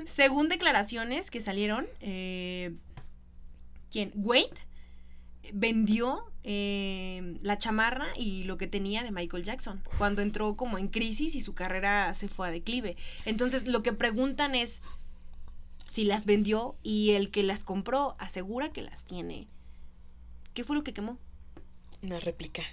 [0.06, 2.76] según declaraciones que salieron, eh,
[3.90, 4.12] ¿quién?
[4.16, 4.50] Wade
[5.54, 10.88] vendió eh, la chamarra y lo que tenía de Michael Jackson cuando entró como en
[10.88, 12.98] crisis y su carrera se fue a declive.
[13.26, 14.82] Entonces, lo que preguntan es
[15.88, 19.48] si las vendió y el que las compró asegura que las tiene.
[20.54, 21.18] ¿Qué fue lo que quemó?
[22.02, 22.64] Una réplica.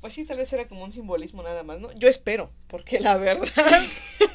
[0.00, 1.92] Pues sí, tal vez era como un simbolismo nada más, ¿no?
[1.92, 3.82] Yo espero, porque la verdad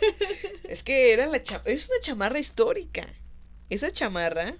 [0.63, 3.05] es que era la cha- es una chamarra histórica.
[3.69, 4.55] Esa chamarra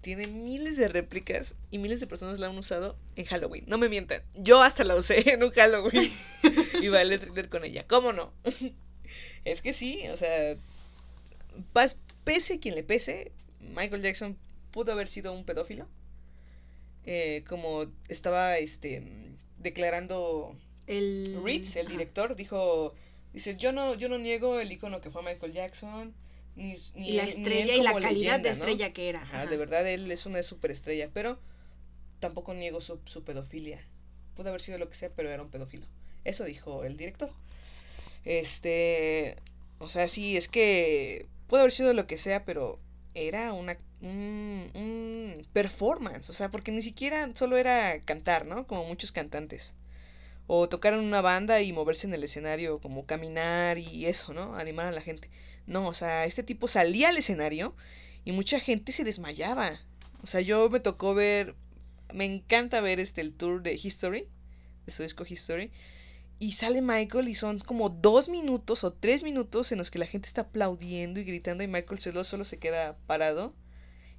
[0.00, 3.64] tiene miles de réplicas y miles de personas la han usado en Halloween.
[3.66, 6.12] No me mientan, yo hasta la usé en un Halloween
[6.80, 7.86] y bailé thriller con ella.
[7.86, 8.32] ¿Cómo no?
[9.44, 10.56] es que sí, o sea,
[12.24, 14.36] pese a quien le pese, Michael Jackson
[14.70, 15.88] pudo haber sido un pedófilo
[17.06, 19.02] eh, como estaba este
[19.58, 20.54] declarando
[20.86, 22.94] El Ritz, el director, dijo,
[23.32, 26.14] dice, yo no, yo no niego el icono que fue Michael Jackson,
[26.56, 29.22] ni, ni Y la estrella y la calidad de estrella que era.
[29.22, 29.50] Ajá, Ajá.
[29.50, 31.38] de verdad él es una superestrella, pero
[32.20, 33.80] tampoco niego su, su pedofilia.
[34.34, 35.86] Pudo haber sido lo que sea, pero era un pedófilo.
[36.24, 37.30] Eso dijo el director.
[38.24, 39.36] Este,
[39.78, 42.78] o sea, sí, es que pudo haber sido lo que sea, pero
[43.14, 48.66] era una un, un performance, o sea, porque ni siquiera solo era cantar, ¿no?
[48.66, 49.74] Como muchos cantantes.
[50.52, 54.56] O tocar en una banda y moverse en el escenario, como caminar y eso, ¿no?
[54.56, 55.30] Animar a la gente.
[55.68, 57.76] No, o sea, este tipo salía al escenario
[58.24, 59.78] y mucha gente se desmayaba.
[60.24, 61.54] O sea, yo me tocó ver,
[62.12, 64.26] me encanta ver este el tour de History,
[64.86, 65.70] de su disco History.
[66.40, 70.06] Y sale Michael y son como dos minutos o tres minutos en los que la
[70.06, 73.54] gente está aplaudiendo y gritando y Michael solo, solo se queda parado.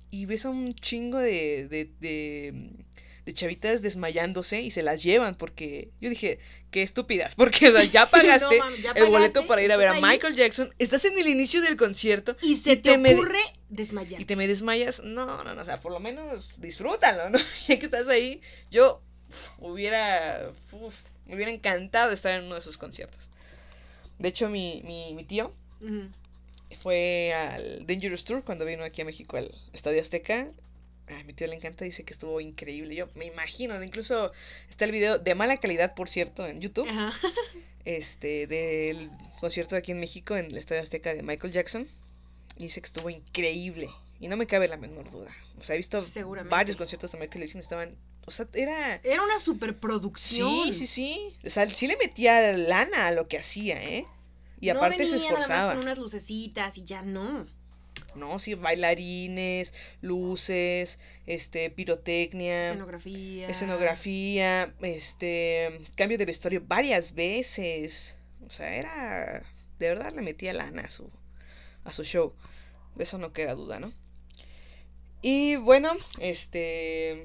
[0.10, 2.86] Y ves a un chingo de, de, de,
[3.26, 6.40] de chavitas desmayándose y se las llevan porque yo dije,
[6.72, 9.78] qué estúpidas, porque o sea, ya pagaste No, mames, ya el boleto para ir a
[9.78, 10.02] ver a ahí.
[10.02, 13.40] Michael Jackson, estás en el inicio del concierto Y se Y te, te me- ocurre
[13.70, 14.20] desmayar.
[14.22, 17.40] y te me desmayas, no, no, no, o sea, por lo menos disfrútalo, ¿no?
[17.68, 18.42] Ya que estás ahí,
[18.72, 20.96] yo uf, hubiera, uf,
[21.28, 23.30] me hubiera encantado estar en uno de sus conciertos.
[24.20, 25.52] De hecho, mi, mi, mi tío
[26.82, 30.50] fue al Dangerous Tour cuando vino aquí a México al Estadio Azteca.
[31.20, 32.96] A mi tío le encanta, dice que estuvo increíble.
[32.96, 34.32] Yo me imagino, incluso
[34.70, 37.14] está el video de mala calidad, por cierto, en YouTube, Ajá.
[37.86, 41.88] este, del concierto aquí en México en el Estadio Azteca de Michael Jackson.
[42.58, 43.90] Dice que estuvo increíble.
[44.20, 45.32] Y no me cabe la menor duda.
[45.60, 46.04] O sea, he visto
[46.50, 47.98] varios conciertos de Michael Jackson, estaban,
[48.28, 48.96] o sea, era...
[49.04, 50.66] Era una superproducción.
[50.66, 51.36] Sí, sí, sí.
[51.44, 54.06] O sea, sí le metía lana a lo que hacía, ¿eh?
[54.60, 55.74] Y No aparte se venía nada más esforzaba.
[55.74, 57.48] con unas lucecitas y ya no.
[58.16, 63.48] No, sí, bailarines, luces, este, pirotecnia, Escenografía.
[63.48, 68.18] escenografía, este, cambio de vestuario varias veces.
[68.46, 69.44] O sea, era,
[69.80, 71.10] de verdad le metía lana a su,
[71.86, 72.34] a su show.
[72.96, 73.94] De eso no queda duda, ¿no?
[75.22, 77.24] Y bueno, este,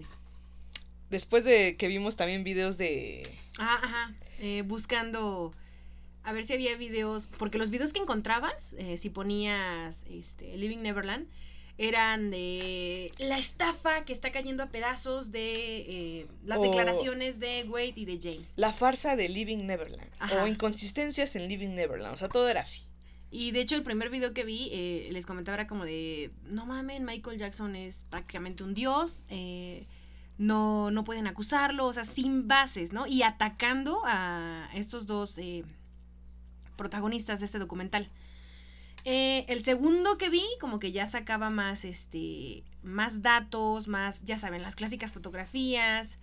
[1.10, 3.26] después de que vimos también videos de,
[3.58, 4.14] Ajá, ajá.
[4.38, 5.54] Eh, buscando
[6.27, 10.78] a ver si había videos, porque los videos que encontrabas, eh, si ponías este, Living
[10.82, 11.27] Neverland,
[11.78, 15.77] eran de la estafa que está cayendo a pedazos de
[16.20, 18.55] eh, las O- declaraciones de Wade y de James.
[18.57, 20.43] la farsa de Living Neverland, Ajá.
[20.43, 22.81] o inconsistencias en Living Neverland, o sea, todo era así.
[23.31, 26.65] Y de hecho el primer video que vi, eh, les comentaba era como de, no
[26.65, 29.85] mamen, Michael Jackson es prácticamente un dios, eh,
[30.39, 33.07] no, no pueden acusarlo, o sea, sin bases, ¿no?
[33.07, 35.65] Y atacando a estos dos eh,
[36.77, 38.11] protagonistas de este documental.
[39.05, 44.39] Eh, el segundo que vi, como que ya sacaba más, este, más datos, más, ya
[44.39, 46.19] saben, las clásicas fotografías.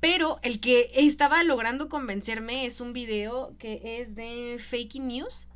[0.00, 5.48] Pero el que estaba logrando convencerme es un video que es de Fake News.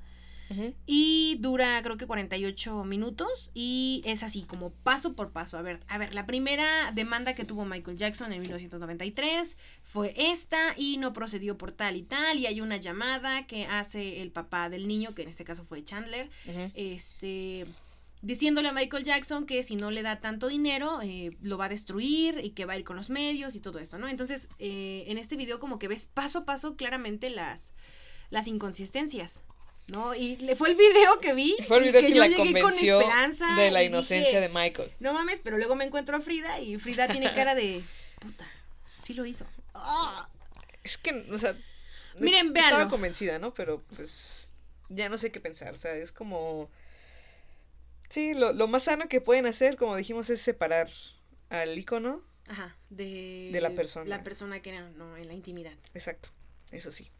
[0.86, 5.58] Y dura creo que 48 minutos y es así como paso por paso.
[5.58, 10.58] A ver, a ver, la primera demanda que tuvo Michael Jackson en 1993 fue esta
[10.76, 14.68] y no procedió por tal y tal y hay una llamada que hace el papá
[14.68, 16.28] del niño, que en este caso fue Chandler,
[16.74, 17.66] este
[18.22, 21.68] diciéndole a Michael Jackson que si no le da tanto dinero eh, lo va a
[21.68, 24.08] destruir y que va a ir con los medios y todo esto, ¿no?
[24.08, 27.72] Entonces eh, en este video como que ves paso a paso claramente las,
[28.30, 29.42] las inconsistencias.
[29.88, 30.14] ¿No?
[30.14, 31.56] Y le fue el video que vi.
[31.66, 34.48] Fue el video que, yo la llegué con convenció esperanza de la inocencia dije, de
[34.48, 34.92] Michael.
[35.00, 37.82] No mames, pero luego me encuentro a Frida y Frida tiene cara de.
[38.20, 38.48] Puta,
[39.02, 39.46] sí lo hizo.
[39.74, 40.28] Ah.
[40.84, 41.56] Es que, o sea,
[42.18, 43.52] Miren, es- estaba convencida, ¿no?
[43.54, 44.54] Pero pues
[44.88, 45.74] ya no sé qué pensar.
[45.74, 46.70] O sea, es como.
[48.08, 50.88] Sí, lo, lo más sano que pueden hacer, como dijimos, es separar
[51.50, 52.22] al icono.
[52.48, 53.50] Ajá, de.
[53.52, 54.06] De la persona.
[54.06, 55.74] La persona que era, no, en la intimidad.
[55.94, 56.28] Exacto,
[56.70, 57.10] eso sí.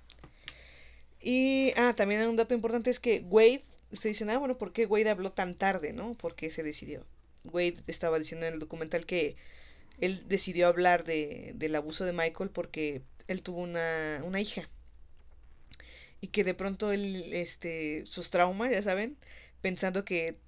[1.23, 3.63] Y, ah, también un dato importante es que Wade,
[3.93, 6.15] ustedes dicen, ah, bueno, ¿por qué Wade habló tan tarde, no?
[6.15, 7.07] ¿Por qué se decidió?
[7.45, 9.37] Wade estaba diciendo en el documental que
[10.01, 14.69] él decidió hablar de, del abuso de Michael porque él tuvo una, una hija.
[16.21, 19.17] Y que de pronto él, este, sus traumas, ya saben,
[19.61, 20.39] pensando que,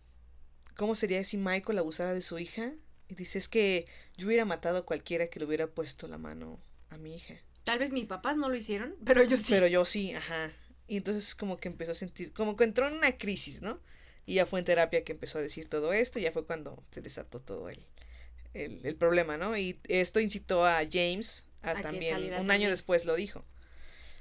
[0.77, 2.73] ¿cómo sería si Michael abusara de su hija?
[3.09, 3.87] Y dice, es que
[4.17, 6.59] yo hubiera matado a cualquiera que le hubiera puesto la mano
[6.91, 7.35] a mi hija.
[7.65, 9.53] Tal vez mis papás no lo hicieron, pero yo sí.
[9.53, 10.53] Pero yo sí, ajá.
[10.87, 13.81] Y entonces como que empezó a sentir, como que entró en una crisis, ¿no?
[14.27, 16.83] Y ya fue en terapia que empezó a decir todo esto, y ya fue cuando
[16.93, 17.79] se desató todo el,
[18.55, 19.57] el, el problema, ¿no?
[19.57, 23.45] Y esto incitó a James a, también, un año después lo dijo.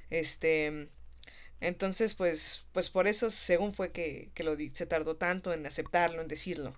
[0.09, 0.87] Este,
[1.59, 6.21] entonces pues, pues por eso según fue que, que lo se tardó tanto en aceptarlo,
[6.21, 6.73] en decirlo.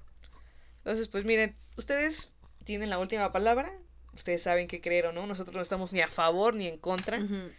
[0.78, 2.32] Entonces pues miren, ustedes
[2.64, 3.72] tienen la última palabra,
[4.14, 7.20] ustedes saben qué creer o no, nosotros no estamos ni a favor ni en contra.
[7.20, 7.52] Ujú.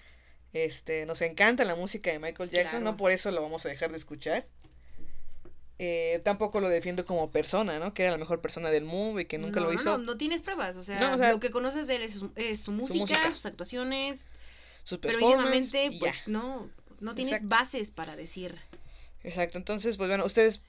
[0.65, 2.93] Este, nos encanta la música de Michael Jackson, Claro.
[2.93, 4.47] no por eso lo vamos a dejar de escuchar.
[5.79, 7.93] Eh, tampoco lo defiendo como persona, ¿no?
[7.93, 9.99] Que era la mejor persona del mundo y que nunca no, lo hizo.
[9.99, 10.77] No, no tienes pruebas.
[10.79, 12.99] O sea, No, o sea, lo que conoces de él es su, es su música,
[13.01, 13.33] música.
[13.33, 14.27] sus actuaciones.
[14.85, 15.99] Sus Pero performances mínimamente, ya.
[16.01, 16.71] pues no,
[17.01, 17.55] no tienes Exacto.
[17.55, 18.55] bases para decir.
[19.25, 20.63] Exacto, entonces, pues bueno, ustedes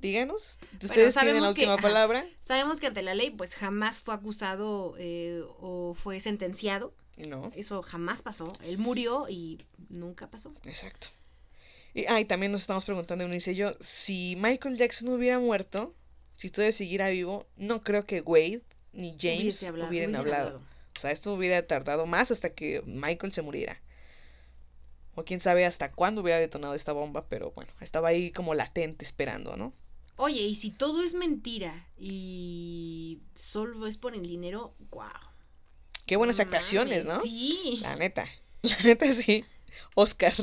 [0.00, 1.82] díganos, ustedes tienen la que- última ajá.
[1.82, 2.24] palabra.
[2.40, 6.94] Sabemos que ante la ley, pues jamás fue acusado eh, o fue sentenciado.
[7.16, 8.52] No, Eso jamás pasó.
[8.62, 9.58] Él murió y
[9.88, 10.52] nunca pasó.
[10.64, 11.08] exacto.
[11.94, 15.94] Y, ah, y también nos estamos preguntando, Eunice y yo, si Michael Jackson hubiera muerto,
[16.34, 18.62] si todavía siguiera vivo, no creo que Wade
[18.92, 20.60] ni James hubieran hablado.
[20.96, 23.80] O sea, esto hubiera tardado más hasta que Michael se muriera.
[25.14, 29.04] O quién sabe hasta cuándo hubiera detonado esta bomba, pero bueno, estaba ahí como latente
[29.04, 29.72] esperando, ¿no?
[30.16, 35.08] Oye, y si todo es mentira y solo es por el dinero, wow.
[36.06, 37.20] Qué buenas actuaciones, ¿no?
[37.22, 37.78] Sí.
[37.82, 38.28] La neta,
[38.62, 39.44] la neta sí.
[39.94, 40.34] Oscar.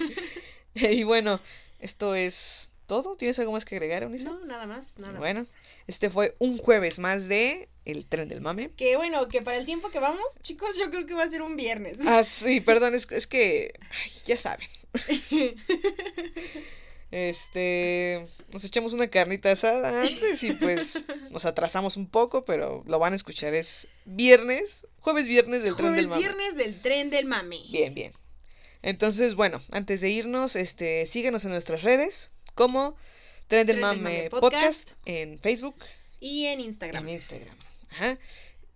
[0.74, 1.40] y bueno,
[1.78, 3.16] esto es todo.
[3.16, 4.24] ¿Tienes algo más que agregar, Eunice?
[4.24, 5.40] No, nada más, nada Bueno.
[5.40, 5.56] más.
[5.86, 8.70] Este fue un jueves más de El Tren del Mame.
[8.76, 11.42] Que bueno, que para el tiempo que vamos, chicos, yo creo que va a ser
[11.42, 11.98] un viernes.
[12.06, 14.68] Ah, sí, perdón, es, es que ay, ya saben.
[17.10, 20.98] Este, nos echamos una carnita asada antes y pues
[21.32, 25.96] nos atrasamos un poco, pero lo van a escuchar es viernes, jueves viernes del Tren
[25.96, 26.20] del Jueves, Mame.
[26.20, 27.58] viernes del tren del mame.
[27.70, 28.12] Bien, bien.
[28.82, 32.96] Entonces, bueno, antes de irnos, este, síguenos en nuestras redes como
[33.48, 34.90] Tren del Tren del Mame Mame Podcast.
[34.90, 34.90] Podcast.
[35.06, 35.74] en Facebook,
[36.20, 37.08] Y en Instagram.
[37.08, 37.56] en Instagram.
[37.90, 38.18] Ajá.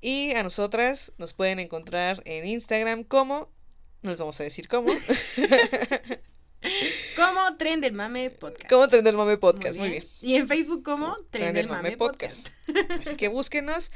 [0.00, 3.48] Y a nosotras nos pueden encontrar en Instagram como,
[4.02, 4.88] no les vamos a decir cómo,
[7.16, 8.68] Como Tren del Mame Podcast.
[8.68, 9.76] como Tren del Mame Podcast.
[9.78, 10.04] Muy bien.
[10.22, 12.48] Y en Facebook como Tren, del Mame, Podcast.
[13.00, 13.92] Así que búsquenos.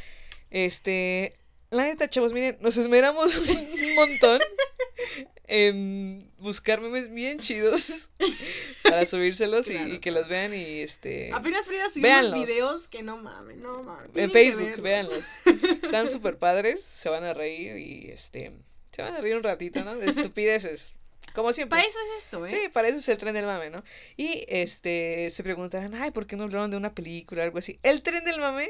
[0.51, 1.35] Este,
[1.71, 4.41] la neta, chavos, miren, nos esmeramos un montón
[5.47, 8.11] en buscar memes bien chidos
[8.83, 13.17] para subírselos y- que los vean y este Apenas Frida subió unos videos que no
[13.17, 14.11] mames, no mames.
[14.15, 15.25] en Facebook, véanlos.
[15.83, 18.53] Están súper padres, se van a reír y este
[18.93, 19.97] se van a reír un ratito, ¿no?
[19.97, 20.93] De estupideces.
[21.35, 21.79] Como siempre.
[21.79, 22.51] Para eso es esto, ¿eh?
[22.51, 23.85] Sí, para eso es el tren del mame, ¿no?
[24.17, 27.79] Y este se preguntarán, ay, ¿por qué no hablaron de una película o algo así?
[27.83, 28.69] El tren del mame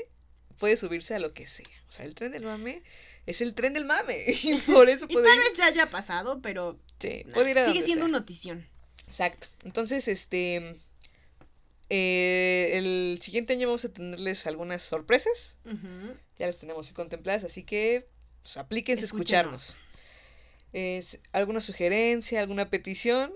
[0.59, 1.67] puede subirse a lo que sea.
[1.89, 2.83] O sea, el tren del mame
[3.27, 4.17] es el tren del mame.
[4.43, 5.41] Y por eso Y puede tal ir.
[5.45, 8.09] vez ya haya pasado, pero sí, nah, puede ir a sigue siendo sea.
[8.11, 8.69] una notición.
[9.07, 9.47] Exacto.
[9.65, 10.77] Entonces, este.
[11.91, 15.59] eh, el siguiente año vamos a tenerles algunas sorpresas.
[16.39, 18.09] Ya las tenemos contempladas, así que
[18.43, 19.79] pues, aplíquense a escucharnos.
[20.73, 23.33] Es, ¿Alguna sugerencia, alguna petición?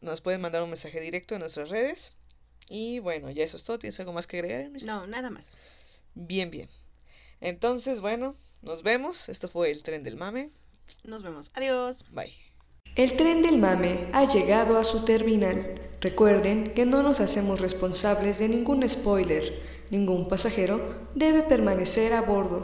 [0.00, 2.12] Nos pueden mandar un mensaje directo en nuestras redes.
[2.68, 3.78] Y bueno, ya eso es todo.
[3.78, 4.70] ¿Tienes algo más que agregar?
[4.84, 5.56] No, nada más.
[6.14, 6.68] Bien, bien.
[7.40, 9.28] Entonces, bueno, nos vemos.
[9.28, 10.50] Esto fue el tren del mame.
[11.04, 11.50] Nos vemos.
[11.54, 12.04] Adiós.
[12.12, 12.34] Bye.
[12.96, 15.74] El tren del mame ha llegado a su terminal.
[16.00, 19.62] Recuerden que no nos hacemos responsables de ningún spoiler.
[19.90, 22.58] Ningún pasajero debe permanecer a bordo.